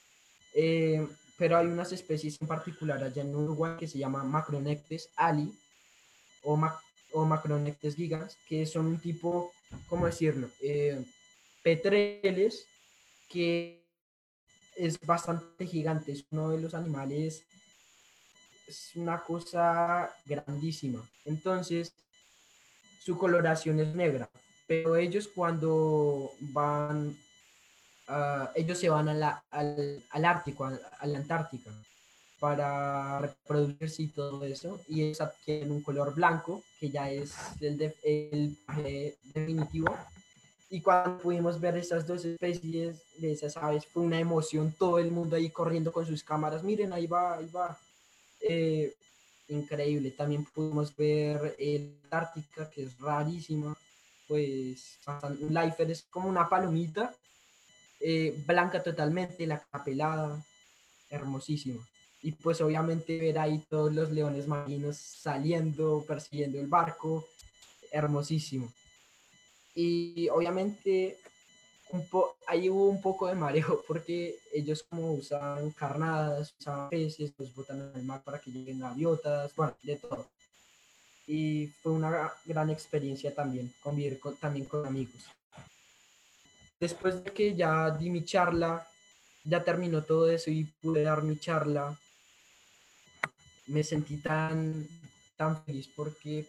Eh, 0.55 1.07
pero 1.39 1.57
hay 1.57 1.67
unas 1.67 1.93
especies 1.93 2.37
en 2.43 2.49
particular 2.49 3.01
allá 3.05 3.23
en 3.23 3.33
Uruguay 3.33 3.77
que 3.79 3.87
se 3.87 3.99
llama 3.99 4.25
Macronectes 4.25 5.09
ali 5.15 5.57
o, 6.43 6.59
o 7.13 7.25
Macronectes 7.25 7.95
gigans, 7.95 8.37
que 8.49 8.67
son 8.67 8.87
un 8.87 8.99
tipo, 8.99 9.53
¿cómo 9.89 10.07
decirlo? 10.07 10.51
Eh, 10.61 11.01
petreles 11.63 12.67
que 13.29 13.82
es 14.87 14.99
bastante 15.01 15.67
gigante, 15.67 16.13
es 16.13 16.25
uno 16.31 16.51
de 16.51 16.61
los 16.61 16.75
animales 16.75 17.45
es 18.67 18.93
una 18.95 19.23
cosa 19.23 20.11
grandísima. 20.25 21.07
Entonces, 21.25 21.93
su 23.05 23.19
coloración 23.19 23.81
es 23.81 23.95
negra, 23.95 24.29
pero 24.67 24.97
ellos 24.97 25.29
cuando 25.29 26.33
van, 26.41 27.17
ellos 28.55 28.79
se 28.79 28.89
van 28.89 29.09
al, 29.09 29.23
al, 29.51 30.25
Ártico, 30.25 30.65
a, 30.65 31.07
la 31.07 31.19
Antártica, 31.19 31.71
para 32.39 33.21
reproducirse 33.21 34.03
y 34.05 34.09
todo 34.09 34.45
eso, 34.45 34.81
y 34.89 35.03
ellos 35.03 35.21
adquieren 35.21 35.71
un 35.71 35.83
color 35.83 36.15
blanco, 36.15 36.63
que 36.81 36.91
ya 36.91 37.11
es 37.11 37.35
el, 37.61 37.95
el 38.03 38.59
definitivo. 39.35 39.97
Y 40.73 40.81
cuando 40.81 41.19
pudimos 41.19 41.61
ver 41.61 41.77
esas 41.77 42.07
dos 42.07 42.25
especies 42.25 43.03
de 43.19 43.33
esas 43.33 43.59
aves, 43.59 43.85
fue 43.85 44.05
una 44.05 44.19
emoción, 44.19 44.73
todo 44.73 44.99
el 44.99 45.11
mundo 45.11 45.37
ahí 45.37 45.51
corriendo 45.51 45.93
con 45.93 46.07
sus 46.07 46.25
cámaras, 46.25 46.63
miren, 46.63 46.95
ahí 46.95 47.07
va, 47.07 47.35
ahí 47.35 47.47
va, 47.55 47.79
eh, 48.41 48.95
increíble. 49.49 50.13
También 50.13 50.47
pudimos 50.47 50.97
ver 50.97 51.57
el 51.59 51.95
Ártica, 52.11 52.71
que 52.71 52.85
es 52.85 52.99
rarísima. 52.99 53.77
Pues 54.27 54.99
un 55.41 55.53
lifer 55.53 55.91
es 55.91 56.05
como 56.05 56.31
una 56.31 56.49
palomita, 56.49 57.15
eh, 58.01 58.43
blanca 58.47 58.83
totalmente, 58.83 59.47
la 59.47 59.63
capelada, 59.71 60.43
hermosísima. 61.11 61.87
Y 62.23 62.33
pues 62.33 62.63
obviamente 62.63 63.19
ver 63.19 63.39
ahí 63.39 63.63
todos 63.69 63.93
los 63.93 64.11
leones 64.11 64.49
marinos 64.49 64.97
saliendo, 64.97 66.03
persiguiendo 66.09 66.59
el 66.59 66.67
barco, 66.67 67.29
hermosísimo. 67.91 68.73
Y 69.75 70.29
obviamente 70.29 71.19
ahí 72.47 72.69
hubo 72.71 72.89
un 72.89 73.01
poco 73.01 73.27
de 73.27 73.35
mareo 73.35 73.83
porque 73.89 74.39
ellos 74.53 74.83
como 74.83 75.13
usan 75.13 75.71
carnadas, 75.73 76.55
usan 76.59 76.89
peces, 76.89 77.33
los 77.39 77.55
botan 77.55 77.81
en 77.81 78.01
el 78.01 78.03
mar 78.05 78.23
para 78.23 78.39
que 78.39 78.51
lleguen 78.51 78.81
gaviotas, 78.81 79.55
bueno, 79.55 79.77
de 79.83 79.97
todo. 79.97 80.27
Y 81.27 81.69
fue 81.83 81.93
una 81.93 82.33
gran 82.45 82.71
experiencia 82.71 83.35
también, 83.35 83.73
convivir 83.83 84.19
con, 84.19 84.37
también 84.37 84.67
con 84.67 84.87
amigos. 84.87 85.25
Después 86.81 87.23
de 87.23 87.33
que 87.33 87.55
ya 87.55 87.91
di 87.91 88.11
mi 88.11 88.25
charla, 88.25 88.87
ya 89.45 89.63
terminó 89.63 90.03
todo 90.03 90.29
eso 90.29 90.51
y 90.51 90.65
pude 90.65 91.03
dar 91.03 91.23
mi 91.23 91.39
charla, 91.39 91.97
me 93.67 93.85
sentí 93.85 94.17
tan, 94.17 94.87
tan 95.37 95.63
feliz 95.65 95.89
porque 95.95 96.45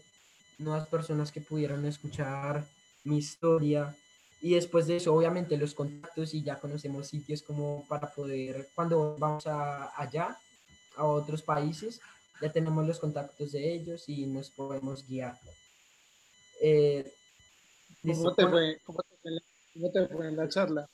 nuevas 0.57 0.87
personas 0.87 1.31
que 1.31 1.41
pudieron 1.41 1.85
escuchar 1.85 2.65
mi 3.03 3.17
historia, 3.17 3.95
y 4.43 4.55
después 4.55 4.87
de 4.87 4.97
eso, 4.97 5.13
obviamente, 5.13 5.55
los 5.55 5.73
contactos 5.73 6.33
y 6.33 6.43
ya 6.43 6.59
conocemos 6.59 7.07
sitios 7.07 7.41
como 7.41 7.87
para 7.87 8.13
poder, 8.13 8.67
cuando 8.75 9.15
vamos 9.17 9.47
a, 9.47 9.97
allá, 9.97 10.37
a 10.97 11.05
otros 11.05 11.41
países, 11.41 12.01
ya 12.41 12.51
tenemos 12.51 12.85
los 12.85 12.99
contactos 12.99 13.53
de 13.53 13.73
ellos 13.73 14.03
y 14.09 14.25
nos 14.25 14.49
podemos 14.49 15.07
guiar. 15.07 15.39
Eh, 16.61 17.09
¿Cómo, 18.01 18.35
te 18.35 18.45
fue, 18.45 18.81
¿Cómo, 18.85 18.99
te 19.93 20.07
fue, 20.07 20.27
en 20.27 20.35
la 20.35 20.49
charla? 20.49 20.89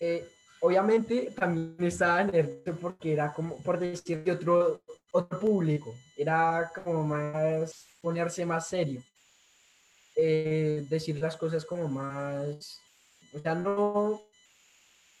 Eh, 0.00 0.28
obviamente 0.62 1.30
también 1.30 1.76
estaba 1.86 2.24
nervioso 2.24 2.76
porque 2.80 3.12
era 3.12 3.32
como, 3.32 3.62
por 3.62 3.78
decir, 3.78 4.24
de 4.24 4.32
otro, 4.32 4.80
otro 5.12 5.38
público, 5.38 5.94
era 6.16 6.72
como 6.74 7.04
más, 7.04 7.86
ponerse 8.00 8.44
más 8.44 8.66
serio. 8.66 9.00
Eh, 10.14 10.86
decir 10.90 11.18
las 11.18 11.36
cosas 11.36 11.64
como 11.64 11.88
más, 11.88 12.80
o 13.32 13.38
sea, 13.38 13.54
no, 13.54 14.20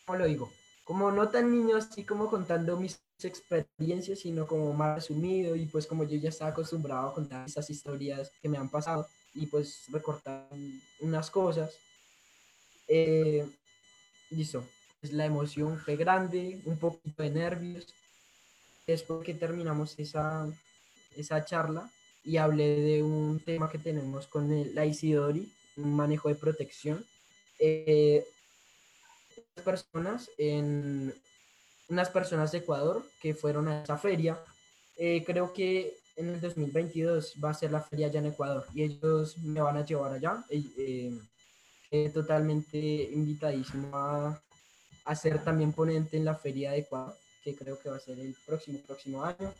¿cómo 0.04 0.18
lo 0.18 0.26
digo? 0.26 0.52
Como 0.84 1.10
no 1.10 1.28
tan 1.30 1.50
niño 1.50 1.76
así 1.76 2.04
como 2.04 2.28
contando 2.28 2.76
mis 2.76 3.00
experiencias, 3.22 4.18
sino 4.18 4.46
como 4.46 4.72
más 4.74 4.96
resumido 4.96 5.56
y 5.56 5.64
pues 5.66 5.86
como 5.86 6.04
yo 6.04 6.16
ya 6.18 6.28
estaba 6.28 6.50
acostumbrado 6.50 7.08
a 7.08 7.14
contar 7.14 7.46
esas 7.46 7.70
historias 7.70 8.30
que 8.42 8.48
me 8.48 8.58
han 8.58 8.68
pasado 8.68 9.08
y 9.34 9.46
pues 9.46 9.84
recortar 9.90 10.48
unas 11.00 11.30
cosas. 11.30 11.74
Eh, 12.86 13.48
listo. 14.30 14.66
la 15.02 15.24
emoción 15.24 15.78
fue 15.78 15.96
grande, 15.96 16.60
un 16.66 16.78
poquito 16.78 17.22
de 17.22 17.30
nervios. 17.30 17.86
Después 18.86 19.24
que 19.24 19.34
terminamos 19.34 19.98
esa, 19.98 20.46
esa 21.16 21.44
charla 21.44 21.90
y 22.24 22.36
hablé 22.36 22.80
de 22.80 23.02
un 23.02 23.40
tema 23.40 23.70
que 23.70 23.78
tenemos 23.78 24.26
con 24.26 24.52
el, 24.52 24.74
la 24.74 24.86
Isidori, 24.86 25.52
un 25.76 25.94
manejo 25.94 26.28
de 26.28 26.34
protección. 26.34 27.04
Eh, 27.58 28.24
personas 29.64 30.30
en 30.38 31.14
unas 31.88 32.08
personas 32.08 32.52
de 32.52 32.58
Ecuador 32.58 33.04
que 33.20 33.34
fueron 33.34 33.68
a 33.68 33.82
esa 33.82 33.98
feria. 33.98 34.38
Eh, 34.96 35.22
creo 35.24 35.52
que 35.52 35.96
en 36.16 36.28
el 36.28 36.40
2022 36.40 37.34
va 37.42 37.50
a 37.50 37.54
ser 37.54 37.70
la 37.70 37.82
feria 37.82 38.06
allá 38.06 38.20
en 38.20 38.26
Ecuador 38.26 38.66
y 38.74 38.82
ellos 38.82 39.38
me 39.38 39.60
van 39.60 39.76
a 39.76 39.84
llevar 39.84 40.12
allá. 40.12 40.44
Eh, 40.48 41.18
eh, 41.90 42.08
totalmente 42.08 42.78
invitadísimo 42.78 43.94
a, 43.94 44.42
a, 45.04 45.14
ser 45.14 45.44
también 45.44 45.72
ponente 45.72 46.16
en 46.16 46.24
la 46.24 46.34
feria 46.34 46.72
de 46.72 46.78
Ecuador, 46.78 47.14
que 47.44 47.54
creo 47.54 47.78
que 47.78 47.90
va 47.90 47.96
a 47.96 48.00
ser 48.00 48.18
el 48.18 48.34
próximo, 48.46 48.78
próximo 48.86 49.22
año. 49.22 49.52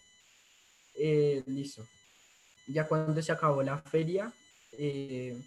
listo. 1.47 1.87
Ya 2.67 2.87
cuando 2.87 3.21
se 3.21 3.33
acabó 3.33 3.63
la 3.63 3.79
feria, 3.79 4.33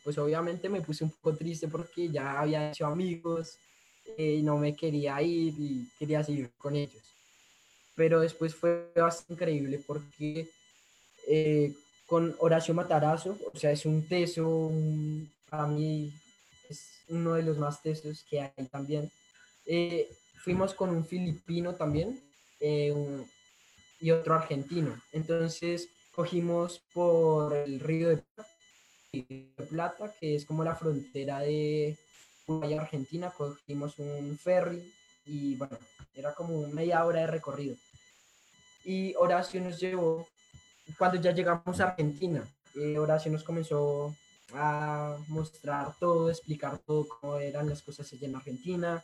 pues 0.04 0.18
obviamente 0.18 0.70
me 0.70 0.82
puse 0.82 1.04
un 1.04 1.12
poco 1.12 1.36
triste 1.36 1.68
porque 1.68 2.10
ya 2.10 2.40
había 2.40 2.72
hecho 2.72 2.86
amigos, 2.86 3.58
y 4.18 4.42
no 4.44 4.58
me 4.58 4.76
quería 4.76 5.22
ir 5.22 5.54
y 5.58 5.90
quería 5.98 6.24
seguir 6.24 6.52
con 6.58 6.76
ellos. 6.76 7.04
Pero 7.96 8.20
después 8.20 8.54
fue 8.54 8.92
bastante 8.96 9.34
increíble 9.34 9.82
porque 9.86 10.50
eh, 11.28 11.74
con 12.06 12.36
Horacio 12.40 12.74
Matarazo, 12.74 13.38
o 13.54 13.58
sea, 13.58 13.72
es 13.72 13.86
un 13.86 14.08
teso, 14.08 14.72
para 15.50 15.68
mí 15.68 16.14
es 16.70 17.04
uno 17.08 17.34
de 17.34 17.44
los 17.44 17.58
más 17.58 17.82
tesos 17.82 18.24
que 18.30 18.42
hay 18.42 18.68
también. 18.72 19.12
Eh, 19.66 20.08
fuimos 20.44 20.74
con 20.74 20.90
un 20.90 21.06
filipino 21.06 21.74
también 21.76 22.22
eh, 22.60 22.94
y 24.00 24.12
otro 24.12 24.36
argentino. 24.36 25.02
Entonces 25.12 25.90
cogimos 26.16 26.82
por 26.94 27.54
el 27.54 27.80
río 27.80 28.10
de 28.10 28.24
Plata, 29.70 30.14
que 30.20 30.36
es 30.36 30.46
como 30.46 30.64
la 30.64 30.76
frontera 30.76 31.40
de, 31.40 31.98
allá 32.48 32.82
Argentina, 32.82 33.32
cogimos 33.36 34.00
un 34.00 34.38
ferry 34.38 34.94
y 35.26 35.56
bueno, 35.56 35.78
era 36.14 36.34
como 36.34 36.68
media 36.68 37.06
hora 37.06 37.22
de 37.22 37.28
recorrido. 37.28 37.76
Y 38.84 39.16
Horacio 39.16 39.62
nos 39.62 39.80
llevó, 39.80 40.28
cuando 40.98 41.20
ya 41.20 41.32
llegamos 41.32 41.80
a 41.80 41.90
Argentina, 41.90 42.48
eh, 42.76 42.98
Horacio 42.98 43.32
nos 43.32 43.44
comenzó 43.44 44.16
a 44.54 45.18
mostrar 45.28 45.96
todo, 46.00 46.30
explicar 46.30 46.78
todo 46.80 47.08
cómo 47.08 47.38
eran 47.38 47.68
las 47.68 47.82
cosas 47.82 48.12
allá 48.14 48.28
en 48.28 48.36
Argentina. 48.36 49.04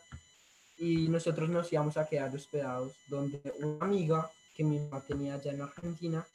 Y 0.78 1.08
nosotros 1.10 1.50
nos 1.50 1.72
íbamos 1.72 1.98
a 1.98 2.08
quedar 2.08 2.34
hospedados 2.34 2.94
donde 3.08 3.42
una 3.60 3.86
amiga 3.86 4.30
que 4.56 4.64
mi 4.64 4.80
mamá 4.80 5.02
tenía 5.02 5.36
allá 5.36 5.52
en 5.52 5.62
Argentina. 5.62 6.26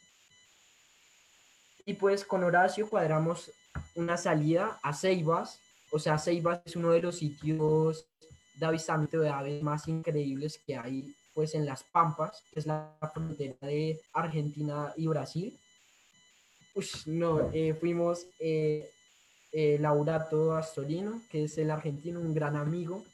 Y 1.87 1.95
pues 1.95 2.25
con 2.25 2.43
Horacio 2.43 2.89
cuadramos 2.89 3.51
una 3.95 4.17
salida 4.17 4.79
a 4.83 4.93
Ceibas, 4.93 5.61
o 5.93 5.99
sea, 5.99 6.19
Ceiba 6.19 6.61
es 6.65 6.75
uno 6.75 6.91
de 6.91 7.01
los 7.01 7.17
sitios 7.17 8.07
de 8.57 8.67
avistamiento 8.67 9.21
de 9.21 9.31
aves 9.31 9.63
más 9.63 9.87
increíbles 9.87 10.61
que 10.67 10.77
hay 10.77 11.15
pues 11.33 11.55
en 11.55 11.65
las 11.65 11.85
Pampas, 11.85 12.43
que 12.53 12.61
es 12.61 12.67
la 12.67 12.97
frontera 13.13 13.55
de 13.61 14.01
Argentina 14.15 14.93
y 14.97 15.07
Brasil. 15.07 15.57
Uy, 16.75 16.87
no, 17.07 17.51
eh, 17.53 17.75
fuimos 17.79 18.27
eh, 18.41 18.91
eh, 19.53 19.79
Laurato 19.79 20.57
Astolino, 20.57 21.23
que 21.31 21.45
es 21.45 21.57
el 21.59 21.71
argentino, 21.71 22.21
un 22.21 22.35
gran 22.35 22.57
amigo, 22.57 23.05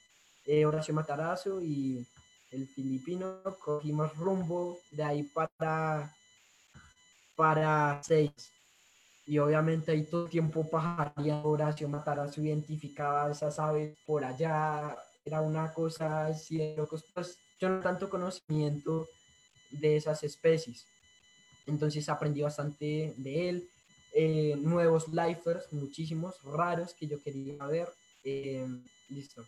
eh, 0.46 0.64
Horacio 0.64 0.94
Matarazo 0.94 1.60
y 1.60 2.06
el 2.52 2.68
filipino, 2.68 3.42
cogimos 3.60 4.16
rumbo 4.16 4.78
de 4.92 5.02
ahí 5.02 5.22
para, 5.24 6.14
para 7.34 8.00
seis 8.04 8.32
y 9.26 9.38
obviamente 9.38 9.92
ahí 9.92 10.04
todo 10.04 10.24
el 10.24 10.30
tiempo 10.30 10.68
pajaría 10.68 11.42
Horacio 11.42 11.88
Matarazzo 11.88 12.40
identificaba 12.40 13.30
esas 13.30 13.58
aves 13.58 13.96
por 14.04 14.24
allá, 14.24 14.96
era 15.24 15.40
una 15.40 15.72
cosa 15.72 16.26
así 16.26 16.58
de 16.58 16.76
locos, 16.76 17.04
pues 17.14 17.38
yo 17.60 17.68
no 17.68 17.80
tanto 17.80 18.10
conocimiento 18.10 19.08
de 19.70 19.96
esas 19.96 20.22
especies, 20.24 20.86
entonces 21.66 22.08
aprendí 22.08 22.42
bastante 22.42 23.14
de 23.16 23.48
él, 23.48 23.68
eh, 24.14 24.56
nuevos 24.58 25.08
lifers, 25.08 25.72
muchísimos, 25.72 26.42
raros 26.42 26.92
que 26.94 27.06
yo 27.06 27.22
quería 27.22 27.64
ver, 27.66 27.88
eh, 28.24 28.66
listo. 29.08 29.46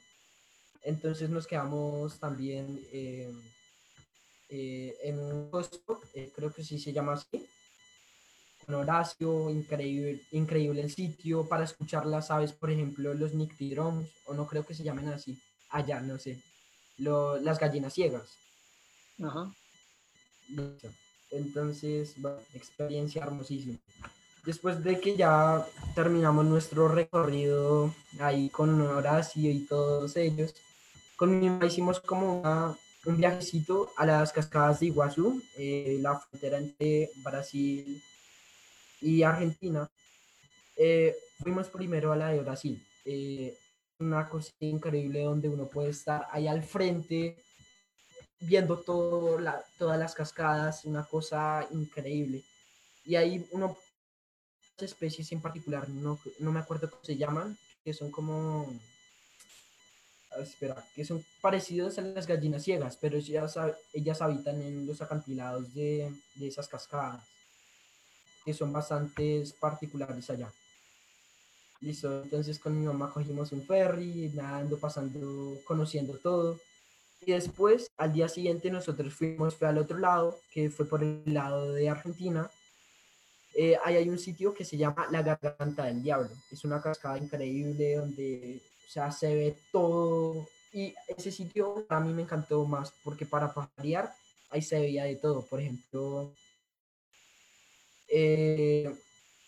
Entonces 0.83 1.29
nos 1.29 1.47
quedamos 1.47 2.19
también 2.19 2.81
eh, 2.93 3.33
en 4.49 5.19
un 5.19 5.51
costo, 5.51 6.01
creo 6.35 6.53
que 6.53 6.63
sí 6.63 6.79
se 6.79 6.93
llama 6.93 7.15
así, 7.15 7.47
Horacio, 8.73 9.51
increíble, 9.51 10.23
increíble 10.31 10.81
el 10.81 10.91
sitio 10.91 11.49
para 11.49 11.65
escuchar 11.65 12.07
las 12.07 12.31
aves, 12.31 12.53
por 12.53 12.71
ejemplo, 12.71 13.13
los 13.15 13.35
nictidroms, 13.35 14.09
o 14.27 14.35
no 14.35 14.47
creo 14.47 14.65
que 14.65 14.75
se 14.75 14.85
llamen 14.85 15.09
así, 15.09 15.39
allá, 15.71 16.01
no 16.01 16.19
sé, 16.19 16.41
las 16.99 17.59
gallinas 17.59 17.95
ciegas. 17.95 18.37
Ajá. 19.23 19.53
Entonces, 21.31 22.15
experiencia 22.55 23.23
hermosísima. 23.23 23.79
Después 24.45 24.85
de 24.85 25.01
que 25.01 25.17
ya 25.17 25.67
terminamos 25.95 26.45
nuestro 26.45 26.89
recorrido 26.89 27.95
ahí 28.21 28.51
con 28.51 28.81
Horacio 28.81 29.51
y 29.51 29.61
todos 29.67 30.17
ellos, 30.17 30.55
con 31.17 31.39
mi 31.39 31.49
mamá 31.49 31.67
hicimos 31.67 32.01
como 32.01 32.43
un 33.07 33.17
viajecito 33.17 33.91
a 33.97 34.05
las 34.07 34.33
cascadas 34.33 34.81
de 34.81 34.87
Iguazú, 34.87 35.43
eh, 35.57 35.99
la 36.01 36.19
frontera 36.19 36.59
entre 36.59 37.11
Brasil 37.17 38.03
y 39.05 39.23
Argentina, 39.23 39.89
eh, 40.77 41.15
fuimos 41.39 41.69
primero 41.69 42.11
a 42.13 42.17
la 42.17 42.29
de 42.31 42.41
Brasil. 42.41 42.83
Eh, 43.05 43.57
una 43.99 44.29
cosa 44.29 44.51
increíble 44.61 45.23
donde 45.23 45.49
uno 45.49 45.69
puede 45.69 45.91
estar 45.91 46.27
ahí 46.33 46.49
al 46.49 46.63
frente 46.63 47.37
viendo 48.41 48.79
todo 48.81 49.39
la, 49.39 49.63
todas 49.79 49.99
las 49.99 50.15
cascadas, 50.15 50.87
una 50.87 51.05
cosa 51.05 51.67
increíble. 51.71 52.43
Y 53.05 53.17
ahí 53.17 53.47
uno, 53.53 53.77
especies 54.79 55.31
en 55.33 55.43
particular, 55.43 55.89
no, 55.89 56.19
no 56.39 56.51
me 56.51 56.61
acuerdo 56.61 56.91
cómo 56.91 57.05
se 57.05 57.17
llaman, 57.17 57.59
que 57.85 57.93
son 57.93 58.11
como, 58.11 58.73
espera, 60.39 60.83
que 60.95 61.05
son 61.05 61.25
parecidos 61.43 61.99
a 61.99 62.03
las 62.03 62.27
gallinas 62.27 62.65
ciegas, 62.65 62.97
pero 62.97 63.19
ellas, 63.19 63.59
ellas 63.93 64.23
habitan 64.23 64.61
en 64.63 64.87
los 64.87 65.03
acantilados 65.03 65.75
de, 65.75 66.11
de 66.37 66.49
esas 66.49 66.69
cascadas 66.69 67.23
que 68.45 68.55
son 68.55 68.73
bastante 68.73 69.45
particulares 69.61 70.29
allá. 70.31 70.53
Listo, 71.81 72.23
entonces 72.23 72.59
con 72.59 72.79
mi 72.79 72.87
mamá 72.87 73.13
cogimos 73.13 73.53
un 73.53 73.67
ferry, 73.67 74.31
nadando, 74.35 74.79
pasando, 74.79 75.59
conociendo 75.67 76.19
todo. 76.19 76.59
Y 77.21 77.33
después, 77.33 77.91
al 77.97 78.13
día 78.13 78.29
siguiente, 78.29 78.71
nosotros 78.71 79.15
fuimos 79.15 79.55
fue 79.55 79.69
al 79.69 79.79
otro 79.79 79.99
lado, 79.99 80.39
que 80.53 80.71
fue 80.71 80.87
por 80.87 81.03
el 81.03 81.23
lado 81.27 81.73
de 81.73 81.89
Argentina. 81.89 82.51
Eh, 83.55 83.77
ahí 83.85 83.97
hay 83.97 84.09
un 84.09 84.19
sitio 84.19 84.53
que 84.53 84.65
se 84.65 84.77
llama 84.77 85.07
La 85.11 85.23
Garganta 85.23 85.85
del 85.85 86.03
Diablo. 86.03 86.31
Es 86.51 86.65
una 86.65 86.83
cascada 86.83 87.19
increíble 87.19 87.97
donde 87.97 88.61
o 88.87 88.91
sea, 88.91 89.11
se 89.11 89.35
ve 89.35 89.57
todo. 89.73 90.49
Y 90.73 90.95
ese 91.09 91.31
sitio 91.31 91.87
a 91.89 92.01
mí 92.01 92.13
me 92.13 92.23
encantó 92.23 92.65
más 92.65 92.93
porque 93.03 93.27
para 93.27 93.53
pajarear 93.53 94.13
ahí 94.51 94.63
se 94.63 94.79
veía 94.79 95.05
de 95.05 95.17
todo. 95.17 95.43
Por 95.47 95.61
ejemplo, 95.61 96.33
eh, 98.17 98.95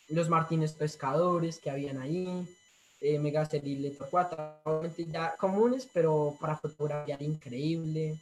los 0.08 0.28
Martínez 0.28 0.72
Pescadores 0.72 1.60
que 1.60 1.70
habían 1.70 1.98
ahí, 1.98 2.44
eh, 3.00 3.16
Megaceril 3.16 3.96
4, 4.10 4.62
ya 5.08 5.36
comunes, 5.36 5.88
pero 5.92 6.36
para 6.40 6.56
fotografiar 6.56 7.22
increíble, 7.22 8.18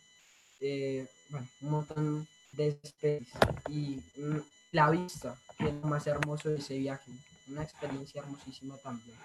eh, 0.61 1.07
bueno, 1.31 1.49
un 1.63 1.71
montón 1.71 2.29
de 2.53 2.79
especies 2.83 3.33
y 3.71 4.03
mm, 4.17 4.41
la 4.73 4.91
vista, 4.91 5.35
que 5.57 5.69
es 5.69 5.75
lo 5.75 5.89
más 5.89 6.07
hermoso 6.07 6.51
de 6.51 6.57
ese 6.57 6.77
viaje, 6.77 7.11
una 7.49 7.63
experiencia 7.63 8.21
hermosísima 8.21 8.77
también. 8.77 9.17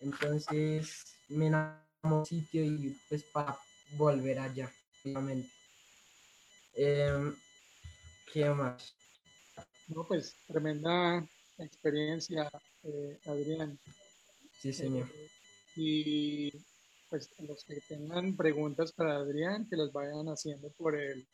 Entonces, 0.00 1.16
me 1.28 1.48
enamoré 1.48 2.26
sitio 2.26 2.62
y 2.62 2.96
pues 3.08 3.24
para 3.24 3.58
volver 3.96 4.38
allá, 4.38 4.72
obviamente. 5.04 5.50
Eh, 6.76 7.32
¿Qué 8.32 8.48
más? 8.50 8.94
No, 9.88 10.04
pues 10.04 10.34
tremenda 10.46 11.26
experiencia, 11.58 12.50
eh, 12.82 13.18
Adrián. 13.26 13.78
Sí, 14.60 14.72
señor. 14.72 15.08
Eh, 15.14 15.30
y 15.76 16.50
pues 17.10 17.28
los 17.40 17.64
que 17.64 17.80
tengan 17.88 18.36
preguntas 18.36 18.92
para 18.92 19.16
Adrián, 19.16 19.68
que 19.68 19.76
las 19.76 19.92
vayan 19.92 20.26
haciendo 20.28 20.70
por 20.70 20.96
el 20.96 21.26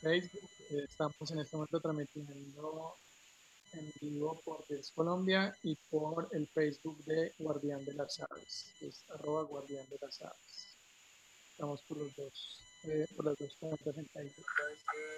Facebook. 0.00 0.50
Eh, 0.70 0.84
estamos 0.88 1.30
en 1.30 1.40
este 1.40 1.56
momento 1.56 1.80
transmitiendo 1.80 2.96
en 3.74 3.92
vivo 4.00 4.40
por 4.44 4.66
Des 4.68 4.90
Colombia 4.92 5.54
y 5.62 5.76
por 5.90 6.28
el 6.32 6.46
Facebook 6.48 7.04
de 7.04 7.32
Guardián 7.38 7.84
de 7.84 7.94
las 7.94 8.20
Aves, 8.20 8.72
es 8.80 9.10
arroba 9.10 9.42
Guardián 9.42 9.86
de 9.88 9.98
las 10.00 10.22
Aves. 10.22 10.78
estamos 11.50 11.82
por 11.82 11.98
los 11.98 12.14
dos, 12.14 12.60
por 13.16 13.24
las 13.26 13.36
dos 13.36 13.56
cuentas 13.58 13.96
en 13.96 14.08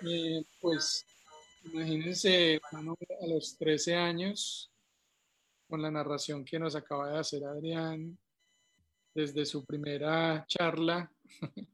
eh, 0.08 0.44
pues 0.60 1.04
imagínense 1.72 2.60
a 2.72 3.26
los 3.26 3.56
13 3.58 3.94
años 3.94 4.70
con 5.68 5.82
la 5.82 5.90
narración 5.90 6.44
que 6.44 6.58
nos 6.58 6.76
acaba 6.76 7.10
de 7.10 7.18
hacer 7.18 7.44
Adrián 7.44 8.18
desde 9.14 9.46
su 9.46 9.64
primera 9.64 10.44
charla, 10.46 11.10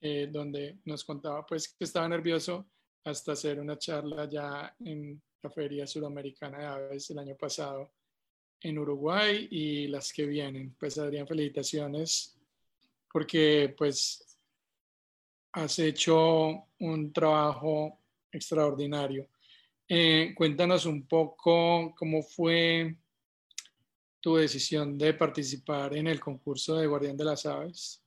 eh, 0.00 0.28
donde 0.30 0.78
nos 0.84 1.04
contaba 1.04 1.46
pues 1.46 1.68
que 1.68 1.84
estaba 1.84 2.08
nervioso 2.08 2.66
hasta 3.04 3.32
hacer 3.32 3.60
una 3.60 3.78
charla 3.78 4.28
ya 4.28 4.74
en 4.80 5.22
la 5.42 5.50
Feria 5.50 5.86
Sudamericana 5.86 6.58
de 6.58 6.66
Aves 6.66 7.10
el 7.10 7.18
año 7.18 7.36
pasado 7.36 7.92
en 8.60 8.78
Uruguay 8.78 9.48
y 9.50 9.86
las 9.86 10.12
que 10.12 10.26
vienen. 10.26 10.74
Pues 10.78 10.98
Adrián, 10.98 11.26
felicitaciones 11.26 12.36
porque 13.10 13.74
pues 13.76 14.38
has 15.52 15.78
hecho 15.78 16.66
un 16.78 17.12
trabajo 17.12 17.99
extraordinario. 18.32 19.28
Eh, 19.88 20.32
cuéntanos 20.36 20.86
un 20.86 21.06
poco 21.06 21.94
cómo 21.96 22.22
fue 22.22 22.96
tu 24.20 24.36
decisión 24.36 24.96
de 24.98 25.14
participar 25.14 25.96
en 25.96 26.06
el 26.06 26.20
concurso 26.20 26.76
de 26.76 26.86
Guardián 26.86 27.16
de 27.16 27.24
las 27.24 27.46
Aves. 27.46 28.02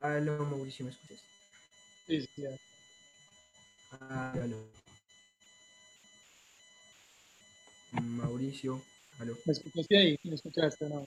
Aló, 0.00 0.44
Mauricio, 0.44 0.84
¿me 0.84 0.90
escuchas? 0.90 1.22
Sí, 2.06 2.20
sí. 2.34 2.44
Aló. 4.00 4.68
Mauricio, 8.02 8.82
aló. 9.18 9.36
¿Me 9.46 9.52
escuchaste 9.52 9.96
ahí? 9.96 10.18
¿Me 10.24 10.34
escuchaste? 10.34 10.88
No. 10.88 11.06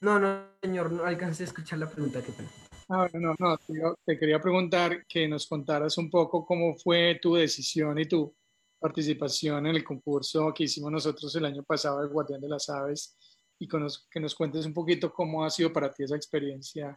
No, 0.00 0.18
no, 0.18 0.46
señor, 0.62 0.92
no 0.92 1.04
alcancé 1.04 1.42
a 1.42 1.46
escuchar 1.46 1.78
la 1.78 1.90
pregunta 1.90 2.22
que 2.22 2.32
tengo. 2.32 2.50
Ah, 2.88 3.08
no, 3.14 3.34
no, 3.38 3.58
te 4.04 4.16
quería 4.16 4.40
preguntar 4.40 5.04
que 5.06 5.26
nos 5.26 5.46
contaras 5.48 5.98
un 5.98 6.08
poco 6.08 6.46
cómo 6.46 6.76
fue 6.76 7.18
tu 7.20 7.34
decisión 7.34 7.98
y 7.98 8.06
tu 8.06 8.32
participación 8.78 9.66
en 9.66 9.74
el 9.74 9.82
concurso 9.82 10.52
que 10.54 10.64
hicimos 10.64 10.92
nosotros 10.92 11.34
el 11.34 11.46
año 11.46 11.64
pasado 11.64 12.00
de 12.00 12.08
Guardián 12.08 12.40
de 12.40 12.48
las 12.48 12.68
Aves 12.68 13.16
y 13.58 13.66
que 13.66 14.20
nos 14.20 14.34
cuentes 14.36 14.66
un 14.66 14.72
poquito 14.72 15.12
cómo 15.12 15.44
ha 15.44 15.50
sido 15.50 15.72
para 15.72 15.90
ti 15.90 16.04
esa 16.04 16.14
experiencia. 16.14 16.96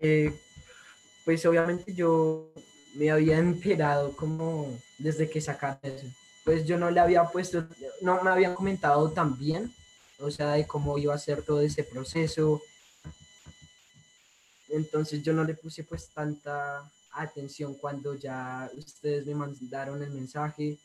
Eh, 0.00 0.32
pues 1.26 1.44
obviamente 1.44 1.92
yo 1.92 2.52
me 2.94 3.10
había 3.10 3.38
enterado 3.38 4.16
como 4.16 4.66
desde 4.98 5.28
que 5.28 5.42
sacaron 5.42 5.78
eso. 5.82 6.06
Pues 6.44 6.66
yo 6.66 6.78
no 6.78 6.90
le 6.90 7.00
había 7.00 7.24
puesto, 7.24 7.66
no 8.00 8.22
me 8.22 8.30
habían 8.30 8.54
comentado 8.54 9.10
tan 9.10 9.36
bien 9.38 9.74
o 10.18 10.30
sea, 10.30 10.52
de 10.52 10.66
cómo 10.66 10.98
iba 10.98 11.14
a 11.14 11.18
ser 11.18 11.42
todo 11.42 11.60
ese 11.60 11.84
proceso. 11.84 12.62
Entonces 14.68 15.22
yo 15.22 15.32
no 15.32 15.44
le 15.44 15.54
puse 15.54 15.84
pues 15.84 16.08
tanta 16.10 16.90
atención 17.12 17.74
cuando 17.74 18.14
ya 18.14 18.70
ustedes 18.76 19.26
me 19.26 19.34
mandaron 19.34 20.02
el 20.02 20.10
mensaje. 20.10 20.78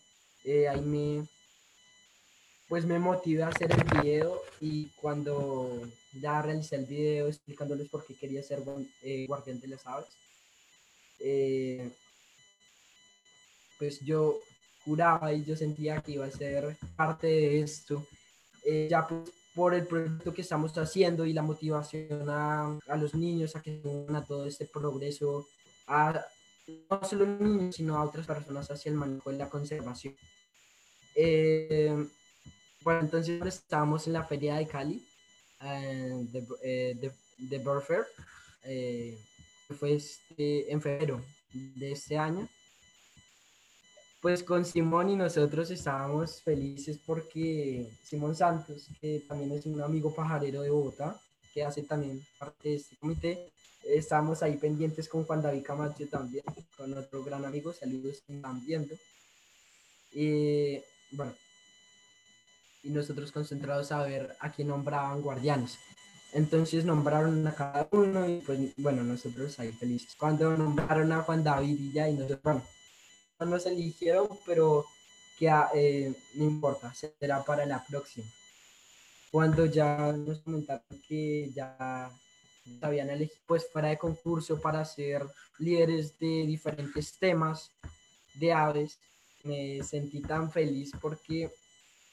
Eh, 0.43 0.67
ahí 0.67 0.81
me, 0.81 1.27
pues 2.67 2.85
me 2.85 2.99
motivé 2.99 3.43
a 3.43 3.49
hacer 3.49 3.71
el 3.71 4.01
video 4.01 4.41
y 4.59 4.87
cuando 5.01 5.87
ya 6.19 6.41
realicé 6.41 6.75
el 6.75 6.85
video 6.85 7.27
explicándoles 7.27 7.89
por 7.89 8.05
qué 8.05 8.15
quería 8.15 8.43
ser 8.43 8.63
eh, 9.03 9.25
guardián 9.27 9.59
de 9.59 9.67
las 9.67 9.85
aves, 9.85 10.09
eh, 11.19 11.91
pues 13.77 13.99
yo 13.99 14.39
juraba 14.83 15.33
y 15.33 15.43
yo 15.43 15.55
sentía 15.55 16.01
que 16.01 16.13
iba 16.13 16.25
a 16.25 16.31
ser 16.31 16.77
parte 16.95 17.27
de 17.27 17.61
esto 17.61 18.05
eh, 18.63 18.87
ya 18.89 19.07
por 19.53 19.73
el 19.73 19.85
proyecto 19.85 20.33
que 20.33 20.41
estamos 20.41 20.77
haciendo 20.77 21.25
y 21.25 21.33
la 21.33 21.41
motivación 21.41 22.29
a, 22.29 22.79
a 22.87 22.97
los 22.97 23.13
niños 23.13 23.55
a 23.55 23.61
que 23.61 23.81
a 24.13 24.23
todo 24.23 24.45
este 24.45 24.65
progreso, 24.65 25.47
a 25.87 26.25
no 26.89 27.03
solo 27.03 27.25
niños, 27.25 27.75
sino 27.75 27.97
a 27.97 28.03
otras 28.03 28.25
personas 28.25 28.69
hacia 28.71 28.89
el 28.89 28.95
manejo 28.95 29.31
y 29.31 29.35
la 29.35 29.49
conservación. 29.49 30.15
Eh, 31.15 32.07
bueno, 32.81 33.01
entonces 33.01 33.45
estábamos 33.45 34.07
en 34.07 34.13
la 34.13 34.23
feria 34.23 34.55
de 34.55 34.67
Cali, 34.67 35.05
eh, 35.61 36.25
de, 36.31 36.47
eh, 36.63 36.95
de, 36.99 37.11
de 37.37 37.57
Bird 37.57 37.81
Fair, 37.81 38.05
eh, 38.63 39.17
fue 39.77 39.95
este, 39.95 40.71
en 40.71 40.81
febrero 40.81 41.21
de 41.53 41.91
este 41.91 42.17
año 42.17 42.47
pues 44.21 44.43
con 44.43 44.63
Simón 44.63 45.09
y 45.09 45.15
nosotros 45.15 45.71
estábamos 45.71 46.41
felices 46.41 46.99
porque 47.05 47.89
Simón 48.03 48.35
Santos, 48.35 48.87
que 49.01 49.23
también 49.27 49.51
es 49.51 49.65
un 49.65 49.81
amigo 49.81 50.13
pajarero 50.13 50.61
de 50.61 50.69
Bogotá, 50.69 51.19
que 51.53 51.63
hace 51.63 51.83
también 51.83 52.23
parte 52.37 52.69
de 52.69 52.75
este 52.75 52.95
comité, 52.97 53.51
estábamos 53.83 54.43
ahí 54.43 54.57
pendientes 54.57 55.09
con 55.09 55.25
Juan 55.25 55.41
David 55.41 55.63
Camacho 55.63 56.07
también, 56.07 56.43
con 56.77 56.95
otro 56.95 57.23
gran 57.23 57.45
amigo, 57.45 57.73
saludos 57.73 58.21
están 58.27 58.63
viendo. 58.63 58.95
Y 60.13 60.79
bueno, 61.11 61.33
y 62.83 62.89
nosotros 62.89 63.31
concentrados 63.31 63.91
a 63.91 64.03
ver 64.03 64.35
a 64.39 64.51
quién 64.51 64.67
nombraban 64.67 65.21
guardianes. 65.21 65.79
Entonces 66.33 66.85
nombraron 66.85 67.45
a 67.47 67.55
cada 67.55 67.87
uno 67.91 68.29
y 68.29 68.37
pues 68.37 68.59
bueno, 68.77 69.03
nosotros 69.03 69.59
ahí 69.59 69.71
felices. 69.71 70.15
Cuando 70.15 70.55
nombraron 70.55 71.11
a 71.11 71.23
Juan 71.23 71.43
David 71.43 71.77
y 71.79 71.91
ya, 71.91 72.07
y 72.07 72.13
nosotros, 72.13 72.39
bueno, 72.43 72.61
no 72.61 72.80
nos 73.45 73.65
eligieron, 73.65 74.27
pero 74.45 74.85
que 75.37 75.49
ah, 75.49 75.69
eh, 75.73 76.13
no 76.35 76.45
importa, 76.45 76.93
será 76.93 77.43
para 77.43 77.65
la 77.65 77.83
próxima. 77.83 78.27
Cuando 79.31 79.65
ya 79.65 80.11
nos 80.11 80.39
comentaron 80.39 81.01
que 81.07 81.51
ya 81.55 82.11
habían 82.81 83.09
elegido 83.09 83.39
pues 83.47 83.67
fuera 83.71 83.89
de 83.89 83.97
concurso 83.97 84.59
para 84.59 84.83
ser 84.85 85.25
líderes 85.57 86.17
de 86.19 86.45
diferentes 86.45 87.17
temas 87.17 87.71
de 88.35 88.51
aves, 88.51 88.99
me 89.43 89.81
sentí 89.83 90.21
tan 90.21 90.51
feliz 90.51 90.91
porque 91.01 91.49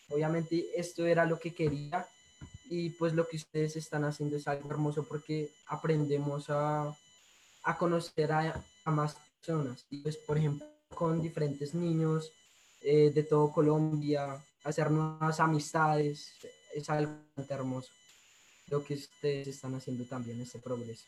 obviamente 0.09 0.67
esto 0.75 1.05
era 1.07 1.27
lo 1.27 1.39
que 1.39 1.53
quería 1.53 2.07
y 2.71 2.91
pues 2.91 3.13
lo 3.15 3.27
que 3.27 3.37
ustedes 3.37 3.77
están 3.77 4.05
haciendo 4.05 4.37
es 4.37 4.47
algo 4.47 4.71
hermoso 4.71 5.05
porque 5.05 5.51
aprendemos 5.67 6.49
a, 6.51 6.97
a 7.63 7.79
conocer 7.79 8.33
a, 8.33 8.65
a 8.85 8.91
más 8.91 9.17
personas. 9.41 9.85
Y 9.91 9.99
pues, 9.99 10.17
por 10.17 10.39
ejemplo, 10.39 10.67
con 10.99 11.23
diferentes 11.23 11.75
niños 11.75 12.33
eh, 12.83 13.13
de 13.15 13.23
todo 13.23 13.53
Colombia, 13.53 14.37
hacer 14.65 14.91
nuevas 14.91 15.39
amistades, 15.39 16.33
es 16.75 16.91
algo 16.91 17.13
hermoso. 17.49 17.93
Lo 18.69 18.85
que 18.85 18.95
ustedes 18.95 19.47
están 19.47 19.77
haciendo 19.77 20.05
también, 20.07 20.41
este 20.41 20.59
progreso. 20.59 21.05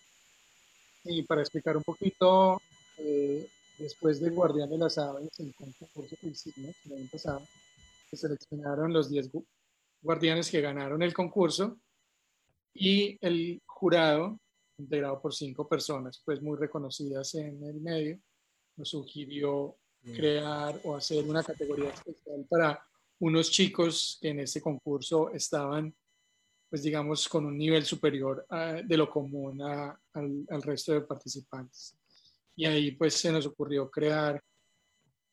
Y 1.04 1.24
para 1.24 1.40
explicar 1.40 1.76
un 1.76 1.82
poquito, 1.82 2.62
eh, 2.98 3.48
después 3.78 4.20
del 4.20 4.32
Guardián 4.32 4.70
de 4.70 4.78
las 4.78 4.96
Aves, 4.96 5.28
el 5.40 5.52
concurso 5.56 6.16
que 6.20 6.28
hicimos 6.28 6.76
el 6.86 6.92
año 6.92 7.08
pasado, 7.10 7.42
se 8.10 8.16
seleccionaron 8.16 8.92
los 8.92 9.10
10 9.10 9.30
guardianes 10.02 10.50
que 10.52 10.60
ganaron 10.60 11.02
el 11.02 11.12
concurso 11.12 11.76
y 12.72 13.18
el 13.20 13.60
jurado, 13.66 14.38
integrado 14.78 15.20
por 15.20 15.34
cinco 15.34 15.68
personas, 15.68 16.22
pues 16.24 16.40
muy 16.40 16.56
reconocidas 16.56 17.34
en 17.34 17.60
el 17.64 17.80
medio, 17.80 18.20
nos 18.76 18.90
sugirió 18.90 19.76
crear 20.02 20.80
o 20.84 20.96
hacer 20.96 21.24
una 21.24 21.42
categoría 21.42 21.90
especial 21.90 22.46
para 22.48 22.82
unos 23.18 23.50
chicos 23.50 24.18
que 24.20 24.28
en 24.28 24.40
este 24.40 24.60
concurso 24.60 25.30
estaban, 25.30 25.94
pues 26.68 26.82
digamos, 26.82 27.28
con 27.28 27.44
un 27.44 27.56
nivel 27.56 27.84
superior 27.84 28.46
de 28.84 28.96
lo 28.96 29.10
común 29.10 29.60
al, 29.62 30.46
al, 30.48 30.62
resto 30.62 30.92
de 30.92 31.02
participantes. 31.02 31.96
Y 32.56 32.64
ahí 32.64 32.92
pues 32.92 33.14
se 33.14 33.30
nos 33.30 33.46
ocurrió 33.46 33.90
crear 33.90 34.42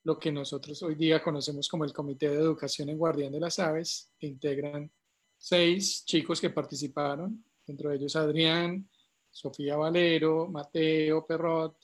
lo 0.03 0.18
que 0.20 0.32
nosotros 0.32 0.82
hoy 0.84 0.95
día 0.95 1.22
conocemos 1.22 1.68
como 1.68 1.84
el 1.84 1.93
Comité 1.93 2.30
de 2.30 2.36
Educación 2.38 2.89
en 2.89 2.97
Guardián 2.97 3.32
de 3.32 3.39
las 3.39 3.59
Aves, 3.59 4.13
que 4.18 4.28
integran 4.28 4.91
seis 5.38 6.03
chicos 6.05 6.41
que 6.41 6.49
participaron, 6.49 7.43
entre 7.68 7.95
ellos 7.95 8.15
Adrián, 8.15 8.89
Sofía 9.30 9.76
Valero, 9.76 10.47
Mateo 10.47 11.26
Perrot, 11.26 11.78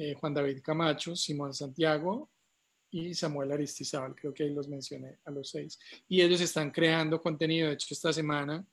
eh, 0.00 0.14
Juan 0.14 0.32
David 0.32 0.62
Camacho, 0.62 1.14
Simón 1.14 1.52
Santiago 1.52 2.30
y 2.90 3.12
Samuel 3.12 3.52
Aristizábal, 3.52 4.14
creo 4.14 4.32
que 4.32 4.44
ahí 4.44 4.54
los 4.54 4.66
mencioné 4.66 5.18
a 5.26 5.30
los 5.30 5.50
seis. 5.50 5.78
Y 6.08 6.22
ellos 6.22 6.40
están 6.40 6.70
creando 6.70 7.20
contenido, 7.20 7.68
de 7.68 7.74
hecho 7.74 7.88
esta 7.90 8.10
semana, 8.10 8.66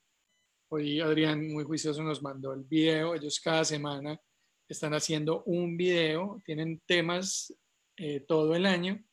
hoy 0.69 1.01
Adrián 1.01 1.51
muy 1.51 1.65
juicioso 1.65 2.01
nos 2.01 2.23
mandó 2.23 2.53
el 2.53 2.63
video, 2.63 3.13
ellos 3.13 3.41
cada 3.41 3.65
semana 3.65 4.17
están 4.69 4.93
haciendo 4.93 5.43
un 5.43 5.75
video, 5.75 6.41
tienen 6.45 6.81
temas 6.85 7.53
eh, 7.97 8.21
todo 8.21 8.55
el 8.55 8.65
año. 8.65 9.03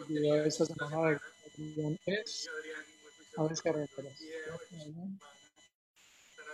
El 0.00 0.04
video 0.04 0.34
de 0.34 0.46
esta 0.46 0.66
semana 0.66 1.18
de 1.56 1.98
es 2.04 2.50
Aves 3.34 3.62
Carreteras. 3.62 4.20
Están 4.20 4.50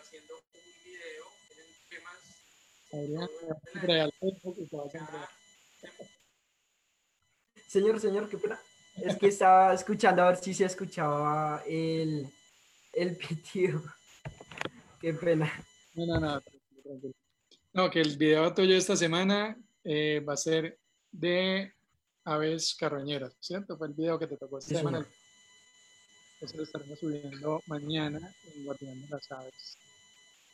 haciendo 0.01 0.37
un 0.37 0.43
video 0.85 1.25
en 1.51 1.67
temas. 1.91 2.21
Adrián, 2.93 3.29
real 3.83 4.13
Facebook 4.21 4.57
y 4.61 4.67
te 4.67 4.77
vas 4.77 4.95
a 4.95 4.99
entregar. 4.99 5.29
Señor, 7.67 8.01
señor, 8.01 8.29
qué 8.29 8.39
pena. 8.39 8.61
Es 8.95 9.17
que 9.17 9.27
estaba 9.27 9.75
escuchando 9.75 10.23
a 10.23 10.29
ver 10.29 10.37
si 10.37 10.55
se 10.55 10.67
escuchaba 10.67 11.65
el, 11.67 12.33
el 12.93 13.17
pitido. 13.29 13.83
Qué 15.01 15.13
pena. 15.15 15.53
No, 15.95 16.07
no, 16.07 16.21
no, 16.21 16.41
tranquilo, 16.41 16.83
tranquilo. 16.85 17.26
No, 17.77 17.91
que 17.91 18.01
el 18.01 18.17
video 18.17 18.55
tuyo 18.55 18.75
esta 18.75 18.97
semana 18.97 19.55
eh, 19.85 20.21
va 20.27 20.33
a 20.33 20.37
ser 20.39 20.79
de 21.13 21.75
aves 22.25 22.75
carroñeras, 22.75 23.37
¿cierto? 23.39 23.77
Fue 23.77 23.89
el 23.89 23.93
video 23.93 24.19
que 24.19 24.27
te 24.27 24.39
tocó 24.39 24.57
esta 24.59 24.71
Sí, 24.71 24.77
semana. 24.77 25.01
señor. 25.03 25.13
Eso 26.41 26.57
lo 26.57 26.63
estaremos 26.63 26.99
subiendo 26.99 27.63
mañana 27.67 28.35
en 28.55 28.65
Guardián 28.65 28.99
de 29.03 29.09
las 29.11 29.31
Aves. 29.31 29.77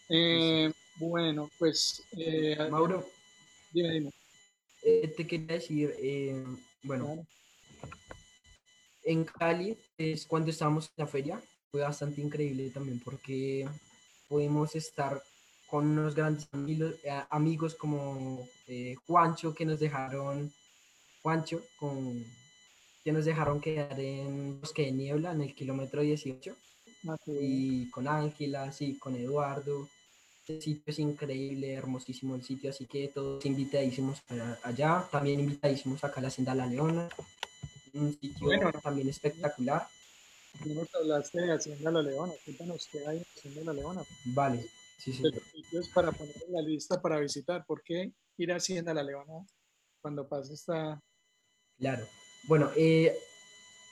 Eh, 0.09 0.73
bueno, 0.97 1.49
pues, 1.61 2.03
eh, 2.19 2.57
Mauro, 2.69 3.09
dime, 3.73 3.91
dime. 3.93 4.13
te 5.17 5.25
quería 5.25 5.47
decir, 5.59 5.95
bueno, 6.83 7.05
Claro. 7.07 7.27
en 9.05 9.25
Cali 9.27 9.79
es 9.97 10.27
cuando 10.27 10.51
estábamos 10.51 10.87
en 10.87 11.05
la 11.05 11.07
feria, 11.07 11.41
fue 11.71 11.83
bastante 11.83 12.21
increíble 12.21 12.69
también 12.71 12.99
porque 12.99 13.69
pudimos 14.29 14.75
estar 14.75 15.23
con 15.73 15.87
unos 15.87 16.15
grandes 16.15 16.47
amigos, 16.53 16.97
eh, 17.03 17.23
amigos 17.31 17.75
como 17.75 18.47
eh, 18.67 18.95
Juancho 19.07 19.55
que 19.55 19.65
nos 19.65 19.81
dejaron, 19.81 20.53
Juancho, 21.23 21.63
con, 21.79 22.23
que 23.03 23.11
nos 23.11 23.25
dejaron 23.25 23.59
quedar 23.59 23.99
en 23.99 24.61
Bosque 24.61 24.83
de 24.83 24.93
Niebla 24.93 25.33
en 25.33 25.41
el 25.41 25.55
kilómetro 25.55 26.03
18 26.03 26.55
Ah, 27.09 27.17
y 27.27 27.89
con 27.91 28.07
Ángela, 28.07 28.71
sí, 28.71 28.99
con 28.99 29.17
Eduardo. 29.17 29.89
El 30.47 30.61
sitio 30.61 30.83
es 30.85 30.99
increíble, 30.99 31.73
hermosísimo 31.73 32.35
el 32.35 32.43
sitio, 32.43 32.69
así 32.69 32.85
que 32.85 33.09
todos 33.09 33.43
invitadísimos 33.47 34.23
allá, 34.63 35.09
también 35.11 35.41
invitadísimos 35.41 36.05
acá 36.05 36.21
a 36.21 36.23
la 36.23 36.29
Hacienda 36.29 36.55
La 36.55 36.67
Leona, 36.67 37.09
un 37.95 38.13
sitio 38.21 38.47
Bueno. 38.47 38.71
también 38.83 39.09
espectacular. 39.09 39.89
Nos 40.67 40.95
hablaste 40.95 41.41
de 41.41 41.53
Hacienda 41.55 41.91
La 41.91 42.03
Leona. 42.03 42.35
Cuéntanos 42.45 42.87
qué 42.93 43.07
hay 43.07 43.17
en 43.17 43.25
Hacienda 43.37 43.73
La 43.73 43.73
Leona. 43.73 44.03
Vale, 44.27 44.67
sí, 44.99 45.13
sí. 45.13 45.23
Sitios 45.53 45.89
para 45.89 46.13
poner 46.13 46.37
en 46.47 46.53
la 46.53 46.63
lista 46.63 47.01
para 47.01 47.19
visitar. 47.19 47.65
¿Por 47.67 47.83
qué 47.83 48.13
ir 48.37 48.53
a 48.53 48.57
Hacienda 48.57 48.95
La 48.95 49.03
Leona 49.03 49.45
cuando 50.01 50.29
pasa 50.29 50.53
esta... 50.53 51.01
Claro. 51.79 52.07
Bueno, 52.49 52.71
eh, 52.77 53.17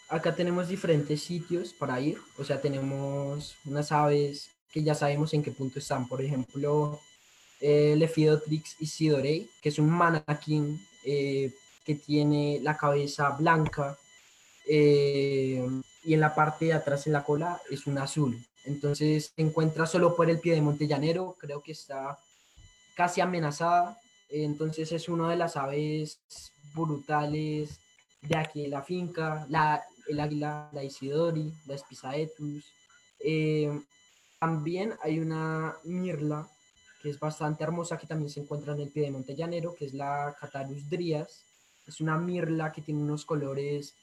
acá 0.08 0.34
tenemos 0.34 0.68
diferentes 0.68 1.22
sitios 1.22 1.72
para 1.72 2.00
ir, 2.00 2.18
o 2.36 2.44
sea, 2.44 2.60
tenemos 2.60 3.56
unas 3.64 3.92
aves 3.92 4.50
que 4.72 4.82
ya 4.82 4.94
sabemos 4.94 5.32
en 5.34 5.42
qué 5.42 5.52
punto 5.52 5.78
están, 5.78 6.08
por 6.08 6.20
ejemplo, 6.20 7.00
eh, 7.60 7.94
Lephidotrix 7.96 8.76
isidorei, 8.80 9.48
que 9.60 9.68
es 9.68 9.78
un 9.78 9.90
manaquín 9.90 10.80
eh, 11.04 11.52
que 11.84 11.94
tiene 11.94 12.60
la 12.62 12.76
cabeza 12.76 13.30
blanca 13.30 13.96
eh, 14.66 15.66
y 16.04 16.14
en 16.14 16.20
la 16.20 16.34
parte 16.34 16.66
de 16.66 16.72
atrás 16.72 17.06
en 17.06 17.12
la 17.12 17.24
cola 17.24 17.60
es 17.70 17.86
un 17.86 17.98
azul. 17.98 18.38
Entonces 18.64 19.32
se 19.34 19.42
encuentra 19.42 19.86
solo 19.86 20.14
por 20.14 20.28
el 20.30 20.40
pie 20.40 20.54
de 20.54 20.60
Montellanero, 20.60 21.36
creo 21.38 21.62
que 21.62 21.72
está 21.72 22.18
casi 22.94 23.20
amenazada. 23.20 23.98
Entonces 24.28 24.92
es 24.92 25.08
una 25.08 25.30
de 25.30 25.36
las 25.36 25.56
aves 25.56 26.20
brutales 26.74 27.80
de 28.22 28.36
aquí 28.36 28.62
de 28.62 28.68
la 28.68 28.82
finca, 28.82 29.46
la, 29.48 29.82
el 30.08 30.20
águila, 30.20 30.68
la 30.72 30.84
Isidori, 30.84 31.52
la 31.66 31.78
Spisaetus. 31.78 32.64
Eh, 33.20 33.80
también 34.38 34.94
hay 35.02 35.18
una 35.18 35.76
mirla 35.84 36.48
que 37.02 37.10
es 37.10 37.18
bastante 37.18 37.64
hermosa, 37.64 37.96
que 37.96 38.06
también 38.06 38.30
se 38.30 38.40
encuentra 38.40 38.74
en 38.74 38.80
el 38.80 38.90
pie 38.90 39.04
de 39.04 39.10
Montellanero, 39.10 39.74
que 39.74 39.86
es 39.86 39.94
la 39.94 40.36
Catarus 40.38 40.88
drias. 40.88 41.44
Es 41.86 42.00
una 42.00 42.18
mirla 42.18 42.72
que 42.72 42.82
tiene 42.82 43.02
unos 43.02 43.24
colores 43.24 43.94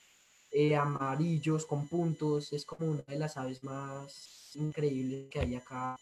eh, 0.52 0.76
amarillos 0.76 1.66
con 1.66 1.88
puntos. 1.88 2.54
Es 2.54 2.66
como 2.66 2.92
una 2.92 3.04
de 3.08 3.20
las 3.20 3.38
aves 3.38 3.64
más 3.64 4.47
increíbles 4.58 5.30
que 5.30 5.40
hay 5.40 5.56
acá 5.56 5.96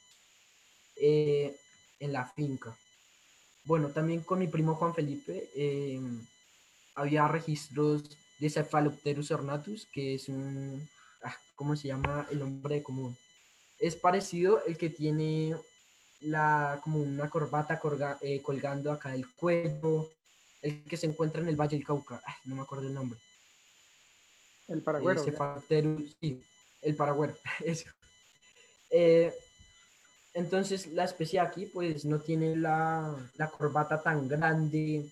eh, 0.95 1.55
en 1.99 2.13
la 2.13 2.25
finca. 2.25 2.77
Bueno, 3.63 3.89
también 3.89 4.21
con 4.21 4.39
mi 4.39 4.47
primo 4.47 4.75
Juan 4.75 4.93
Felipe 4.93 5.49
eh, 5.55 5.99
había 6.95 7.27
registros 7.27 8.03
de 8.39 8.49
Cephalopterus 8.49 9.31
ornatus, 9.31 9.87
que 9.93 10.15
es 10.15 10.29
un, 10.29 10.87
ah, 11.23 11.35
¿cómo 11.55 11.75
se 11.75 11.87
llama 11.87 12.27
el 12.31 12.39
nombre 12.39 12.83
común? 12.83 13.17
Es 13.79 13.95
parecido 13.95 14.63
el 14.65 14.77
que 14.77 14.89
tiene 14.89 15.55
la, 16.21 16.79
como 16.83 16.99
una 17.01 17.29
corbata 17.29 17.79
colga- 17.79 18.17
eh, 18.21 18.41
colgando 18.41 18.91
acá 18.91 19.11
del 19.11 19.29
cuello, 19.35 20.09
el 20.61 20.83
que 20.85 20.97
se 20.97 21.07
encuentra 21.07 21.41
en 21.41 21.49
el 21.49 21.55
Valle 21.55 21.75
del 21.77 21.85
Cauca, 21.85 22.21
ay, 22.25 22.35
no 22.45 22.55
me 22.55 22.61
acuerdo 22.61 22.87
el 22.87 22.93
nombre. 22.93 23.19
El 24.67 24.81
Paragüero. 24.81 25.21
Eh, 25.69 26.15
sí, 26.19 26.43
el 26.81 26.95
paragüero, 26.95 27.35
eso. 27.65 27.89
Eh, 28.97 29.33
entonces 30.33 30.87
la 30.87 31.03
especie 31.03 31.39
aquí 31.41 31.65
pues 31.65 32.05
no 32.05 32.19
tiene 32.21 32.55
la, 32.55 33.13
la 33.35 33.49
corbata 33.49 34.01
tan 34.01 34.27
grande 34.27 35.05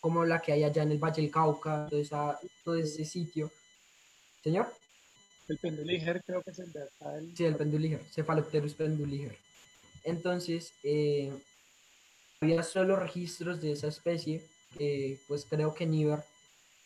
como 0.00 0.24
la 0.24 0.40
que 0.40 0.52
hay 0.52 0.64
allá 0.64 0.82
en 0.82 0.92
el 0.92 0.98
Valle 0.98 1.20
del 1.22 1.30
Cauca, 1.30 1.86
todo, 1.90 2.00
esa- 2.00 2.38
todo 2.64 2.74
ese 2.76 3.04
sitio. 3.04 3.50
Señor, 4.42 4.66
El 5.48 5.58
Penduliger 5.58 6.22
creo 6.24 6.42
que 6.42 6.50
es 6.52 6.58
el 6.58 6.72
de 6.72 6.82
acá. 6.84 7.16
El... 7.18 7.36
sí, 7.36 7.44
el 7.44 7.56
penduliger, 7.56 8.02
Cephalopterus 8.10 8.74
penduliger. 8.74 9.36
Entonces, 10.04 10.72
eh, 10.82 11.32
había 12.40 12.62
solo 12.62 12.96
registros 12.96 13.60
de 13.60 13.72
esa 13.72 13.88
especie, 13.88 14.42
eh, 14.78 15.18
pues 15.28 15.44
creo 15.48 15.74
que 15.74 15.84
en 15.84 15.94
Iber, 15.94 16.24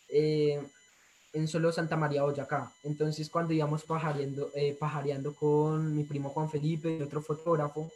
eh, 0.08 0.60
en 1.39 1.47
solo 1.47 1.70
Santa 1.70 1.97
María 1.97 2.24
Boyacá. 2.24 2.72
Entonces, 2.82 3.30
cuando 3.30 3.53
íbamos 3.53 3.84
eh, 4.55 4.76
pajareando 4.78 5.34
con 5.34 5.95
mi 5.95 6.03
primo 6.03 6.30
Juan 6.30 6.51
Felipe 6.51 6.97
y 6.97 7.03
otro 7.03 7.22
fotógrafo, 7.22 7.91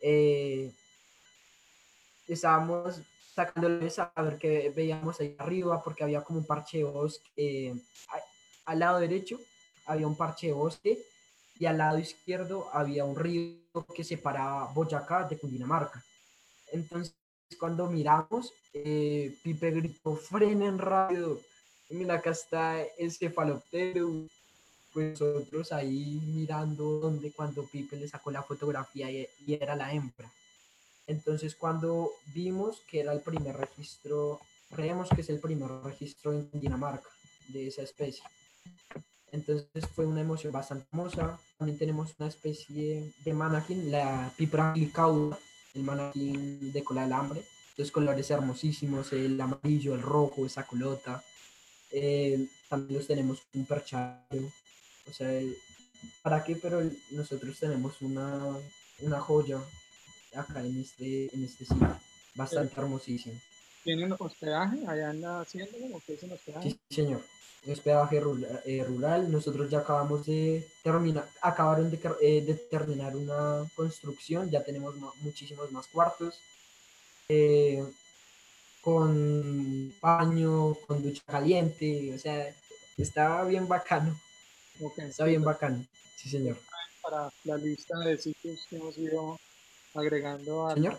eh, 0.00 0.72
estábamos 2.26 3.00
sacándoles 3.34 3.98
a 3.98 4.12
ver 4.16 4.36
qué 4.38 4.72
veíamos 4.74 5.20
ahí 5.20 5.36
arriba, 5.38 5.80
porque 5.82 6.02
había 6.02 6.22
como 6.22 6.40
un 6.40 6.46
parche 6.46 6.78
de 6.78 6.84
bosque. 6.84 7.28
eh, 7.36 7.74
al 8.66 8.78
lado 8.78 8.98
derecho 9.00 9.38
había 9.86 10.06
un 10.06 10.16
parche 10.16 10.48
de 10.48 10.52
bosque 10.52 10.98
y 11.58 11.66
al 11.66 11.78
lado 11.78 11.98
izquierdo 11.98 12.68
había 12.72 13.04
un 13.04 13.16
río 13.16 13.58
que 13.94 14.04
separaba 14.04 14.72
Boyacá 14.72 15.24
de 15.28 15.38
Cundinamarca. 15.38 16.04
Entonces, 16.72 17.14
cuando 17.58 17.88
miramos, 17.88 18.52
eh, 18.72 19.36
Pipe 19.42 19.70
gritó, 19.70 20.16
frenen 20.16 20.78
rápido. 20.78 21.40
Mira, 21.90 22.14
acá 22.14 22.30
está 22.30 22.82
el 22.82 23.12
cefaloptero. 23.12 24.26
Pues 24.92 25.20
nosotros 25.20 25.70
ahí 25.70 26.20
mirando 26.34 26.98
donde 26.98 27.30
cuando 27.30 27.64
Pipe 27.64 27.96
le 27.96 28.08
sacó 28.08 28.32
la 28.32 28.42
fotografía 28.42 29.08
y, 29.10 29.28
y 29.46 29.54
era 29.54 29.76
la 29.76 29.92
hembra. 29.92 30.30
Entonces, 31.06 31.54
cuando 31.54 32.10
vimos 32.34 32.82
que 32.88 33.00
era 33.00 33.12
el 33.12 33.20
primer 33.20 33.56
registro, 33.56 34.40
creemos 34.74 35.08
que 35.08 35.20
es 35.20 35.30
el 35.30 35.38
primer 35.38 35.70
registro 35.84 36.32
en 36.32 36.48
Dinamarca 36.52 37.08
de 37.48 37.68
esa 37.68 37.82
especie. 37.82 38.24
Entonces 39.32 39.86
fue 39.94 40.06
una 40.06 40.20
emoción 40.20 40.52
bastante 40.52 40.86
hermosa. 40.92 41.38
También 41.58 41.78
tenemos 41.78 42.14
una 42.18 42.28
especie 42.28 43.12
de 43.24 43.32
manaquín, 43.32 43.90
la 43.90 44.32
Pipra 44.36 44.74
cauda, 44.92 45.38
el 45.74 45.82
manaquín 45.82 46.72
de 46.72 46.84
cola 46.84 47.02
de 47.02 47.06
alambre. 47.06 47.44
Los 47.76 47.90
colores 47.90 48.30
hermosísimos, 48.30 49.12
el 49.12 49.40
amarillo, 49.40 49.94
el 49.94 50.02
rojo, 50.02 50.44
esa 50.44 50.66
colota. 50.66 51.22
Eh, 51.92 52.46
también 52.68 52.98
los 52.98 53.06
tenemos 53.06 53.42
un 53.54 53.66
perchado. 53.66 54.24
O 55.08 55.12
sea, 55.12 55.28
¿para 56.22 56.42
qué? 56.44 56.56
Pero 56.56 56.82
nosotros 57.10 57.58
tenemos 57.58 58.00
una, 58.00 58.56
una 59.00 59.20
joya 59.20 59.60
acá 60.34 60.60
en 60.60 60.80
este, 60.80 61.34
en 61.34 61.44
este 61.44 61.64
sitio. 61.64 61.98
Bastante 62.34 62.80
hermosísimo. 62.80 63.40
¿Tienen 63.82 64.14
hospedaje 64.18 64.86
allá 64.86 65.10
en 65.10 65.20
la 65.22 65.40
hacienda 65.40 65.78
o 65.94 66.00
qué 66.06 66.14
es 66.14 66.22
el 66.22 66.32
hospedaje? 66.32 66.70
Sí, 66.70 66.78
señor. 66.90 67.22
Hospedaje 67.66 68.20
rural, 68.20 68.62
eh, 68.64 68.84
rural. 68.84 69.30
Nosotros 69.30 69.68
ya 69.70 69.80
acabamos 69.80 70.24
de 70.26 70.66
terminar, 70.82 71.28
acabaron 71.42 71.90
de, 71.90 72.00
eh, 72.22 72.42
de 72.42 72.54
terminar 72.54 73.14
una 73.16 73.66
construcción, 73.74 74.50
ya 74.50 74.62
tenemos 74.64 74.94
muchísimos 75.20 75.70
más 75.70 75.86
cuartos, 75.88 76.38
eh, 77.28 77.84
con 78.80 79.94
baño, 80.00 80.74
con 80.86 81.02
ducha 81.02 81.22
caliente, 81.26 82.12
o 82.14 82.18
sea, 82.18 82.54
está 82.96 83.44
bien 83.44 83.68
bacano, 83.68 84.18
Ok, 84.82 84.98
está 84.98 85.24
bien 85.26 85.42
bacano. 85.42 85.84
Sí, 86.16 86.30
señor. 86.30 86.58
Para 87.02 87.30
la 87.44 87.56
lista 87.56 87.98
de 87.98 88.16
sitios 88.16 88.60
que 88.68 88.76
hemos 88.76 88.96
ido 88.96 89.38
agregando 89.94 90.68
a... 90.68 90.74
Señor, 90.74 90.98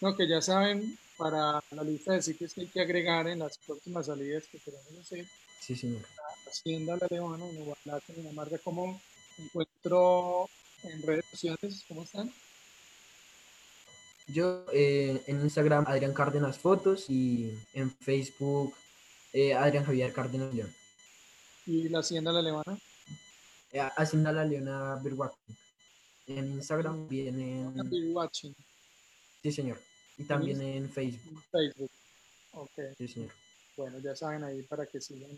No, 0.00 0.16
que 0.16 0.26
ya 0.26 0.40
saben, 0.40 0.98
para 1.16 1.62
la 1.70 1.84
lista 1.84 2.14
de 2.14 2.22
sitios 2.22 2.54
que 2.54 2.62
hay 2.62 2.66
que 2.68 2.80
agregar 2.80 3.28
en 3.28 3.38
las 3.40 3.58
próximas 3.58 4.06
salidas 4.06 4.44
que 4.50 4.58
queremos 4.58 4.98
hacer, 5.00 5.26
sí, 5.60 5.76
señor. 5.76 6.02
Hacienda 6.48 6.96
La 7.00 7.06
Leona, 7.08 7.46
en 7.48 7.62
Igualá, 7.62 8.02
Dinamarca. 8.08 8.58
¿Cómo 8.58 9.00
encuentro 9.38 10.48
en 10.82 11.02
redes 11.02 11.26
sociales? 11.30 11.84
¿Cómo 11.86 12.02
están? 12.02 12.32
Yo 14.32 14.64
eh, 14.72 15.22
en 15.26 15.40
Instagram 15.40 15.84
Adrián 15.86 16.12
Cárdenas 16.12 16.58
Fotos 16.58 17.08
y 17.08 17.58
en 17.74 17.90
Facebook 17.90 18.74
eh, 19.32 19.54
Adrián 19.54 19.84
Javier 19.84 20.12
Cárdenas 20.12 20.54
León. 20.54 20.72
¿Y 21.66 21.88
la 21.88 22.00
Hacienda 22.00 22.32
La 22.32 22.42
Leona? 22.42 22.78
Eh, 23.72 23.80
Hacienda 23.96 24.32
La 24.32 24.44
Leona 24.44 24.96
Birwatching. 25.02 25.56
En 26.26 26.52
Instagram 26.52 27.08
viene... 27.08 27.70
Birwatching. 27.84 28.54
Sí, 29.42 29.52
señor. 29.52 29.78
Y 30.18 30.24
también 30.24 30.60
en 30.60 30.90
Facebook. 30.90 31.42
Facebook. 31.50 31.90
Ok. 32.52 32.70
Sí, 32.98 33.08
señor. 33.08 33.30
Bueno, 33.76 33.98
ya 33.98 34.14
saben 34.14 34.44
ahí 34.44 34.62
para 34.62 34.86
que 34.86 35.00
sigan. 35.00 35.30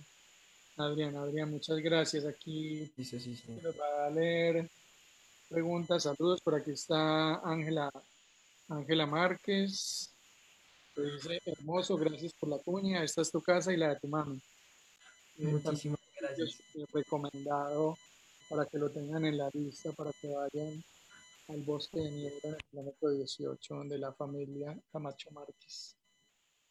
Adrián, 0.77 1.16
Adrián, 1.16 1.51
muchas 1.51 1.78
gracias. 1.78 2.24
Aquí 2.24 2.90
sí, 2.97 3.05
sí, 3.05 3.20
sí. 3.20 3.43
nos 3.62 3.78
va 3.78 4.06
a 4.06 4.10
leer 4.10 4.69
preguntas, 5.48 6.02
saludos. 6.02 6.40
Por 6.40 6.55
aquí 6.55 6.73
está 6.73 7.36
Ángela 7.36 7.90
Ángela 8.73 9.07
Márquez. 9.07 10.15
dice, 10.97 11.40
hermoso, 11.44 11.97
gracias 11.97 12.32
por 12.32 12.49
la 12.49 12.59
cuña. 12.59 13.03
Esta 13.05 13.20
es 13.23 13.31
tu 13.31 13.43
casa 13.43 13.73
y 13.73 13.77
la 13.77 13.90
de 13.90 14.01
tu 14.01 14.09
mami. 14.09 14.36
Eh, 15.39 15.47
Muchísimas 15.47 16.01
gracias. 16.19 16.62
Recomendado 16.93 17.97
para 18.49 18.65
que 18.66 18.78
lo 18.78 18.90
tengan 18.90 19.24
en 19.27 19.36
la 19.36 19.51
lista, 19.53 19.93
para 19.93 20.11
que 20.12 20.28
vayan 20.28 20.82
al 21.49 21.61
bosque 21.62 21.99
de 21.99 22.11
niebla 22.11 22.40
en 22.44 22.55
el 22.55 22.62
kilómetro 22.70 23.11
18 23.11 23.85
de 23.85 23.99
la 23.99 24.12
familia 24.12 24.78
Camacho 24.90 25.31
Márquez. 25.32 25.94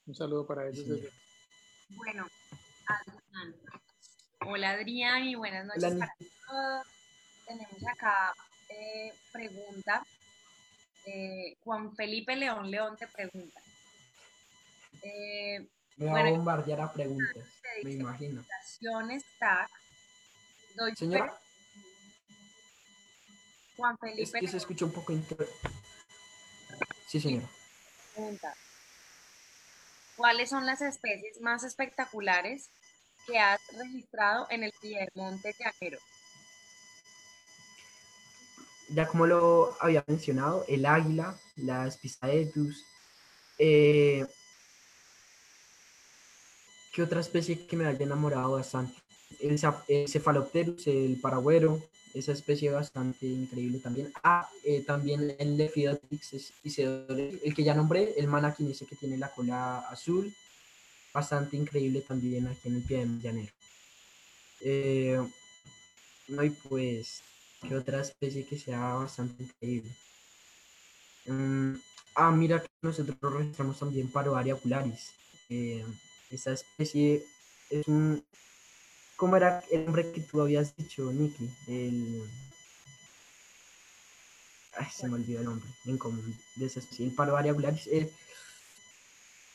Un 0.07 0.15
saludo 0.15 0.45
para 0.47 0.67
ellos. 0.67 0.85
Bueno, 1.89 2.27
Adrián. 2.87 3.55
Hola 4.47 4.71
Adrián 4.71 5.23
y 5.25 5.35
buenas 5.35 5.67
noches 5.67 5.99
para 5.99 6.15
todos. 6.47 6.87
Tenemos 7.45 7.87
acá 7.87 8.33
eh, 8.69 9.13
pregunta 9.31 10.03
eh, 11.05 11.57
Juan 11.63 11.95
Felipe 11.95 12.35
León 12.35 12.69
León 12.69 12.97
te 12.97 13.07
pregunta. 13.07 13.61
Eh, 15.01 15.67
me 15.97 16.05
va 16.05 16.19
a 16.19 16.29
bombardear 16.31 16.81
a 16.81 16.91
preguntas, 16.91 17.45
me 17.83 17.91
imagino. 17.91 18.43
Está, 19.11 19.69
doy 20.75 20.95
Señora. 20.95 21.37
Juan 23.77 23.97
Felipe. 23.97 24.21
Es 24.23 24.31
que 24.31 24.47
se 24.47 24.57
escucha 24.57 24.85
un 24.85 24.93
poco 24.93 25.11
inter... 25.11 25.47
Sí, 27.07 27.19
señora. 27.19 27.47
Pregunta. 28.13 28.53
¿Cuáles 30.15 30.49
son 30.49 30.65
las 30.65 30.81
especies 30.81 31.41
más 31.41 31.63
espectaculares 31.63 32.69
que 33.25 33.39
has 33.39 33.59
registrado 33.77 34.47
en 34.49 34.63
el 34.63 34.73
Monte 35.15 35.55
Llanero? 35.57 35.99
Ya 38.93 39.07
como 39.07 39.25
lo 39.25 39.75
había 39.79 40.03
mencionado, 40.07 40.65
el 40.67 40.85
águila, 40.85 41.37
las 41.55 41.97
pisaetus. 41.97 42.83
Eh, 43.57 44.25
¿Qué 46.93 47.01
otra 47.01 47.21
especie 47.21 47.65
que 47.65 47.77
me 47.77 47.85
haya 47.85 48.03
enamorado 48.03 48.53
bastante? 48.53 48.93
El, 49.39 49.57
Cephalopterus, 50.09 50.87
el 50.87 51.19
paragüero, 51.21 51.81
esa 52.13 52.33
especie 52.33 52.69
bastante 52.69 53.25
increíble 53.25 53.79
también. 53.79 54.11
Ah, 54.23 54.49
eh, 54.65 54.83
también 54.85 55.35
el 55.39 55.57
Lepidopteris 55.57 56.53
el 56.63 57.53
que 57.55 57.63
ya 57.63 57.73
nombré, 57.73 58.13
el 58.17 58.27
manaquín 58.27 58.71
ese 58.71 58.85
que 58.85 58.97
tiene 58.97 59.17
la 59.17 59.31
cola 59.31 59.79
azul, 59.89 60.33
bastante 61.13 61.55
increíble 61.55 62.01
también 62.01 62.47
aquí 62.47 62.67
en 62.67 62.75
el 62.75 62.83
pie 62.83 63.05
de. 63.05 63.53
Eh, 64.63 65.19
no, 66.27 66.43
y 66.43 66.49
pues 66.49 67.23
que 67.61 67.75
otra 67.75 68.01
especie 68.01 68.45
que 68.45 68.57
sea 68.57 68.93
bastante 68.93 69.43
increíble. 69.43 69.95
Mm, 71.27 71.75
ah, 72.15 72.31
mira 72.31 72.61
que 72.61 72.69
nosotros 72.81 73.17
registramos 73.33 73.79
también 73.79 74.11
Paroaria 74.11 74.55
ocularis. 74.55 75.13
Eh, 75.49 75.85
esa 76.29 76.53
especie 76.53 77.23
es 77.69 77.87
un... 77.87 78.23
¿Cómo 79.15 79.37
era 79.37 79.63
el 79.71 79.85
nombre 79.85 80.11
que 80.11 80.21
tú 80.21 80.41
habías 80.41 80.75
dicho, 80.75 81.11
Nicky? 81.11 81.49
El... 81.67 82.23
Se 84.91 85.07
me 85.07 85.15
olvidó 85.15 85.39
el 85.39 85.45
nombre 85.45 85.69
en 85.85 85.97
común 85.97 86.35
de 86.55 86.65
esa 86.65 86.79
especie. 86.79 87.05
El 87.05 87.13
Paroaria 87.13 87.51
ocularis. 87.51 87.87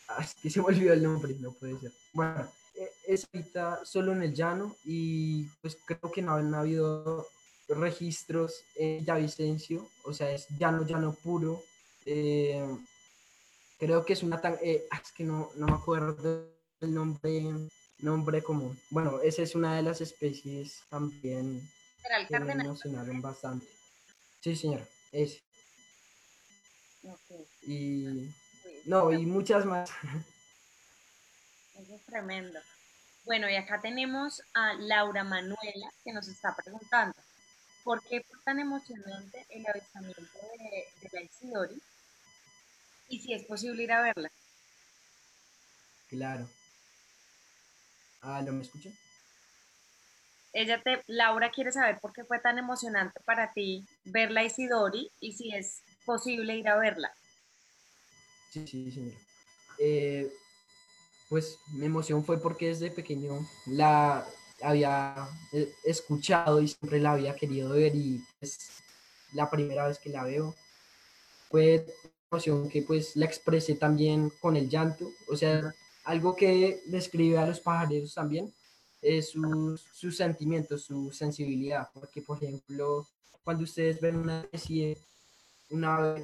Ay, 0.08 0.26
que 0.40 0.50
se 0.50 0.60
me 0.60 0.66
olvidó 0.66 0.92
el 0.92 1.02
nombre, 1.02 1.34
no 1.40 1.52
puede 1.52 1.80
ser. 1.80 1.92
Bueno, 2.12 2.48
eh, 2.76 2.90
es 3.08 3.26
ahorita 3.32 3.84
solo 3.84 4.12
en 4.12 4.22
el 4.22 4.34
llano 4.34 4.76
y 4.84 5.44
pues 5.62 5.76
creo 5.84 6.12
que 6.12 6.22
no 6.22 6.34
han 6.34 6.54
habido 6.54 7.26
registros 7.68 8.62
en 8.76 9.04
Vicencio, 9.04 9.88
o 10.04 10.12
sea, 10.12 10.30
es 10.30 10.46
llano, 10.58 10.86
llano 10.86 11.14
puro. 11.14 11.62
Eh, 12.04 12.64
creo 13.78 14.04
que 14.04 14.12
es 14.12 14.22
una 14.22 14.40
tan, 14.40 14.58
eh, 14.62 14.86
ah, 14.90 15.00
es 15.04 15.12
que 15.12 15.24
no, 15.24 15.50
no 15.56 15.66
me 15.66 15.74
acuerdo 15.74 16.48
el 16.80 16.94
nombre, 16.94 17.42
nombre 17.98 18.42
común. 18.42 18.78
Bueno, 18.90 19.20
esa 19.20 19.42
es 19.42 19.54
una 19.54 19.76
de 19.76 19.82
las 19.82 20.00
especies 20.00 20.82
también 20.88 21.68
que 22.28 22.40
me 22.40 22.52
emocionaron 22.52 23.20
bastante. 23.20 23.66
Sí, 24.40 24.54
señora, 24.54 24.86
ese. 25.12 25.42
Y 27.62 28.30
no, 28.84 29.12
y 29.12 29.26
muchas 29.26 29.64
más. 29.64 29.90
Eso 31.74 31.94
es 31.94 32.06
tremendo. 32.06 32.58
Bueno, 33.24 33.50
y 33.50 33.56
acá 33.56 33.80
tenemos 33.80 34.40
a 34.54 34.74
Laura 34.74 35.24
Manuela 35.24 35.90
que 36.04 36.12
nos 36.12 36.28
está 36.28 36.54
preguntando, 36.54 37.14
¿Por 37.86 38.02
qué 38.02 38.20
fue 38.20 38.36
tan 38.44 38.58
emocionante 38.58 39.46
el 39.48 39.64
avistamiento 39.64 40.38
de, 40.58 41.08
la 41.12 41.22
Isidori? 41.22 41.80
Y 43.08 43.20
si 43.20 43.32
es 43.32 43.44
posible 43.44 43.84
ir 43.84 43.92
a 43.92 44.02
verla. 44.02 44.28
Claro. 46.08 46.48
Ah, 48.22 48.42
¿lo 48.42 48.52
me 48.52 48.62
escuchan? 48.62 48.92
Ella 50.52 50.82
te, 50.82 51.00
Laura 51.06 51.52
quiere 51.52 51.70
saber 51.70 52.00
por 52.00 52.12
qué 52.12 52.24
fue 52.24 52.40
tan 52.40 52.58
emocionante 52.58 53.20
para 53.24 53.52
ti 53.52 53.86
ver 54.02 54.32
la 54.32 54.42
Isidori 54.42 55.12
y 55.20 55.34
si 55.34 55.54
es 55.54 55.84
posible 56.04 56.56
ir 56.56 56.68
a 56.68 56.78
verla. 56.78 57.14
Sí, 58.50 58.66
sí, 58.66 58.90
señor. 58.90 59.14
Eh, 59.78 60.28
pues 61.28 61.60
mi 61.68 61.86
emoción 61.86 62.24
fue 62.24 62.42
porque 62.42 62.66
desde 62.66 62.90
pequeño 62.90 63.48
la, 63.66 64.26
había 64.62 65.28
eh, 65.52 65.72
escuchado 65.84 66.60
y 66.60 66.68
siempre 66.68 67.00
la 67.00 67.12
había 67.12 67.34
querido 67.34 67.70
ver 67.70 67.94
y 67.94 68.22
es 68.40 68.58
la 69.32 69.50
primera 69.50 69.86
vez 69.86 69.98
que 69.98 70.10
la 70.10 70.24
veo. 70.24 70.54
Fue 71.50 71.84
una 71.84 72.12
emoción 72.32 72.68
que 72.68 72.82
pues 72.82 73.16
la 73.16 73.26
expresé 73.26 73.74
también 73.74 74.32
con 74.40 74.56
el 74.56 74.68
llanto, 74.68 75.10
o 75.30 75.36
sea, 75.36 75.74
algo 76.04 76.36
que 76.36 76.82
describe 76.86 77.38
a 77.38 77.46
los 77.46 77.60
pajareros 77.60 78.14
también 78.14 78.52
es 79.02 79.30
sus, 79.30 79.82
sus 79.92 80.16
sentimientos, 80.16 80.82
su 80.82 81.12
sensibilidad, 81.12 81.88
porque 81.92 82.22
por 82.22 82.42
ejemplo, 82.42 83.06
cuando 83.44 83.64
ustedes 83.64 84.00
ven 84.00 84.16
una 84.16 84.40
especie, 84.40 84.98
una 85.70 86.16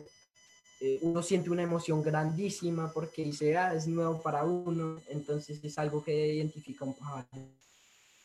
eh, 0.85 0.99
uno 1.03 1.23
siente 1.23 1.49
una 1.49 1.63
emoción 1.63 2.03
grandísima 2.03 2.93
porque 2.93 3.23
dice, 3.23 3.57
ah, 3.57 3.73
es 3.73 3.87
nuevo 3.87 4.21
para 4.21 4.43
uno, 4.43 5.01
entonces 5.09 5.63
es 5.63 5.79
algo 5.79 6.03
que 6.03 6.35
identifica 6.35 6.85
un 6.85 6.97
pájaro 6.97 7.29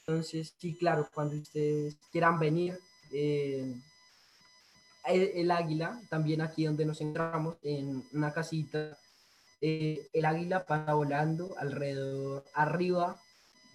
entonces, 0.08 0.56
sí, 0.58 0.74
claro, 0.74 1.10
cuando 1.14 1.36
ustedes 1.36 1.98
quieran 2.14 2.40
venir, 2.40 2.80
eh, 3.12 3.76
el, 5.06 5.52
águila, 5.52 6.00
también 6.10 6.40
aquí 6.40 6.64
donde 6.64 6.86
nos 6.86 7.02
encontramos, 7.02 7.58
en 7.62 8.02
una 8.14 8.32
casita, 8.32 8.98
eh, 9.60 10.08
el 10.14 10.24
águila 10.24 10.66
pasa 10.66 10.94
volando 10.94 11.58
alrededor, 11.58 12.46
arriba 12.54 13.22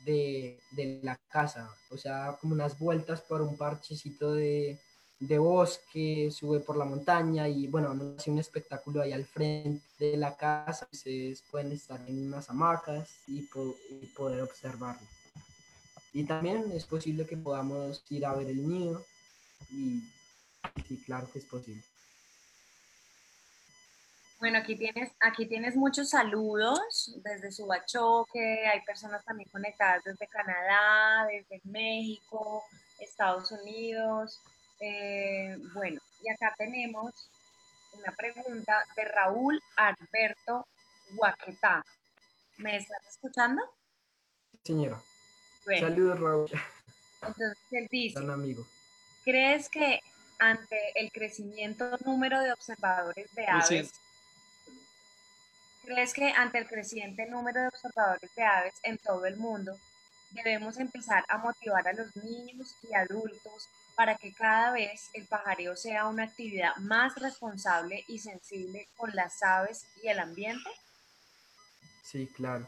de, 0.06 0.59
de, 0.70 1.00
la 1.02 1.18
casa, 1.28 1.68
o 1.90 1.98
sea, 1.98 2.38
como 2.40 2.54
unas 2.54 2.78
vueltas 2.78 3.20
por 3.20 3.42
un 3.42 3.59
parchecito 3.59 4.32
de, 4.32 4.80
de 5.20 5.38
bosque, 5.38 6.30
sube 6.30 6.60
por 6.60 6.78
la 6.78 6.86
montaña 6.86 7.46
y 7.46 7.66
bueno, 7.66 7.94
hace 8.16 8.30
un 8.30 8.38
espectáculo 8.38 9.02
ahí 9.02 9.12
al 9.12 9.26
frente 9.26 9.82
de 9.98 10.16
la 10.16 10.34
casa, 10.34 10.88
ustedes 10.90 11.42
pueden 11.50 11.72
estar 11.72 12.00
en 12.09 12.26
unas 12.26 12.48
hamacas 12.48 13.18
y, 13.26 13.40
y 13.90 14.06
poder 14.16 14.40
observarlo. 14.40 15.06
Y 16.12 16.24
también 16.24 16.70
es 16.72 16.84
posible 16.84 17.26
que 17.26 17.36
podamos 17.36 18.05
ir 18.10 18.26
a 18.26 18.34
ver 18.34 18.48
el 18.48 18.68
nido 18.68 19.05
y 19.70 20.02
sí, 20.86 21.02
claro 21.06 21.30
que 21.32 21.39
es 21.39 21.44
posible. 21.47 21.82
Bueno, 24.39 24.59
aquí 24.59 24.76
tienes, 24.76 25.12
aquí 25.20 25.47
tienes 25.47 25.76
muchos 25.76 26.10
saludos 26.10 27.16
desde 27.22 27.52
Subachoque, 27.52 28.66
hay 28.66 28.80
personas 28.80 29.24
también 29.24 29.48
conectadas 29.51 30.02
desde 30.05 30.26
Canadá, 30.26 31.26
desde 31.28 31.60
México, 31.64 32.64
Estados 32.98 33.52
Unidos. 33.52 34.40
Eh, 34.80 35.56
bueno, 35.74 36.01
y 36.22 36.28
acá 36.28 36.52
tenemos 36.59 37.12
una 37.93 38.12
pregunta 38.16 38.84
de 38.97 39.05
Raúl 39.05 39.62
Alberto 39.76 40.66
Guaquetá. 41.12 41.84
¿Me 42.59 42.76
estás 42.76 43.06
escuchando? 43.09 43.62
Señora. 44.64 45.01
Saludos, 45.64 46.20
Raúl. 46.20 46.51
Entonces 47.22 47.59
él 47.70 47.89
dice, 47.90 48.18
amigo. 48.18 48.66
¿crees 49.24 49.68
que 49.68 50.01
ante 50.39 50.76
el 50.97 51.12
crecimiento 51.12 51.97
número 52.05 52.40
de 52.40 52.52
observadores 52.52 53.32
de 53.34 53.47
aves, 53.47 53.93
¿crees 55.84 56.12
que 56.12 56.32
ante 56.32 56.59
el 56.59 56.66
creciente 56.66 57.26
número 57.26 57.60
de 57.60 57.68
observadores 57.68 58.34
de 58.34 58.43
aves 58.43 58.74
en 58.82 58.98
todo 58.98 59.24
el 59.26 59.36
mundo, 59.36 59.78
debemos 60.30 60.78
empezar 60.78 61.24
a 61.28 61.39
motivar 61.39 61.86
a 61.86 61.93
los 61.93 62.16
niños 62.16 62.74
y 62.82 62.93
adultos 62.93 63.68
para 63.94 64.16
que 64.16 64.32
cada 64.32 64.72
vez 64.72 65.10
el 65.12 65.26
pajareo 65.26 65.76
sea 65.76 66.09
una 66.09 66.24
actividad 66.24 66.74
más 66.78 67.14
responsable 67.16 68.05
y 68.09 68.18
sensible 68.18 68.89
con 68.97 69.14
las 69.14 69.43
aves 69.44 69.86
y 70.02 70.09
el 70.09 70.18
ambiente? 70.18 70.70
Sí, 72.02 72.26
claro. 72.34 72.66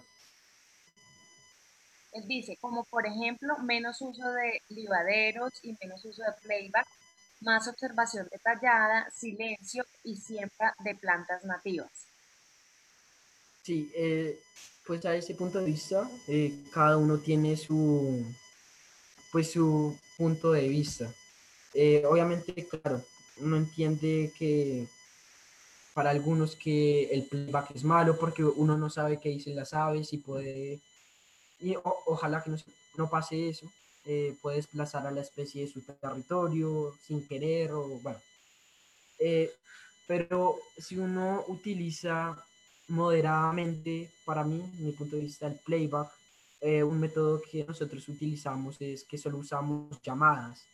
Él 2.15 2.27
dice, 2.27 2.57
como 2.61 2.85
por 2.85 3.07
ejemplo, 3.07 3.59
menos 3.59 4.01
uso 4.01 4.33
de 4.33 4.63
libaderos 4.69 5.53
y 5.63 5.77
menos 5.81 6.05
uso 6.05 6.23
de 6.23 6.33
playback, 6.43 6.87
más 7.41 7.69
observación 7.69 8.29
detallada, 8.31 9.11
silencio 9.11 9.85
y 10.05 10.17
siembra 10.17 10.75
de 10.85 10.95
plantas 10.95 11.45
nativas. 11.45 11.91
Sí, 13.63 13.91
eh, 13.97 14.39
pues 14.87 15.05
a 15.05 15.17
ese 15.17 15.35
punto 15.35 15.59
de 15.59 15.67
vista, 15.67 16.09
eh, 16.29 16.65
cada 16.73 16.97
uno 16.97 17.19
tiene 17.19 17.57
su, 17.57 18.25
pues 19.33 19.51
su 19.51 19.99
punto 20.17 20.53
de 20.53 20.69
vista. 20.69 21.13
Eh, 21.75 22.05
obviamente, 22.07 22.67
claro, 22.69 23.03
uno 23.41 23.57
entiende 23.57 24.33
que 24.39 24.87
para 25.95 26.11
algunos 26.11 26.55
que 26.57 27.05
el 27.05 27.27
playback 27.27 27.73
es 27.75 27.85
malo 27.85 28.17
porque 28.19 28.45
uno 28.45 28.77
no 28.77 28.91
sabe 28.91 29.19
qué 29.19 29.31
dicen 29.31 29.57
las 29.57 29.75
aves 29.75 30.13
y 30.13 30.19
puede, 30.19 30.81
y 31.61 31.77
ojalá 31.83 32.43
que 32.43 32.51
no, 32.97 33.11
pase 33.11 33.49
eso, 33.49 33.71
eh, 34.05 34.37
puede 34.43 34.57
desplazar 34.57 35.07
a 35.07 35.11
la 35.11 35.23
especie 35.23 35.63
de 35.63 35.73
su 35.73 35.81
territorio 35.83 36.95
sin 37.07 37.27
querer 37.27 37.73
o 37.73 38.01
bueno. 38.01 38.21
Eh, 39.19 39.53
pero 40.07 40.59
si 40.77 40.99
uno 40.99 41.45
utiliza 41.49 42.37
moderadamente, 42.89 44.11
para 44.25 44.45
mí, 44.45 44.63
mi 44.79 44.93
punto 44.93 45.17
de 45.17 45.23
vista, 45.23 45.47
el 45.47 45.59
playback, 45.65 46.11
un 46.61 46.99
método 46.99 47.43
que 47.43 47.63
nosotros 47.63 48.09
utilizamos 48.09 48.81
es 48.81 49.05
que 49.05 49.19
solo 49.19 49.37
usamos 49.37 50.01
llamadas 50.03 50.65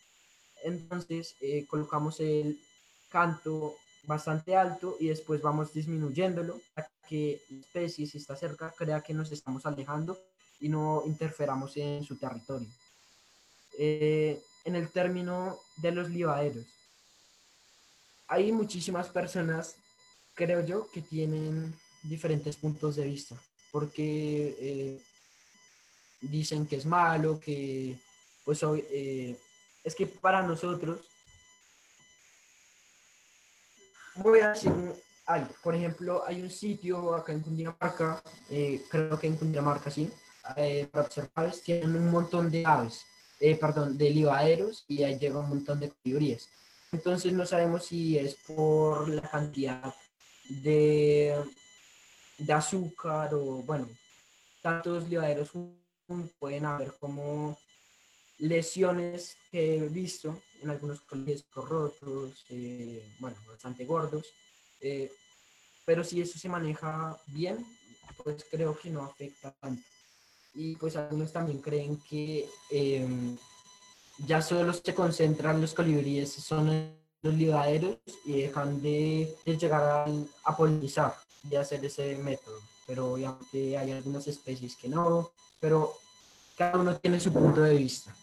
entonces 0.62 1.36
eh, 1.40 1.66
colocamos 1.66 2.20
el 2.20 2.60
canto 3.08 3.76
bastante 4.04 4.56
alto 4.56 4.96
y 4.98 5.08
después 5.08 5.42
vamos 5.42 5.72
disminuyéndolo 5.72 6.60
para 6.74 6.90
que 7.08 7.42
la 7.50 7.60
especie, 7.60 8.06
si 8.06 8.18
está 8.18 8.36
cerca, 8.36 8.72
crea 8.76 9.02
que 9.02 9.14
nos 9.14 9.32
estamos 9.32 9.66
alejando 9.66 10.18
y 10.60 10.68
no 10.68 11.02
interferamos 11.06 11.76
en 11.76 12.04
su 12.04 12.16
territorio. 12.16 12.68
Eh, 13.78 14.40
en 14.64 14.76
el 14.76 14.90
término 14.90 15.58
de 15.76 15.92
los 15.92 16.10
libaderos, 16.10 16.66
hay 18.28 18.52
muchísimas 18.52 19.08
personas, 19.08 19.76
creo 20.34 20.64
yo, 20.64 20.88
que 20.90 21.00
tienen 21.00 21.74
diferentes 22.02 22.56
puntos 22.56 22.96
de 22.96 23.04
vista, 23.04 23.36
porque 23.72 24.56
eh, 24.60 25.02
dicen 26.20 26.66
que 26.66 26.76
es 26.76 26.86
malo, 26.86 27.40
que 27.40 27.98
pues 28.44 28.62
hoy 28.62 28.84
es 29.82 29.94
que 29.94 30.06
para 30.06 30.42
nosotros, 30.42 31.00
voy 34.16 34.40
a 34.40 34.50
decir 34.50 34.72
algo. 35.26 35.54
Por 35.62 35.74
ejemplo, 35.74 36.24
hay 36.26 36.42
un 36.42 36.50
sitio 36.50 37.14
acá 37.14 37.32
en 37.32 37.40
Cundinamarca, 37.40 38.22
eh, 38.50 38.82
creo 38.90 39.18
que 39.18 39.26
en 39.26 39.36
Cundinamarca, 39.36 39.90
sí, 39.90 40.10
eh, 40.56 40.88
para 40.90 41.06
observar, 41.06 41.52
tienen 41.64 41.96
un 41.96 42.10
montón 42.10 42.50
de 42.50 42.64
aves, 42.64 43.04
eh, 43.40 43.56
perdón, 43.56 43.96
de 43.96 44.10
libaderos 44.10 44.84
y 44.88 45.02
ahí 45.02 45.18
llega 45.18 45.38
un 45.38 45.48
montón 45.48 45.80
de 45.80 45.90
colibríes. 45.90 46.48
Entonces 46.92 47.32
no 47.32 47.46
sabemos 47.46 47.86
si 47.86 48.18
es 48.18 48.34
por 48.46 49.08
la 49.08 49.22
cantidad 49.22 49.94
de, 50.48 51.36
de 52.38 52.52
azúcar 52.52 53.34
o, 53.34 53.62
bueno, 53.62 53.88
tantos 54.62 55.08
libaderos 55.08 55.50
pueden 56.38 56.66
haber 56.66 56.94
como 56.98 57.56
lesiones 58.38 59.36
que 59.50 59.76
he 59.76 59.88
visto 59.88 60.42
en 60.62 60.70
algunos 60.70 61.00
colegios 61.02 61.44
rotos, 61.54 62.44
eh, 62.48 63.02
bueno, 63.18 63.36
bastante 63.46 63.84
gordos, 63.84 64.26
eh, 64.80 65.10
pero 65.84 66.02
si 66.04 66.20
eso 66.20 66.38
se 66.38 66.48
maneja 66.48 67.18
bien, 67.26 67.64
pues 68.16 68.44
creo 68.50 68.78
que 68.78 68.90
no 68.90 69.04
afecta 69.04 69.52
tanto. 69.52 69.82
Y 70.54 70.76
pues 70.76 70.96
algunos 70.96 71.32
también 71.32 71.60
creen 71.60 72.00
que 72.08 72.48
em, 72.70 73.36
ya 74.26 74.42
solo 74.42 74.72
se 74.72 74.94
concentran 74.94 75.60
los 75.60 75.74
colibríes, 75.74 76.32
son 76.32 76.92
los 77.22 77.34
libaderos 77.34 77.98
y 78.24 78.42
dejan 78.42 78.82
de, 78.82 79.36
de 79.44 79.56
llegar 79.56 79.82
a, 79.82 80.06
a 80.44 80.56
polinizar 80.56 81.14
y 81.48 81.56
hacer 81.56 81.84
ese 81.84 82.16
método. 82.16 82.58
Pero 82.86 83.12
obviamente 83.12 83.78
hay 83.78 83.92
algunas 83.92 84.26
especies 84.26 84.76
que 84.76 84.88
no, 84.88 85.30
pero 85.60 85.94
cada 86.56 86.78
uno 86.78 86.96
tiene 86.98 87.20
su 87.20 87.32
punto 87.32 87.62
de 87.62 87.76
vista. 87.76 88.14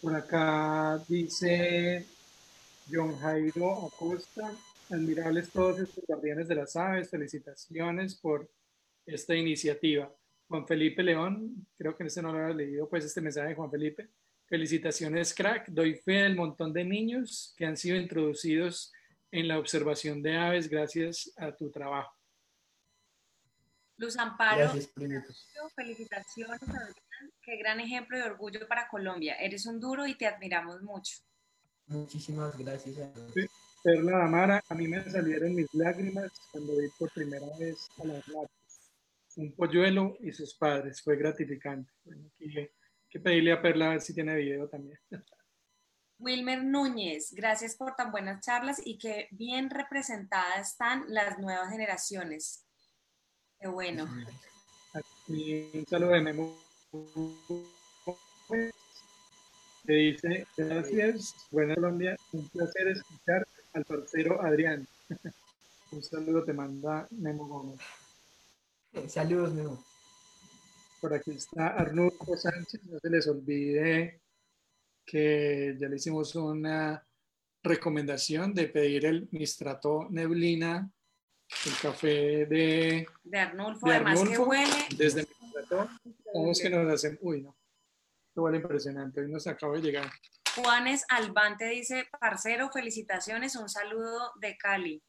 Por 0.00 0.14
acá 0.14 1.02
dice 1.08 2.06
John 2.90 3.18
Jairo 3.18 3.86
Acosta, 3.86 4.52
admirables 4.90 5.50
todos 5.50 5.78
estos 5.80 6.04
guardianes 6.06 6.48
de 6.48 6.54
las 6.54 6.76
aves, 6.76 7.10
felicitaciones 7.10 8.14
por 8.14 8.48
esta 9.08 9.34
iniciativa. 9.34 10.12
Juan 10.48 10.66
Felipe 10.66 11.02
León, 11.02 11.66
creo 11.76 11.96
que 11.96 12.02
en 12.02 12.06
este 12.06 12.22
no 12.22 12.32
lo 12.32 12.38
había 12.38 12.54
leído, 12.54 12.88
pues 12.88 13.04
este 13.04 13.20
mensaje 13.20 13.48
de 13.48 13.54
Juan 13.54 13.70
Felipe. 13.70 14.08
Felicitaciones, 14.46 15.34
crack. 15.34 15.68
Doy 15.68 15.94
fe 15.96 16.22
del 16.22 16.36
montón 16.36 16.72
de 16.72 16.84
niños 16.84 17.54
que 17.56 17.66
han 17.66 17.76
sido 17.76 17.96
introducidos 17.96 18.92
en 19.30 19.48
la 19.48 19.58
observación 19.58 20.22
de 20.22 20.36
aves 20.36 20.68
gracias 20.68 21.32
a 21.36 21.54
tu 21.54 21.70
trabajo. 21.70 22.14
Luz 23.98 24.16
Amparo, 24.16 24.70
felicitaciones, 25.74 26.60
Qué 27.42 27.56
gran 27.56 27.80
ejemplo 27.80 28.16
de 28.16 28.24
orgullo 28.24 28.66
para 28.68 28.88
Colombia. 28.88 29.34
Eres 29.34 29.66
un 29.66 29.80
duro 29.80 30.06
y 30.06 30.16
te 30.16 30.26
admiramos 30.26 30.82
mucho. 30.82 31.16
Muchísimas 31.86 32.56
gracias. 32.56 32.96
Perla 33.82 34.24
Amara, 34.24 34.62
a 34.68 34.74
mí 34.74 34.86
me 34.86 35.02
salieron 35.02 35.54
mis 35.54 35.72
lágrimas 35.74 36.30
cuando 36.52 36.76
vi 36.76 36.88
por 36.98 37.10
primera 37.10 37.46
vez 37.58 37.88
a 38.00 38.04
las 38.04 38.26
ratas. 38.26 38.57
Un 39.38 39.54
polluelo 39.54 40.16
y 40.18 40.32
sus 40.32 40.54
padres. 40.54 41.00
Fue 41.00 41.16
gratificante. 41.16 41.92
Bueno, 42.02 42.28
hay 42.40 42.70
que 43.08 43.20
pedirle 43.20 43.52
a 43.52 43.62
Perla 43.62 43.86
a 43.86 43.90
ver 43.90 44.00
si 44.00 44.12
tiene 44.12 44.34
video 44.34 44.68
también. 44.68 44.98
Wilmer 46.18 46.64
Núñez, 46.64 47.32
gracias 47.32 47.76
por 47.76 47.94
tan 47.94 48.10
buenas 48.10 48.44
charlas 48.44 48.82
y 48.84 48.98
que 48.98 49.28
bien 49.30 49.70
representadas 49.70 50.72
están 50.72 51.04
las 51.06 51.38
nuevas 51.38 51.70
generaciones. 51.70 52.66
Qué 53.60 53.68
bueno. 53.68 54.08
un 55.28 55.86
saludo 55.86 56.10
de 56.10 56.20
Memo. 56.20 56.58
Te 59.84 59.92
dice, 59.92 60.46
gracias, 60.56 61.36
buena 61.52 61.76
Colombia, 61.76 62.16
un 62.32 62.48
placer 62.48 62.88
escuchar 62.88 63.46
al 63.74 63.84
parcero 63.84 64.42
Adrián. 64.42 64.88
un 65.92 66.02
saludo 66.02 66.42
te 66.42 66.52
manda 66.52 67.06
Memo 67.12 67.46
Gómez. 67.46 67.80
Saludos, 69.08 69.52
Memo. 69.54 69.84
Por 71.00 71.14
aquí 71.14 71.30
está 71.30 71.68
Arnulfo 71.68 72.36
Sánchez, 72.36 72.84
no 72.84 72.98
se 72.98 73.10
les 73.10 73.26
olvide 73.28 74.20
que 75.06 75.76
ya 75.78 75.88
le 75.88 75.96
hicimos 75.96 76.34
una 76.34 77.06
recomendación 77.62 78.52
de 78.52 78.68
pedir 78.68 79.06
el 79.06 79.28
Mistrato 79.30 80.06
Neblina 80.10 80.90
el 81.66 81.72
café 81.80 82.46
de, 82.46 83.06
de 83.24 83.38
Arnulfo, 83.38 83.86
además 83.86 84.22
que 84.22 84.38
huele. 84.38 84.86
Desde 84.96 85.22
mi 85.22 85.28
vamos 86.34 86.60
que 86.60 86.70
nos 86.70 86.92
hacen, 86.92 87.18
uy, 87.22 87.42
no, 87.42 87.56
esto 88.28 88.42
huele 88.42 88.58
impresionante, 88.58 89.20
hoy 89.20 89.30
nos 89.30 89.46
acaba 89.46 89.74
de 89.74 89.82
llegar. 89.82 90.10
Juanes 90.54 91.04
Albante 91.08 91.66
dice, 91.66 92.06
parcero, 92.20 92.70
felicitaciones, 92.70 93.56
un 93.56 93.68
saludo 93.68 94.32
de 94.40 94.56
Cali. 94.56 95.02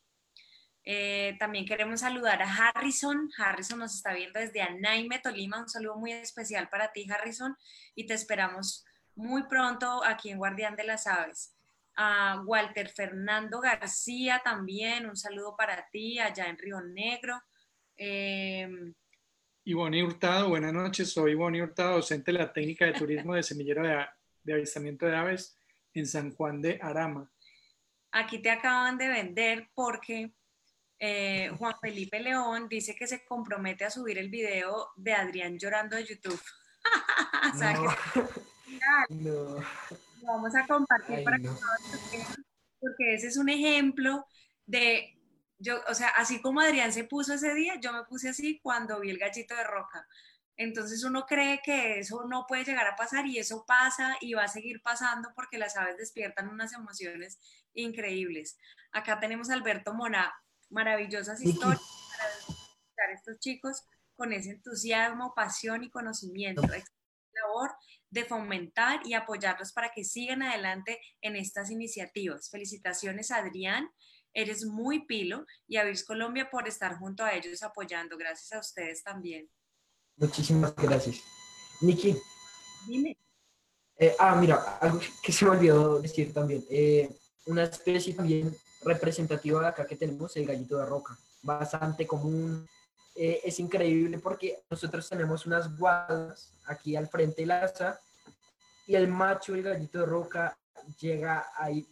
Eh, 0.91 1.35
también 1.37 1.65
queremos 1.67 1.99
saludar 1.99 2.41
a 2.41 2.51
Harrison. 2.51 3.29
Harrison 3.37 3.77
nos 3.77 3.93
está 3.93 4.11
viendo 4.11 4.39
desde 4.39 4.63
Anaime, 4.63 5.19
Tolima. 5.19 5.59
Un 5.59 5.69
saludo 5.69 5.97
muy 5.97 6.13
especial 6.13 6.67
para 6.67 6.91
ti, 6.91 7.05
Harrison. 7.07 7.55
Y 7.93 8.07
te 8.07 8.15
esperamos 8.15 8.83
muy 9.13 9.43
pronto 9.43 10.03
aquí 10.03 10.31
en 10.31 10.39
Guardián 10.39 10.75
de 10.75 10.85
las 10.85 11.05
Aves 11.05 11.53
a 12.01 12.41
Walter 12.45 12.87
Fernando 12.87 13.59
García 13.59 14.41
también, 14.41 15.05
un 15.05 15.17
saludo 15.17 15.55
para 15.57 15.85
ti 15.91 16.17
allá 16.17 16.47
en 16.47 16.57
Río 16.57 16.79
Negro. 16.79 17.41
Eh, 17.97 18.93
Ivonne 19.65 20.01
Hurtado, 20.01 20.47
buenas 20.47 20.71
noches, 20.71 21.11
soy 21.11 21.33
Ivonne 21.33 21.61
Hurtado, 21.61 21.97
docente 21.97 22.31
de 22.31 22.37
la 22.37 22.53
técnica 22.53 22.85
de 22.85 22.93
turismo 22.93 23.35
de 23.35 23.43
semillero 23.43 23.83
de, 23.83 24.53
avistamiento 24.53 25.05
de 25.05 25.15
aves 25.17 25.57
en 25.93 26.07
San 26.07 26.33
Juan 26.33 26.61
de 26.61 26.79
Arama. 26.81 27.29
Aquí 28.11 28.41
te 28.41 28.49
acaban 28.49 28.97
de 28.97 29.09
vender 29.09 29.69
porque 29.75 30.31
Eh, 30.99 31.51
Juan 31.57 31.75
Felipe 31.81 32.19
León 32.19 32.67
dice 32.67 32.93
que 32.95 33.07
se 33.07 33.25
compromete 33.25 33.85
a 33.85 33.89
subir 33.89 34.17
el 34.17 34.29
video 34.29 34.89
de 34.97 35.13
Adrián 35.13 35.57
llorando 35.57 35.95
de 35.95 36.05
YouTube. 36.05 36.41
o 37.53 37.57
sea, 37.57 37.73
No. 39.09 39.55
Lo 39.55 39.63
vamos 40.23 40.55
a 40.55 40.65
compartir 40.67 41.17
Ay, 41.17 41.23
para 41.23 41.37
no. 41.37 41.57
que 42.11 42.23
porque 42.79 43.15
ese 43.15 43.27
es 43.27 43.37
un 43.37 43.49
ejemplo 43.49 44.25
de, 44.65 45.17
yo, 45.57 45.81
o 45.87 45.93
sea, 45.93 46.09
así 46.09 46.41
como 46.41 46.61
Adrián 46.61 46.93
se 46.93 47.03
puso 47.03 47.33
ese 47.33 47.53
día, 47.53 47.75
yo 47.81 47.91
me 47.91 48.03
puse 48.05 48.29
así 48.29 48.59
cuando 48.61 48.99
vi 48.99 49.09
el 49.09 49.17
gallito 49.17 49.55
de 49.55 49.63
roca. 49.63 50.07
Entonces 50.55 51.03
uno 51.03 51.25
cree 51.25 51.61
que 51.63 51.99
eso 51.99 52.25
no 52.25 52.45
puede 52.47 52.65
llegar 52.65 52.87
a 52.87 52.95
pasar 52.95 53.25
y 53.25 53.37
eso 53.37 53.65
pasa 53.65 54.17
y 54.21 54.33
va 54.33 54.43
a 54.43 54.49
seguir 54.49 54.81
pasando 54.81 55.29
porque 55.35 55.57
las 55.57 55.77
aves 55.77 55.97
despiertan 55.97 56.49
unas 56.49 56.73
emociones 56.73 57.39
increíbles. 57.73 58.57
Acá 58.91 59.19
tenemos 59.19 59.49
a 59.49 59.53
Alberto 59.53 59.93
Mona, 59.93 60.33
maravillosas 60.69 61.41
historias 61.41 61.81
para 62.17 62.29
escuchar 62.37 63.09
a 63.09 63.13
estos 63.13 63.39
chicos 63.39 63.81
con 64.15 64.33
ese 64.33 64.51
entusiasmo, 64.51 65.33
pasión 65.35 65.83
y 65.83 65.89
conocimiento. 65.89 66.61
Excelente 66.63 66.91
labor 67.33 67.71
de 68.09 68.25
fomentar 68.25 68.99
y 69.05 69.13
apoyarlos 69.13 69.71
para 69.71 69.91
que 69.91 70.03
sigan 70.03 70.41
adelante 70.43 70.99
en 71.21 71.35
estas 71.35 71.71
iniciativas. 71.71 72.49
Felicitaciones, 72.49 73.31
Adrián. 73.31 73.89
Eres 74.33 74.65
muy 74.65 75.05
pilo 75.05 75.45
y 75.67 75.77
a 75.77 75.83
Virs 75.83 76.03
Colombia 76.03 76.49
por 76.49 76.67
estar 76.67 76.97
junto 76.97 77.23
a 77.23 77.33
ellos 77.33 77.63
apoyando. 77.63 78.17
Gracias 78.17 78.51
a 78.53 78.59
ustedes 78.59 79.03
también. 79.03 79.49
Muchísimas 80.17 80.75
gracias. 80.75 81.21
Nikki, 81.81 82.15
Dime. 82.85 83.17
eh, 83.97 84.15
ah, 84.19 84.35
mira, 84.35 84.77
algo 84.81 84.99
que 85.23 85.31
se 85.31 85.45
me 85.45 85.51
olvidó 85.51 85.99
decir 86.01 86.33
también. 86.33 86.63
eh, 86.69 87.09
una 87.45 87.63
especie 87.63 88.13
también 88.13 88.55
representativa 88.81 89.61
de 89.61 89.67
acá 89.67 89.85
que 89.85 89.95
tenemos, 89.95 90.35
el 90.37 90.45
gallito 90.45 90.77
de 90.77 90.85
roca. 90.85 91.17
Bastante 91.41 92.05
común. 92.07 92.67
eh, 93.15 93.41
es 93.43 93.59
increíble 93.59 94.19
porque 94.19 94.59
nosotros 94.69 95.09
tenemos 95.09 95.45
unas 95.45 95.77
guadas 95.77 96.53
aquí 96.65 96.95
al 96.95 97.07
frente 97.07 97.41
de 97.41 97.47
la 97.47 97.61
casa 97.61 97.99
y 98.87 98.95
el 98.95 99.07
macho, 99.07 99.53
el 99.53 99.63
gallito 99.63 99.99
de 99.99 100.05
roca, 100.05 100.57
llega 100.99 101.51
ahí, 101.57 101.85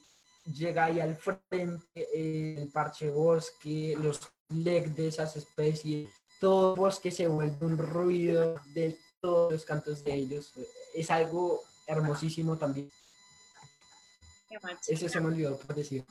llega 0.45 0.85
ahí 0.85 0.99
al 0.99 1.15
frente, 1.15 1.81
eh, 1.95 2.55
el 2.57 2.69
parche 2.69 3.09
bosque, 3.09 3.95
los 4.01 4.21
legs 4.49 4.95
de 4.95 5.07
esas 5.09 5.35
especies, 5.35 6.09
todo 6.39 6.73
el 6.73 6.79
bosque 6.79 7.11
se 7.11 7.27
vuelve 7.27 7.65
un 7.65 7.77
ruido 7.77 8.59
de 8.73 8.97
todos 9.21 9.51
los 9.51 9.65
cantos 9.65 10.03
de 10.03 10.13
ellos. 10.13 10.53
Es 10.93 11.11
algo 11.11 11.61
hermosísimo 11.85 12.57
también. 12.57 12.91
Eso 14.87 15.09
se 15.09 15.19
me 15.19 15.27
olvidó 15.27 15.57
por 15.57 15.75
decir. 15.75 16.05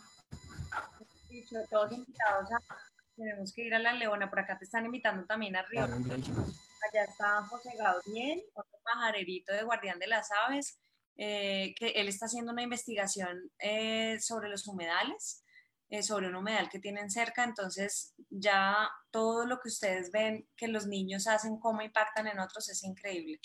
Dicho, 1.46 1.62
todos 1.70 1.92
invitados 1.92 2.50
a... 2.52 2.76
Tenemos 3.14 3.52
que 3.52 3.62
ir 3.62 3.74
a 3.74 3.78
La 3.78 3.92
Leona. 3.92 4.28
Por 4.28 4.40
acá 4.40 4.58
te 4.58 4.64
están 4.64 4.84
invitando 4.84 5.24
también 5.26 5.56
arriba. 5.56 5.84
Allá 5.84 7.04
está 7.04 7.42
José 7.48 7.70
Gabriel, 7.78 8.42
otro 8.52 8.78
pajarerito 8.84 9.52
de 9.52 9.62
Guardián 9.62 9.98
de 9.98 10.06
las 10.06 10.28
Aves, 10.46 10.78
eh, 11.16 11.74
que 11.78 11.88
él 11.90 12.08
está 12.08 12.26
haciendo 12.26 12.52
una 12.52 12.62
investigación 12.62 13.50
eh, 13.58 14.18
sobre 14.20 14.50
los 14.50 14.66
humedales, 14.66 15.42
eh, 15.88 16.02
sobre 16.02 16.28
un 16.28 16.34
humedal 16.34 16.68
que 16.68 16.78
tienen 16.78 17.10
cerca. 17.10 17.44
Entonces, 17.44 18.14
ya 18.28 18.90
todo 19.10 19.46
lo 19.46 19.60
que 19.60 19.68
ustedes 19.68 20.10
ven 20.10 20.46
que 20.56 20.68
los 20.68 20.86
niños 20.86 21.26
hacen, 21.26 21.58
cómo 21.58 21.80
impactan 21.80 22.26
en 22.26 22.38
otros, 22.38 22.68
es 22.68 22.84
increíble. 22.84 23.40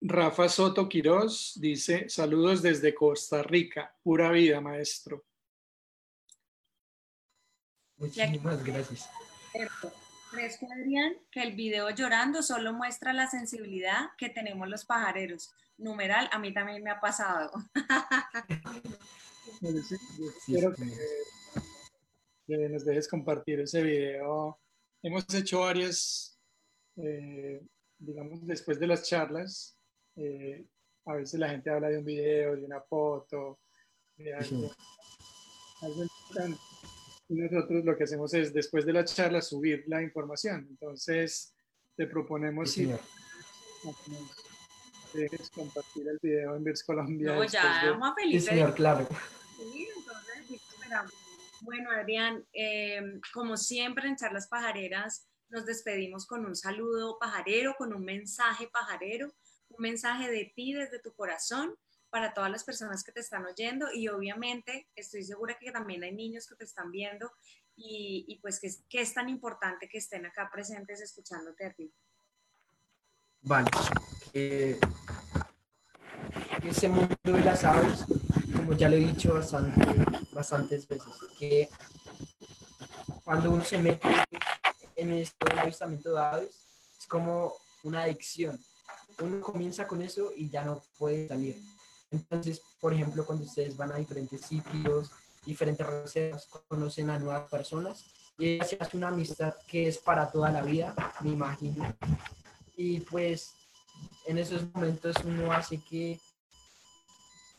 Rafa 0.00 0.48
Soto 0.48 0.88
Quiroz 0.88 1.52
dice, 1.60 2.08
saludos 2.08 2.62
desde 2.62 2.94
Costa 2.94 3.42
Rica, 3.42 3.94
pura 4.02 4.30
vida, 4.30 4.60
maestro. 4.60 5.27
Muchísimas 7.98 8.64
gracias. 8.64 9.08
¿Crees 10.30 10.58
que, 10.58 10.66
Adrián, 10.66 11.14
que 11.30 11.42
el 11.42 11.54
video 11.54 11.90
llorando 11.90 12.42
solo 12.42 12.72
muestra 12.72 13.12
la 13.12 13.28
sensibilidad 13.28 14.10
que 14.18 14.28
tenemos 14.28 14.68
los 14.68 14.84
pajareros? 14.84 15.50
Numeral, 15.78 16.28
a 16.32 16.38
mí 16.38 16.52
también 16.52 16.82
me 16.82 16.90
ha 16.90 17.00
pasado. 17.00 17.50
Bueno, 19.60 19.82
sí, 19.82 19.96
yo 20.16 20.30
Sí, 20.30 20.52
quiero 20.52 20.72
que, 20.72 20.84
que 22.46 22.68
nos 22.68 22.84
dejes 22.84 23.08
compartir 23.08 23.58
ese 23.58 23.82
video. 23.82 24.60
Hemos 25.02 25.24
hecho 25.34 25.60
varias, 25.60 26.38
eh, 26.96 27.60
digamos, 27.98 28.46
después 28.46 28.78
de 28.78 28.86
las 28.86 29.08
charlas, 29.08 29.76
eh, 30.14 30.64
a 31.06 31.14
veces 31.14 31.40
la 31.40 31.48
gente 31.48 31.70
habla 31.70 31.88
de 31.88 31.98
un 31.98 32.04
video, 32.04 32.54
de 32.54 32.64
una 32.64 32.80
foto, 32.82 33.58
de 34.16 34.34
algo, 34.34 34.70
algo 35.82 36.02
importante. 36.02 36.67
Nosotros 37.28 37.84
lo 37.84 37.96
que 37.96 38.04
hacemos 38.04 38.32
es, 38.34 38.52
después 38.54 38.86
de 38.86 38.92
la 38.94 39.04
charla, 39.04 39.42
subir 39.42 39.84
la 39.86 40.02
información. 40.02 40.66
Entonces, 40.70 41.54
te 41.96 42.06
proponemos 42.06 42.70
Sí, 42.70 42.90
si 45.12 45.18
dejes 45.18 45.50
compartir 45.50 46.08
el 46.08 46.18
video 46.22 46.56
en 46.56 46.64
Virs 46.64 46.82
Colombia. 46.84 47.34
No, 47.34 47.44
ya, 47.44 47.84
de- 47.86 47.94
Juan 47.96 48.14
Sí, 48.16 48.22
Felipe. 48.22 48.40
señor, 48.40 48.74
claro. 48.74 49.06
Sí, 49.58 49.88
entonces, 49.96 50.46
sí. 50.48 50.60
Bueno, 51.60 51.90
Adrián, 51.90 52.46
eh, 52.52 53.00
como 53.34 53.56
siempre 53.56 54.08
en 54.08 54.16
Charlas 54.16 54.48
Pajareras, 54.48 55.28
nos 55.50 55.66
despedimos 55.66 56.26
con 56.26 56.46
un 56.46 56.54
saludo 56.54 57.18
pajarero, 57.18 57.74
con 57.76 57.92
un 57.92 58.04
mensaje 58.04 58.68
pajarero, 58.72 59.26
un 59.70 59.82
mensaje 59.82 60.30
de 60.30 60.52
ti 60.54 60.72
desde 60.72 60.98
tu 61.00 61.12
corazón 61.14 61.74
para 62.10 62.34
todas 62.34 62.50
las 62.50 62.64
personas 62.64 63.04
que 63.04 63.12
te 63.12 63.20
están 63.20 63.44
oyendo 63.46 63.86
y 63.92 64.08
obviamente 64.08 64.88
estoy 64.94 65.22
segura 65.22 65.58
que 65.58 65.72
también 65.72 66.02
hay 66.02 66.12
niños 66.12 66.46
que 66.46 66.56
te 66.56 66.64
están 66.64 66.90
viendo 66.90 67.30
y, 67.76 68.24
y 68.26 68.38
pues 68.40 68.58
que, 68.60 68.70
que 68.88 69.00
es 69.00 69.14
tan 69.14 69.28
importante 69.28 69.88
que 69.88 69.98
estén 69.98 70.26
acá 70.26 70.50
presentes 70.52 71.00
escuchándote 71.00 71.66
a 71.66 71.72
ti. 71.72 71.92
Vale. 73.42 73.70
Eh, 74.32 74.78
ese 76.64 76.88
mundo 76.88 77.16
de 77.22 77.40
las 77.40 77.64
aves, 77.64 78.04
como 78.54 78.72
ya 78.74 78.88
lo 78.88 78.96
he 78.96 79.00
dicho 79.00 79.34
bastante, 79.34 79.80
bastantes 80.32 80.86
veces, 80.86 81.14
que 81.38 81.68
cuando 83.24 83.50
uno 83.50 83.64
se 83.64 83.78
mete 83.78 84.08
en 84.96 85.12
esto 85.12 85.46
del 85.46 85.58
avistamiento 85.60 86.12
de 86.12 86.20
aves, 86.20 86.66
es 86.98 87.06
como 87.06 87.54
una 87.84 88.02
adicción. 88.02 88.58
Uno 89.20 89.40
comienza 89.40 89.86
con 89.86 90.02
eso 90.02 90.32
y 90.34 90.50
ya 90.50 90.64
no 90.64 90.82
puede 90.98 91.28
salir. 91.28 91.56
Entonces, 92.10 92.62
por 92.80 92.92
ejemplo, 92.92 93.24
cuando 93.26 93.44
ustedes 93.44 93.76
van 93.76 93.92
a 93.92 93.96
diferentes 93.96 94.42
sitios, 94.42 95.10
diferentes 95.44 95.86
reservas, 95.86 96.48
conocen 96.68 97.10
a 97.10 97.18
nuevas 97.18 97.50
personas 97.50 98.04
y 98.38 98.60
se 98.60 98.76
hace 98.80 98.96
una 98.96 99.08
amistad 99.08 99.54
que 99.66 99.88
es 99.88 99.98
para 99.98 100.30
toda 100.30 100.50
la 100.50 100.62
vida, 100.62 100.94
me 101.20 101.30
imagino. 101.30 101.94
Y 102.76 103.00
pues 103.00 103.54
en 104.26 104.38
esos 104.38 104.72
momentos 104.74 105.16
uno 105.24 105.52
hace 105.52 105.78
que 105.78 106.18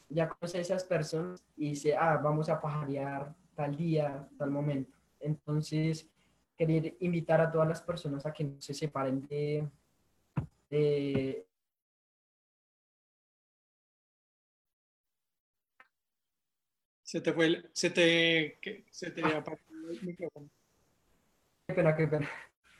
ya 0.07 0.29
conoce 0.29 0.57
a 0.57 0.61
esas 0.61 0.83
personas 0.83 1.43
y 1.55 1.71
dice, 1.71 1.95
ah, 1.95 2.17
vamos 2.17 2.49
a 2.49 2.59
pajarear 2.59 3.35
tal 3.55 3.75
día, 3.75 4.27
tal 4.37 4.49
momento. 4.49 4.97
Entonces, 5.19 6.07
querer 6.57 6.95
invitar 6.99 7.41
a 7.41 7.51
todas 7.51 7.67
las 7.67 7.81
personas 7.81 8.25
a 8.25 8.33
que 8.33 8.43
no 8.43 8.61
se 8.61 8.73
separen 8.73 9.27
de 9.27 9.69
Se 17.09 17.21
te 17.21 17.33
fue, 17.33 17.47
el- 17.47 17.69
se 17.73 17.89
te, 17.89 18.59
se 18.91 19.09
te 19.09 19.25
apagó 19.25 19.57
el 19.89 19.99
micrófono. 20.03 20.47
qué 21.67 21.73
pena, 21.73 21.95
qué 21.95 22.07
pena. 22.07 22.29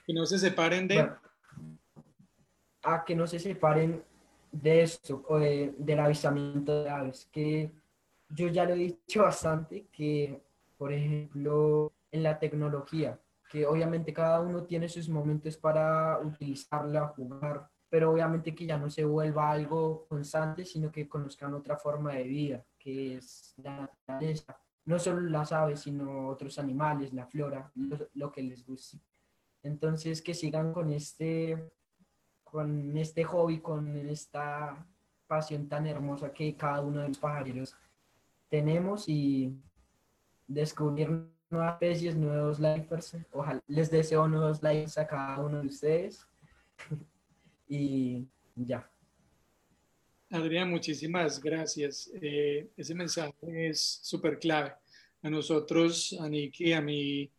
Que 0.06 0.14
no 0.14 0.24
se 0.28 0.38
separen 0.38 0.88
de... 0.88 0.94
Bueno, 0.96 1.18
a 2.84 3.04
que 3.04 3.16
no 3.16 3.26
se 3.26 3.40
separen 3.40 4.04
de 4.52 4.84
esto, 4.84 5.26
o 5.28 5.40
de- 5.40 5.74
del 5.80 6.00
avistamiento 6.00 6.84
de 6.84 6.90
aves, 6.92 7.28
que 7.32 7.72
yo 8.30 8.50
ya 8.50 8.66
lo 8.66 8.74
he 8.74 8.78
dicho 8.78 9.24
bastante, 9.24 9.88
que 9.92 10.40
por 10.78 10.94
ejemplo 10.94 11.92
en 12.12 12.22
la 12.22 12.38
tecnología, 12.38 13.20
que 13.50 13.66
obviamente 13.66 14.14
cada 14.14 14.42
uno 14.42 14.64
tiene 14.64 14.88
sus 14.90 15.10
momentos 15.10 15.58
para 15.58 16.20
utilizarla, 16.20 17.08
jugar, 17.08 17.68
pero 17.90 18.12
obviamente 18.12 18.54
que 18.54 18.68
ya 18.68 18.78
no 18.78 18.92
se 18.92 19.04
vuelva 19.06 19.50
algo 19.50 20.06
constante, 20.08 20.66
sino 20.66 20.92
que 20.92 21.10
conozcan 21.10 21.56
otra 21.56 21.78
forma 21.78 22.14
de 22.14 22.24
vida, 22.26 22.66
que 22.80 23.18
es 23.18 23.54
la 23.58 23.82
naturaleza. 23.82 24.58
No 24.86 24.98
solo 24.98 25.22
las 25.22 25.52
aves, 25.52 25.82
sino 25.82 26.28
otros 26.28 26.58
animales, 26.58 27.14
la 27.14 27.28
flora, 27.28 27.72
lo, 28.16 28.32
que 28.32 28.42
les 28.42 28.66
guste. 28.66 29.00
Entonces, 29.62 30.22
que 30.22 30.34
sigan 30.34 30.74
con 30.74 30.92
este, 30.92 31.72
con 32.44 32.98
este 32.98 33.24
hobby, 33.26 33.60
con 33.60 33.96
esta 34.10 34.88
pasión 35.28 35.68
tan 35.68 35.86
hermosa 35.86 36.34
que 36.34 36.56
cada 36.56 36.82
uno 36.82 37.02
de 37.02 37.10
los 37.10 37.20
pajareros 37.20 37.76
tenemos 38.48 39.08
y 39.08 39.56
descubrir 40.48 41.30
nuevas 41.52 41.74
especies, 41.74 42.16
nuevos 42.16 42.60
lifers. 42.60 43.16
Ojalá 43.32 43.62
les 43.68 43.92
deseo 43.92 44.28
nuevos 44.28 44.64
likes 44.64 45.00
a 45.00 45.06
cada 45.06 45.40
uno 45.40 45.62
de 45.62 45.68
ustedes. 45.68 46.26
y 47.68 48.28
ya. 48.56 48.90
Adrián, 50.32 50.70
muchísimas 50.70 51.42
gracias. 51.42 52.12
Eh, 52.22 52.70
ese 52.78 52.94
mensaje 52.94 53.70
es 53.70 54.00
súper 54.04 54.38
clave. 54.38 54.74
A 55.22 55.30
nosotros, 55.30 56.16
a 56.20 56.30
Nicky, 56.30 56.72
a 56.72 56.82
mí, 56.82 57.30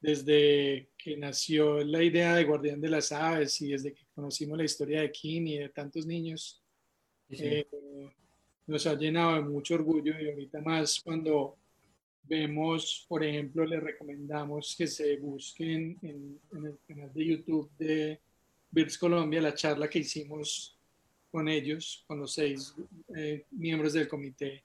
desde 0.00 0.88
que 0.96 1.16
nació 1.16 1.84
la 1.84 2.02
idea 2.02 2.34
de 2.34 2.44
Guardián 2.44 2.80
de 2.80 2.88
las 2.88 3.12
Aves 3.12 3.60
y 3.60 3.72
desde 3.72 3.92
que 3.92 4.06
conocimos 4.14 4.56
la 4.56 4.64
historia 4.64 5.00
de 5.00 5.12
Kim 5.12 5.46
y 5.46 5.58
de 5.58 5.68
tantos 5.68 6.06
niños, 6.06 6.62
eh, 7.28 7.66
nos 8.66 8.86
ha 8.86 8.94
llenado 8.94 9.34
de 9.34 9.42
mucho 9.42 9.74
orgullo 9.74 10.18
y 10.18 10.30
ahorita 10.30 10.60
más 10.60 11.00
cuando 11.00 11.56
vemos, 12.22 13.04
por 13.08 13.24
ejemplo, 13.24 13.64
le 13.64 13.80
recomendamos 13.80 14.74
que 14.76 14.86
se 14.86 15.16
busquen 15.16 15.98
en, 16.02 16.40
el 16.52 16.78
canal 16.86 17.12
de 17.12 17.24
YouTube 17.24 17.70
de 17.78 18.20
Birds 18.70 18.96
Colombia 18.96 19.40
la 19.40 19.54
charla 19.54 19.88
que 19.88 19.98
hicimos 19.98 20.78
con 21.32 21.48
ellos, 21.48 22.04
con 22.06 22.20
los 22.20 22.34
seis 22.34 22.74
eh, 23.16 23.46
miembros 23.52 23.94
del 23.94 24.06
comité. 24.06 24.62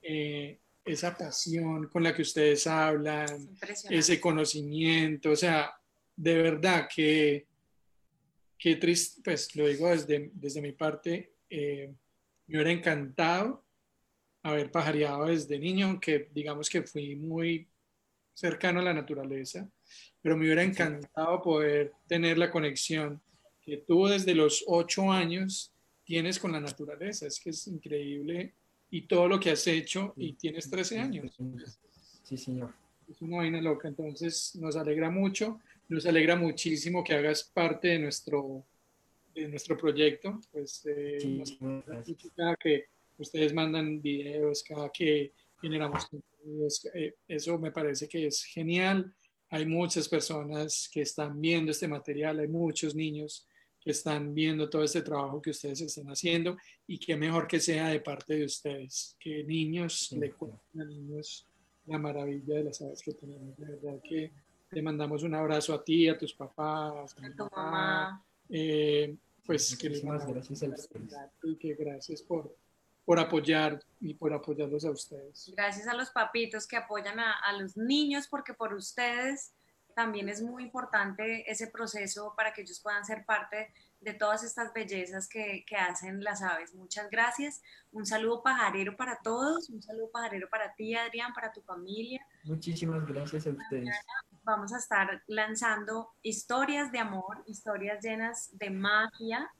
Eh, 0.00 0.56
esa 0.84 1.18
pasión 1.18 1.88
con 1.88 2.04
la 2.04 2.14
que 2.14 2.22
ustedes 2.22 2.64
hablan, 2.68 3.50
ese 3.90 4.20
conocimiento, 4.20 5.32
o 5.32 5.36
sea, 5.36 5.74
de 6.14 6.34
verdad 6.40 6.88
que, 6.94 7.44
qué 8.56 8.76
triste, 8.76 9.20
pues 9.24 9.54
lo 9.56 9.66
digo 9.66 9.88
desde, 9.88 10.30
desde 10.32 10.62
mi 10.62 10.70
parte, 10.70 11.32
eh, 11.50 11.92
me 12.46 12.54
hubiera 12.54 12.70
encantado 12.70 13.64
haber 14.44 14.70
pajareado 14.70 15.26
desde 15.26 15.58
niño, 15.58 15.88
aunque 15.88 16.30
digamos 16.32 16.70
que 16.70 16.82
fui 16.82 17.16
muy 17.16 17.66
cercano 18.32 18.78
a 18.78 18.84
la 18.84 18.94
naturaleza, 18.94 19.68
pero 20.22 20.36
me 20.36 20.44
hubiera 20.44 20.62
encantado 20.62 21.42
poder 21.42 21.94
tener 22.06 22.38
la 22.38 22.52
conexión 22.52 23.20
que 23.60 23.78
tú 23.78 24.06
desde 24.06 24.36
los 24.36 24.62
ocho 24.68 25.10
años 25.10 25.72
tienes 26.06 26.38
con 26.38 26.52
la 26.52 26.60
naturaleza. 26.60 27.26
Es 27.26 27.38
que 27.38 27.50
es 27.50 27.66
increíble 27.66 28.54
y 28.90 29.02
todo 29.02 29.28
lo 29.28 29.38
que 29.38 29.50
has 29.50 29.66
hecho 29.66 30.14
y 30.16 30.32
tienes 30.34 30.70
13 30.70 31.00
años. 31.00 31.36
Sí, 32.22 32.38
señor. 32.38 32.72
Es 33.10 33.20
una 33.20 33.38
vaina 33.38 33.60
loca, 33.60 33.86
entonces 33.86 34.56
nos 34.56 34.76
alegra 34.76 35.10
mucho, 35.10 35.60
nos 35.88 36.06
alegra 36.06 36.34
muchísimo 36.34 37.04
que 37.04 37.14
hagas 37.14 37.44
parte 37.44 37.88
de 37.88 37.98
nuestro, 38.00 38.64
de 39.34 39.48
nuestro 39.48 39.76
proyecto, 39.76 40.40
pues 40.50 40.84
eh, 40.86 41.44
cada 42.36 42.56
que 42.56 42.86
ustedes 43.18 43.52
mandan 43.52 44.00
videos, 44.00 44.64
cada 44.64 44.90
que 44.90 45.32
generamos 45.60 46.06
contenidos, 46.06 46.88
eh, 46.94 47.14
eso 47.28 47.58
me 47.58 47.70
parece 47.70 48.08
que 48.08 48.26
es 48.26 48.42
genial. 48.42 49.14
Hay 49.50 49.66
muchas 49.66 50.08
personas 50.08 50.90
que 50.92 51.02
están 51.02 51.40
viendo 51.40 51.70
este 51.70 51.86
material, 51.86 52.40
hay 52.40 52.48
muchos 52.48 52.96
niños 52.96 53.46
que 53.86 53.92
están 53.92 54.34
viendo 54.34 54.68
todo 54.68 54.82
este 54.82 55.00
trabajo 55.00 55.40
que 55.40 55.50
ustedes 55.50 55.80
están 55.80 56.08
haciendo 56.08 56.56
y 56.88 56.98
que 56.98 57.16
mejor 57.16 57.46
que 57.46 57.60
sea 57.60 57.86
de 57.86 58.00
parte 58.00 58.34
de 58.34 58.44
ustedes, 58.44 59.16
que 59.20 59.44
niños 59.44 60.10
le 60.10 60.32
cuenten 60.32 60.80
a 60.80 60.84
niños 60.84 61.46
la 61.84 61.96
maravilla 61.96 62.56
de 62.56 62.64
las 62.64 62.82
aves 62.82 63.00
que 63.00 63.12
tenemos. 63.12 63.56
De 63.56 63.76
verdad 63.76 64.00
que 64.02 64.32
te 64.68 64.82
mandamos 64.82 65.22
un 65.22 65.36
abrazo 65.36 65.72
a 65.72 65.84
ti, 65.84 66.08
a 66.08 66.18
tus 66.18 66.34
papás, 66.34 67.14
a, 67.16 67.30
tu 67.36 67.48
mamá. 67.54 68.26
Eh, 68.48 69.14
pues 69.46 69.76
que 69.76 69.88
gracias 69.90 70.64
a 70.64 71.30
Y 71.44 71.54
que 71.54 71.74
gracias 71.74 72.22
por, 72.22 72.56
por 73.04 73.20
apoyar 73.20 73.80
y 74.00 74.14
por 74.14 74.32
apoyarlos 74.32 74.84
a 74.84 74.90
ustedes. 74.90 75.52
Gracias 75.56 75.86
a 75.86 75.94
los 75.94 76.10
papitos 76.10 76.66
que 76.66 76.76
apoyan 76.76 77.20
a, 77.20 77.34
a 77.38 77.52
los 77.52 77.76
niños 77.76 78.26
porque 78.26 78.52
por 78.52 78.74
ustedes 78.74 79.52
también 79.96 80.28
es 80.28 80.42
muy 80.42 80.62
importante 80.62 81.50
ese 81.50 81.68
proceso 81.68 82.34
para 82.36 82.52
que 82.52 82.60
ellos 82.60 82.80
puedan 82.80 83.02
ser 83.06 83.24
parte 83.24 83.72
de 83.98 84.12
todas 84.12 84.44
estas 84.44 84.70
bellezas 84.74 85.26
que, 85.26 85.64
que, 85.66 85.74
hacen 85.74 86.22
las 86.22 86.42
aves. 86.42 86.74
Muchas 86.74 87.08
gracias. 87.08 87.62
Un 87.92 88.04
saludo 88.04 88.42
pajarero 88.42 88.94
para 88.94 89.18
todos, 89.22 89.70
un 89.70 89.82
saludo 89.82 90.10
pajarero 90.10 90.50
para 90.50 90.74
ti, 90.74 90.94
Adrián, 90.94 91.32
para 91.32 91.50
tu 91.50 91.62
familia. 91.62 92.20
Muchísimas 92.44 93.06
gracias 93.06 93.46
a 93.46 93.50
ustedes. 93.50 93.96
Vamos 94.44 94.74
a 94.74 94.78
estar 94.78 95.22
lanzando 95.28 96.12
historias 96.20 96.92
de 96.92 96.98
amor, 96.98 97.42
historias 97.46 98.04
llenas 98.04 98.50
de 98.52 98.68
magia, 98.68 99.50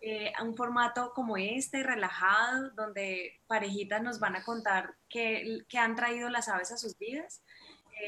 eh, 0.00 0.32
un 0.42 0.56
formato 0.56 1.12
como 1.14 1.36
este, 1.36 1.82
relajado, 1.82 2.70
donde 2.70 3.38
parejitas 3.46 4.02
nos 4.02 4.18
van 4.18 4.34
a 4.34 4.44
contar 4.44 4.94
qué, 5.10 5.58
qué 5.68 5.76
han 5.76 5.94
traído 5.94 6.30
las 6.30 6.48
aves 6.48 6.72
a 6.72 6.78
sus 6.78 6.96
vidas 6.96 7.42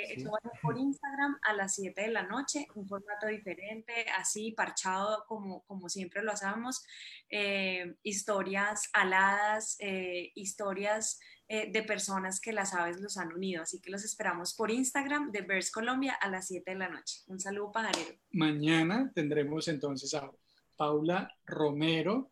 eso 0.09 0.31
va 0.31 0.39
a 0.39 0.49
ser 0.49 0.61
por 0.61 0.79
Instagram 0.79 1.39
a 1.43 1.53
las 1.53 1.75
7 1.75 2.01
de 2.01 2.11
la 2.11 2.23
noche, 2.23 2.67
un 2.75 2.87
formato 2.87 3.27
diferente, 3.27 4.07
así 4.19 4.53
parchado 4.53 5.25
como, 5.27 5.63
como 5.65 5.89
siempre 5.89 6.23
lo 6.23 6.33
hacemos. 6.33 6.85
Eh, 7.29 7.97
historias 8.03 8.89
aladas, 8.93 9.77
eh, 9.81 10.33
historias 10.35 11.19
eh, 11.49 11.71
de 11.71 11.83
personas 11.83 12.41
que 12.41 12.53
las 12.53 12.75
aves 12.75 13.01
los 13.01 13.17
han 13.19 13.33
unido. 13.33 13.63
Así 13.63 13.81
que 13.81 13.91
los 13.91 14.05
esperamos 14.05 14.55
por 14.55 14.71
Instagram 14.71 15.31
de 15.31 15.43
Birds 15.43 15.71
Colombia 15.71 16.15
a 16.21 16.29
las 16.29 16.49
7 16.49 16.73
de 16.73 16.77
la 16.77 16.89
noche. 16.89 17.23
Un 17.29 17.39
saludo 17.39 17.71
pajarero. 17.71 18.19
Mañana 18.33 19.11
tendremos 19.15 19.69
entonces 19.69 20.13
a 20.15 20.31
Paula 20.77 21.33
Romero 21.45 22.31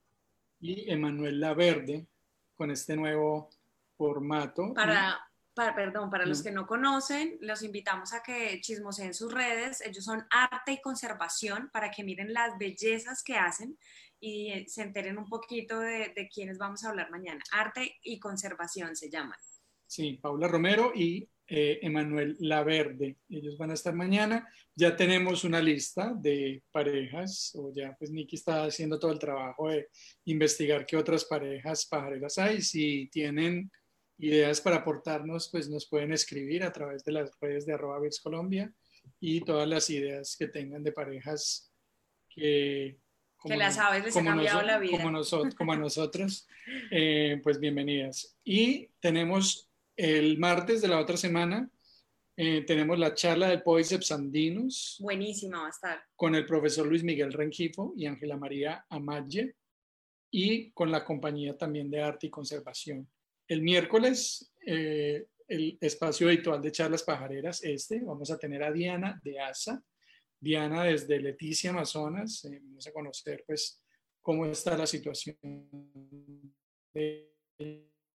y 0.61 0.91
Emanuel 0.91 1.41
Laverde 1.41 2.07
con 2.57 2.71
este 2.71 2.97
nuevo 2.97 3.51
formato. 3.97 4.75
Para 4.75 5.21
perdón, 5.55 6.11
para 6.11 6.27
los 6.27 6.43
que 6.43 6.51
no 6.51 6.67
conocen, 6.67 7.39
los 7.41 7.63
invitamos 7.63 8.13
a 8.13 8.23
que 8.23 8.61
chismoseen 8.61 9.15
sus 9.15 9.33
redes. 9.33 9.81
Ellos 9.81 10.05
son 10.05 10.27
arte 10.31 10.73
y 10.73 10.81
conservación 10.81 11.71
para 11.73 11.91
que 11.91 12.05
miren 12.05 12.33
las 12.33 12.59
bellezas 12.59 13.23
que 13.23 13.37
hacen 13.37 13.79
y 14.21 14.51
eh, 14.53 14.65
se 14.69 14.83
enteren 14.83 15.19
un 15.19 15.29
poquito 15.29 15.81
de, 15.81 16.13
de 16.15 16.29
quiénes 16.29 16.59
vamos 16.59 16.85
a 16.85 16.91
hablar 16.91 17.11
mañana. 17.11 17.43
Arte 17.53 17.97
y 18.03 18.19
conservación 18.19 18.97
se 18.97 19.11
llaman. 19.11 19.39
Sí, 19.87 20.19
Paula 20.21 20.49
Romero 20.49 20.93
y 20.95 21.29
eh, 21.47 21.79
Emanuel 21.83 22.37
Laverde. 22.41 23.19
Ellos 23.29 23.59
van 23.59 23.71
a 23.71 23.75
estar 23.75 23.95
mañana. 23.95 24.49
Ya 24.75 24.97
tenemos 24.97 25.45
una 25.45 25.61
lista 25.61 26.15
de 26.17 26.63
parejas, 26.73 27.53
o 27.55 27.71
ya 27.75 27.95
pues 27.99 28.11
Nikki 28.11 28.37
está 28.37 28.65
haciendo 28.65 28.99
todo 28.99 29.13
el 29.13 29.19
trabajo 29.19 29.69
de 29.69 29.89
investigar 30.25 30.87
qué 30.87 30.97
otras 30.97 31.27
parejas 31.27 31.85
pajareras 31.85 32.39
hay. 32.39 32.63
Si 32.63 33.09
tienen 33.13 33.71
ideas 34.19 34.61
para 34.61 34.77
aportarnos, 34.77 35.49
pues 35.51 35.69
nos 35.69 35.87
pueden 35.87 36.13
escribir 36.13 36.63
a 36.63 36.73
través 36.73 37.05
de 37.05 37.13
las 37.13 37.31
redes 37.41 37.67
de 37.67 37.75
arroba 37.75 37.99
Colombia 38.23 38.73
y 39.21 39.41
todas 39.41 39.69
las 39.69 39.91
ideas 39.91 40.37
que 40.37 40.49
tengan 40.49 40.83
de 40.83 40.93
parejas 40.93 41.73
que... 42.29 42.99
que 43.43 43.57
las 43.57 43.79
aves 43.79 44.05
les 44.05 44.17
ha 44.17 44.25
cambiado 44.25 44.63
la 44.63 44.79
vida. 44.79 44.93
Como, 44.93 45.11
nosotros, 45.11 45.55
como 45.55 45.73
a 45.73 45.77
nosotros, 45.77 46.47
eh, 46.91 47.41
pues 47.43 47.59
bienvenidas. 47.59 48.37
Y 48.45 48.89
tenemos 49.01 49.69
el 49.97 50.39
martes 50.39 50.83
de 50.83 50.89
la 50.89 51.01
otra 51.01 51.17
semana, 51.17 51.71
eh, 52.37 52.63
tenemos 52.67 52.99
la 52.99 53.15
charla 53.15 53.49
del 53.49 53.63
Poiceps 53.63 54.11
Andinos. 54.11 54.97
Buenísima 55.01 55.61
va 55.61 55.67
a 55.67 55.71
estar. 55.71 56.03
Con 56.17 56.35
el 56.35 56.45
profesor 56.47 56.87
Luis 56.87 57.05
Miguel 57.05 57.33
Rengifo 57.33 57.95
y 57.97 58.07
Ángela 58.07 58.37
María 58.37 58.85
Amalle 58.89 59.55
y 60.31 60.73
con 60.73 60.91
la 60.91 61.05
compañía 61.05 61.57
también 61.57 61.91
de 61.91 62.03
arte 62.03 62.27
y 62.27 62.31
conservación. 62.31 63.09
El 63.47 63.63
miércoles, 63.63 64.53
eh, 64.67 65.27
el 65.49 65.79
espacio 65.81 66.29
habitual 66.29 66.63
de 66.63 66.73
charlas 66.73 67.03
pajareras, 67.03 67.63
este, 67.63 68.01
vamos 68.01 68.31
a 68.31 68.39
tener 68.39 68.63
a 68.63 68.73
Diana 68.73 69.21
de 69.23 69.41
ASA. 69.41 69.83
Diana 70.41 70.85
desde 70.85 71.21
Leticia, 71.21 71.71
Amazonas. 71.71 72.45
Eh, 72.45 72.61
vamos 72.63 72.87
a 72.87 72.93
conocer, 72.93 73.45
pues, 73.47 73.83
cómo 74.23 74.47
está 74.47 74.77
la 74.77 74.87
situación 74.87 75.37
de 76.95 77.35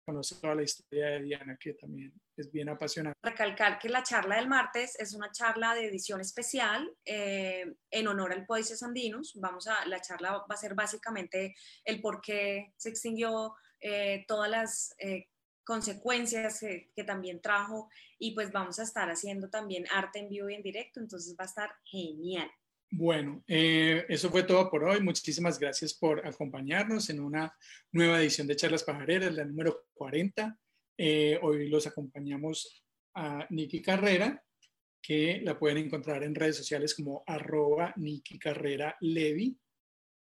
conocer 0.09 0.39
toda 0.39 0.55
la 0.55 0.63
historia 0.63 1.07
de 1.07 1.21
Diana, 1.21 1.57
que 1.59 1.73
también 1.73 2.11
es 2.35 2.51
bien 2.51 2.69
apasionante. 2.69 3.19
Recalcar 3.21 3.77
que 3.77 3.89
la 3.89 4.01
charla 4.01 4.37
del 4.37 4.47
martes 4.47 4.99
es 4.99 5.13
una 5.13 5.31
charla 5.31 5.75
de 5.75 5.85
edición 5.85 6.19
especial 6.19 6.91
eh, 7.05 7.75
en 7.91 8.07
honor 8.07 8.33
al 8.33 8.45
Poises 8.45 8.81
Andinos. 8.81 9.33
Vamos 9.35 9.67
a, 9.67 9.85
la 9.85 10.01
charla 10.01 10.31
va 10.31 10.55
a 10.55 10.57
ser 10.57 10.73
básicamente 10.73 11.55
el 11.85 12.01
por 12.01 12.21
qué 12.21 12.73
se 12.77 12.89
extinguió 12.89 13.53
eh, 13.81 14.25
todas 14.27 14.49
las 14.49 14.95
eh, 14.99 15.27
consecuencias 15.63 16.59
que, 16.59 17.03
también 17.03 17.41
trajo 17.41 17.89
y 18.17 18.33
pues 18.33 18.51
vamos 18.51 18.79
a 18.79 18.83
estar 18.83 19.09
haciendo 19.09 19.49
también 19.49 19.85
arte 19.93 20.19
en 20.19 20.29
vivo 20.29 20.49
y 20.49 20.55
en 20.55 20.63
directo, 20.63 20.99
entonces 20.99 21.35
va 21.39 21.43
a 21.43 21.47
estar 21.47 21.71
genial. 21.83 22.49
Bueno, 22.91 23.43
eh, 23.47 24.05
eso 24.09 24.31
fue 24.31 24.43
todo 24.43 24.69
por 24.69 24.83
hoy. 24.83 24.99
Muchísimas 24.99 25.59
gracias 25.59 25.93
por 25.93 26.25
acompañarnos 26.25 27.09
en 27.11 27.19
una 27.19 27.55
nueva 27.91 28.19
edición 28.19 28.47
de 28.47 28.55
Charlas 28.55 28.83
Pajareras, 28.83 29.33
la 29.33 29.45
número 29.45 29.85
40. 29.93 30.57
hoy 31.41 31.69
los 31.69 31.85
acompañamos 31.85 32.83
a 33.13 33.45
Nikki 33.51 33.81
Carrera, 33.81 34.43
que 35.01 35.39
la 35.43 35.57
pueden 35.57 35.77
encontrar 35.77 36.23
en 36.23 36.35
redes 36.35 36.57
sociales 36.57 36.95
como 36.95 37.23
arroba 37.27 37.93
Nikki 37.95 38.39
Carrera 38.39 38.97
Levi 39.01 39.55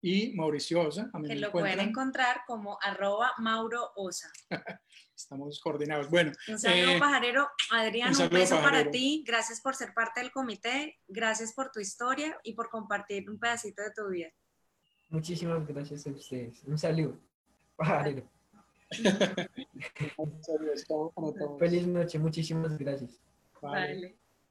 y 0.02 0.34
Mauricio 0.34 0.80
Osa. 0.80 1.10
que 1.26 1.36
lo 1.36 1.52
pueden 1.52 1.78
encontrar 1.78 2.40
como 2.46 2.76
arroba 2.82 3.32
Mauro 3.38 3.92
Osa. 3.94 4.30
Estamos 5.16 5.60
coordinados. 5.60 6.10
Bueno. 6.10 6.32
Un 6.48 6.58
saludo 6.58 6.90
eh, 6.90 6.98
pajarero. 6.98 7.48
Adrián, 7.70 8.12
un, 8.20 8.28
beso 8.28 8.60
para 8.60 8.90
ti. 8.90 9.22
Gracias 9.24 9.60
por 9.60 9.76
ser 9.76 9.94
parte 9.94 10.20
del 10.20 10.32
comité. 10.32 10.98
Gracias 11.06 11.54
por 11.54 11.70
tu 11.70 11.78
historia 11.78 12.36
y 12.42 12.54
por 12.54 12.68
compartir 12.68 13.30
un 13.30 13.38
pedacito 13.38 13.82
de 13.82 13.92
tu 13.92 14.08
vida. 14.08 14.32
Muchísimas 15.08 15.64
gracias 15.66 16.06
a 16.06 16.10
ustedes. 16.10 16.64
Un 16.64 16.76
saludo. 16.76 17.16
Pajarero. 17.76 18.28
Feliz 21.60 21.86
noche. 21.86 22.18
Muchísimas 22.18 22.76
gracias. 22.76 23.20
Vale. 23.60 24.16